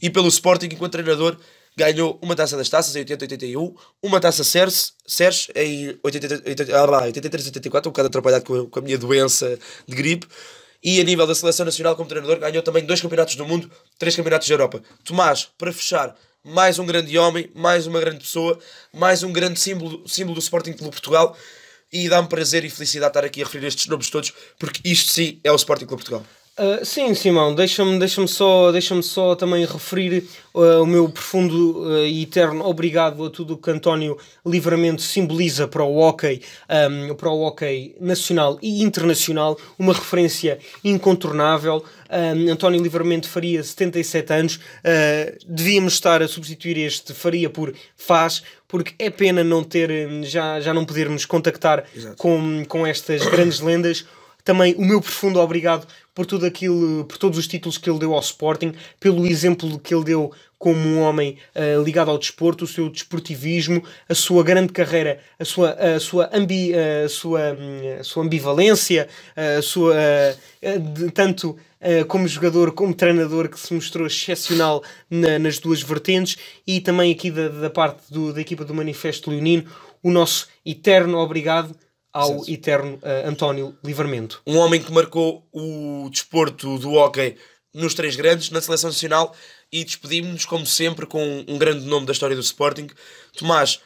e 0.00 0.10
pelo 0.10 0.28
Sporting 0.28 0.66
enquanto 0.66 0.92
treinador 0.92 1.36
ganhou 1.76 2.18
uma 2.20 2.34
taça 2.34 2.56
das 2.56 2.68
taças 2.68 2.96
em 2.96 3.04
80-81, 3.04 3.74
uma 4.02 4.20
taça 4.20 4.42
Cerce 4.42 4.92
em 5.54 5.94
83-84, 6.04 7.86
um 7.86 7.90
bocado 7.90 8.08
atrapalhado 8.08 8.44
com, 8.44 8.66
com 8.66 8.78
a 8.80 8.82
minha 8.82 8.98
doença 8.98 9.58
de 9.86 9.94
gripe, 9.94 10.26
e 10.82 11.00
a 11.00 11.04
nível 11.04 11.26
da 11.26 11.34
seleção 11.34 11.64
nacional 11.66 11.96
como 11.96 12.08
treinador 12.08 12.38
ganhou 12.38 12.62
também 12.62 12.84
dois 12.84 13.00
campeonatos 13.00 13.36
do 13.36 13.46
mundo, 13.46 13.70
três 13.98 14.14
campeonatos 14.14 14.48
da 14.48 14.54
Europa. 14.54 14.82
Tomás, 15.04 15.48
para 15.56 15.72
fechar, 15.72 16.16
mais 16.44 16.78
um 16.78 16.86
grande 16.86 17.16
homem, 17.18 17.50
mais 17.54 17.86
uma 17.86 18.00
grande 18.00 18.20
pessoa, 18.20 18.58
mais 18.92 19.22
um 19.22 19.32
grande 19.32 19.58
símbolo, 19.58 20.06
símbolo 20.08 20.34
do 20.34 20.40
Sporting 20.40 20.72
Clube 20.72 20.92
Portugal. 20.92 21.36
E 21.92 22.08
dá-me 22.08 22.28
prazer 22.28 22.64
e 22.64 22.70
felicidade 22.70 23.10
estar 23.10 23.24
aqui 23.24 23.40
a 23.42 23.44
referir 23.46 23.66
estes 23.66 23.86
nomes 23.86 24.10
todos, 24.10 24.32
porque 24.58 24.80
isto 24.84 25.10
sim 25.10 25.40
é 25.42 25.50
o 25.50 25.56
Sporting 25.56 25.86
Clube 25.86 26.02
Portugal. 26.02 26.24
Uh, 26.58 26.84
sim, 26.84 27.14
Simão, 27.14 27.54
deixa-me 27.54 28.00
deixa 28.00 28.26
só, 28.26 28.72
deixa 28.72 29.00
só 29.00 29.36
também 29.36 29.64
referir 29.64 30.24
uh, 30.52 30.82
o 30.82 30.86
meu 30.86 31.08
profundo 31.08 31.84
uh, 31.84 32.04
e 32.04 32.24
eterno 32.24 32.66
obrigado 32.66 33.24
a 33.24 33.30
tudo 33.30 33.54
o 33.54 33.56
que 33.56 33.70
António 33.70 34.18
Livramento 34.44 35.00
simboliza 35.00 35.68
para 35.68 35.84
o 35.84 35.96
hockey, 35.96 36.42
um, 36.90 37.14
para 37.14 37.30
o 37.30 37.42
hockey 37.42 37.94
nacional 38.00 38.58
e 38.60 38.82
internacional, 38.82 39.56
uma 39.78 39.92
referência 39.92 40.58
incontornável. 40.82 41.84
Um, 42.10 42.50
António 42.50 42.82
Livramento 42.82 43.28
faria 43.28 43.62
77 43.62 44.32
anos, 44.32 44.60
devíamos 45.46 45.92
estar 45.92 46.22
a 46.22 46.26
substituir 46.26 46.78
este 46.78 47.14
faria 47.14 47.48
por 47.48 47.72
faz, 47.96 48.42
porque 48.66 48.94
é 48.98 49.10
pena 49.10 49.44
não 49.44 49.62
ter, 49.62 49.90
já, 50.24 50.58
já 50.58 50.74
não 50.74 50.84
podermos 50.84 51.24
contactar 51.24 51.84
com, 52.16 52.64
com 52.66 52.84
estas 52.86 53.24
grandes 53.26 53.60
lendas 53.60 54.04
também 54.48 54.74
o 54.78 54.82
meu 54.82 54.98
profundo 54.98 55.38
obrigado 55.40 55.86
por 56.14 56.24
tudo 56.24 56.46
aquilo, 56.46 57.04
por 57.04 57.18
todos 57.18 57.38
os 57.38 57.46
títulos 57.46 57.76
que 57.76 57.90
ele 57.90 57.98
deu 57.98 58.14
ao 58.14 58.20
Sporting, 58.20 58.72
pelo 58.98 59.26
exemplo 59.26 59.78
que 59.78 59.94
ele 59.94 60.04
deu 60.04 60.32
como 60.58 60.80
um 60.80 61.00
homem 61.00 61.36
uh, 61.54 61.82
ligado 61.82 62.10
ao 62.10 62.16
desporto, 62.16 62.64
o 62.64 62.66
seu 62.66 62.88
desportivismo, 62.88 63.84
a 64.08 64.14
sua 64.14 64.42
grande 64.42 64.72
carreira, 64.72 65.20
a 65.38 65.44
sua, 65.44 65.72
a 65.72 66.00
sua, 66.00 66.30
ambi, 66.32 66.72
a 66.74 67.10
sua, 67.10 67.58
a 68.00 68.02
sua 68.02 68.24
ambivalência, 68.24 69.06
a 69.36 69.60
sua, 69.60 69.94
de, 70.94 71.10
tanto 71.10 71.50
uh, 71.50 72.06
como 72.06 72.26
jogador 72.26 72.72
como 72.72 72.94
treinador, 72.94 73.50
que 73.50 73.60
se 73.60 73.74
mostrou 73.74 74.06
excepcional 74.06 74.82
na, 75.10 75.38
nas 75.38 75.58
duas 75.58 75.82
vertentes, 75.82 76.38
e 76.66 76.80
também 76.80 77.12
aqui 77.12 77.30
da, 77.30 77.48
da 77.48 77.68
parte 77.68 78.10
do, 78.10 78.32
da 78.32 78.40
equipa 78.40 78.64
do 78.64 78.72
Manifesto 78.72 79.30
Leonino, 79.30 79.66
o 80.02 80.10
nosso 80.10 80.48
eterno 80.64 81.18
obrigado 81.18 81.76
ao 82.12 82.44
eterno 82.48 82.96
uh, 82.96 83.28
António 83.28 83.76
Livramento. 83.84 84.42
Um 84.46 84.56
homem 84.58 84.82
que 84.82 84.92
marcou 84.92 85.46
o 85.52 86.08
desporto 86.10 86.78
do 86.78 86.94
hockey 86.94 87.36
nos 87.74 87.94
três 87.94 88.16
grandes, 88.16 88.50
na 88.50 88.60
seleção 88.60 88.90
nacional, 88.90 89.34
e 89.70 89.84
despedimos-nos, 89.84 90.44
como 90.44 90.66
sempre, 90.66 91.06
com 91.06 91.44
um 91.46 91.58
grande 91.58 91.84
nome 91.86 92.06
da 92.06 92.12
história 92.12 92.34
do 92.34 92.42
Sporting. 92.42 92.88
Tomás, 93.36 93.80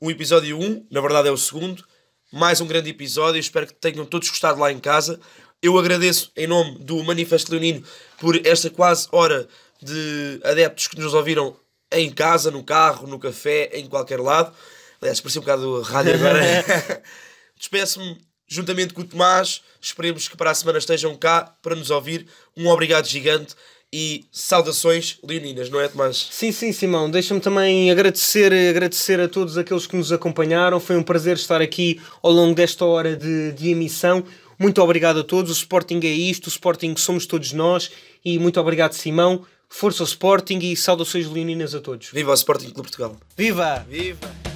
o 0.00 0.10
episódio 0.10 0.58
1, 0.58 0.86
na 0.90 1.00
verdade 1.00 1.28
é 1.28 1.30
o 1.30 1.36
segundo, 1.36 1.84
mais 2.32 2.60
um 2.60 2.66
grande 2.66 2.90
episódio, 2.90 3.38
espero 3.40 3.66
que 3.66 3.74
tenham 3.74 4.04
todos 4.04 4.28
gostado 4.28 4.60
lá 4.60 4.70
em 4.70 4.78
casa. 4.78 5.18
Eu 5.62 5.78
agradeço, 5.78 6.30
em 6.36 6.46
nome 6.46 6.78
do 6.78 7.02
Manifesto 7.04 7.52
Leonino, 7.52 7.84
por 8.18 8.46
esta 8.46 8.68
quase 8.68 9.08
hora 9.12 9.48
de 9.80 10.40
adeptos 10.44 10.88
que 10.88 10.98
nos 10.98 11.14
ouviram 11.14 11.56
em 11.90 12.10
casa, 12.10 12.50
no 12.50 12.62
carro, 12.62 13.06
no 13.06 13.18
café, 13.18 13.70
em 13.74 13.86
qualquer 13.86 14.20
lado. 14.20 14.52
Aliás, 15.00 15.20
parecia 15.20 15.40
um 15.40 15.44
bocado 15.44 15.80
rádio 15.82 16.14
agora. 16.14 16.42
Despeço-me 17.62 18.18
juntamente 18.48 18.92
com 18.92 19.02
o 19.02 19.04
Tomás. 19.04 19.62
Esperemos 19.80 20.26
que 20.26 20.36
para 20.36 20.50
a 20.50 20.54
semana 20.54 20.78
estejam 20.78 21.14
cá 21.14 21.54
para 21.62 21.76
nos 21.76 21.90
ouvir. 21.90 22.26
Um 22.56 22.66
obrigado 22.66 23.06
gigante 23.06 23.54
e 23.92 24.26
saudações 24.32 25.18
leoninas, 25.22 25.70
não 25.70 25.80
é, 25.80 25.86
Tomás? 25.86 26.28
Sim, 26.32 26.50
sim, 26.50 26.72
Simão. 26.72 27.08
Deixa-me 27.08 27.40
também 27.40 27.88
agradecer, 27.88 28.52
agradecer 28.52 29.20
a 29.20 29.28
todos 29.28 29.56
aqueles 29.56 29.86
que 29.86 29.96
nos 29.96 30.10
acompanharam. 30.10 30.80
Foi 30.80 30.96
um 30.96 31.04
prazer 31.04 31.36
estar 31.36 31.62
aqui 31.62 32.02
ao 32.20 32.32
longo 32.32 32.52
desta 32.52 32.84
hora 32.84 33.16
de, 33.16 33.52
de 33.52 33.70
emissão. 33.70 34.24
Muito 34.58 34.82
obrigado 34.82 35.20
a 35.20 35.24
todos. 35.24 35.52
O 35.52 35.54
Sporting 35.54 36.00
é 36.02 36.08
isto, 36.08 36.46
o 36.46 36.48
Sporting 36.48 36.96
somos 36.96 37.26
todos 37.26 37.52
nós. 37.52 37.92
E 38.24 38.40
muito 38.40 38.60
obrigado, 38.60 38.92
Simão. 38.94 39.46
Força 39.68 40.02
ao 40.02 40.06
Sporting 40.06 40.58
e 40.58 40.76
saudações 40.76 41.28
leoninas 41.28 41.76
a 41.76 41.80
todos. 41.80 42.08
Viva 42.12 42.32
o 42.32 42.34
Sporting 42.34 42.70
Clube 42.70 42.88
Portugal! 42.88 43.16
Viva! 43.36 43.86
Viva! 43.88 44.52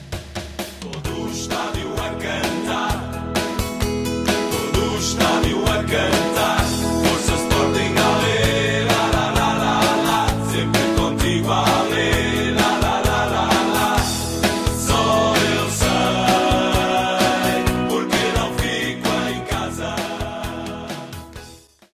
cantar, 5.86 6.64
forças 7.04 7.40
Sporting. 7.40 7.85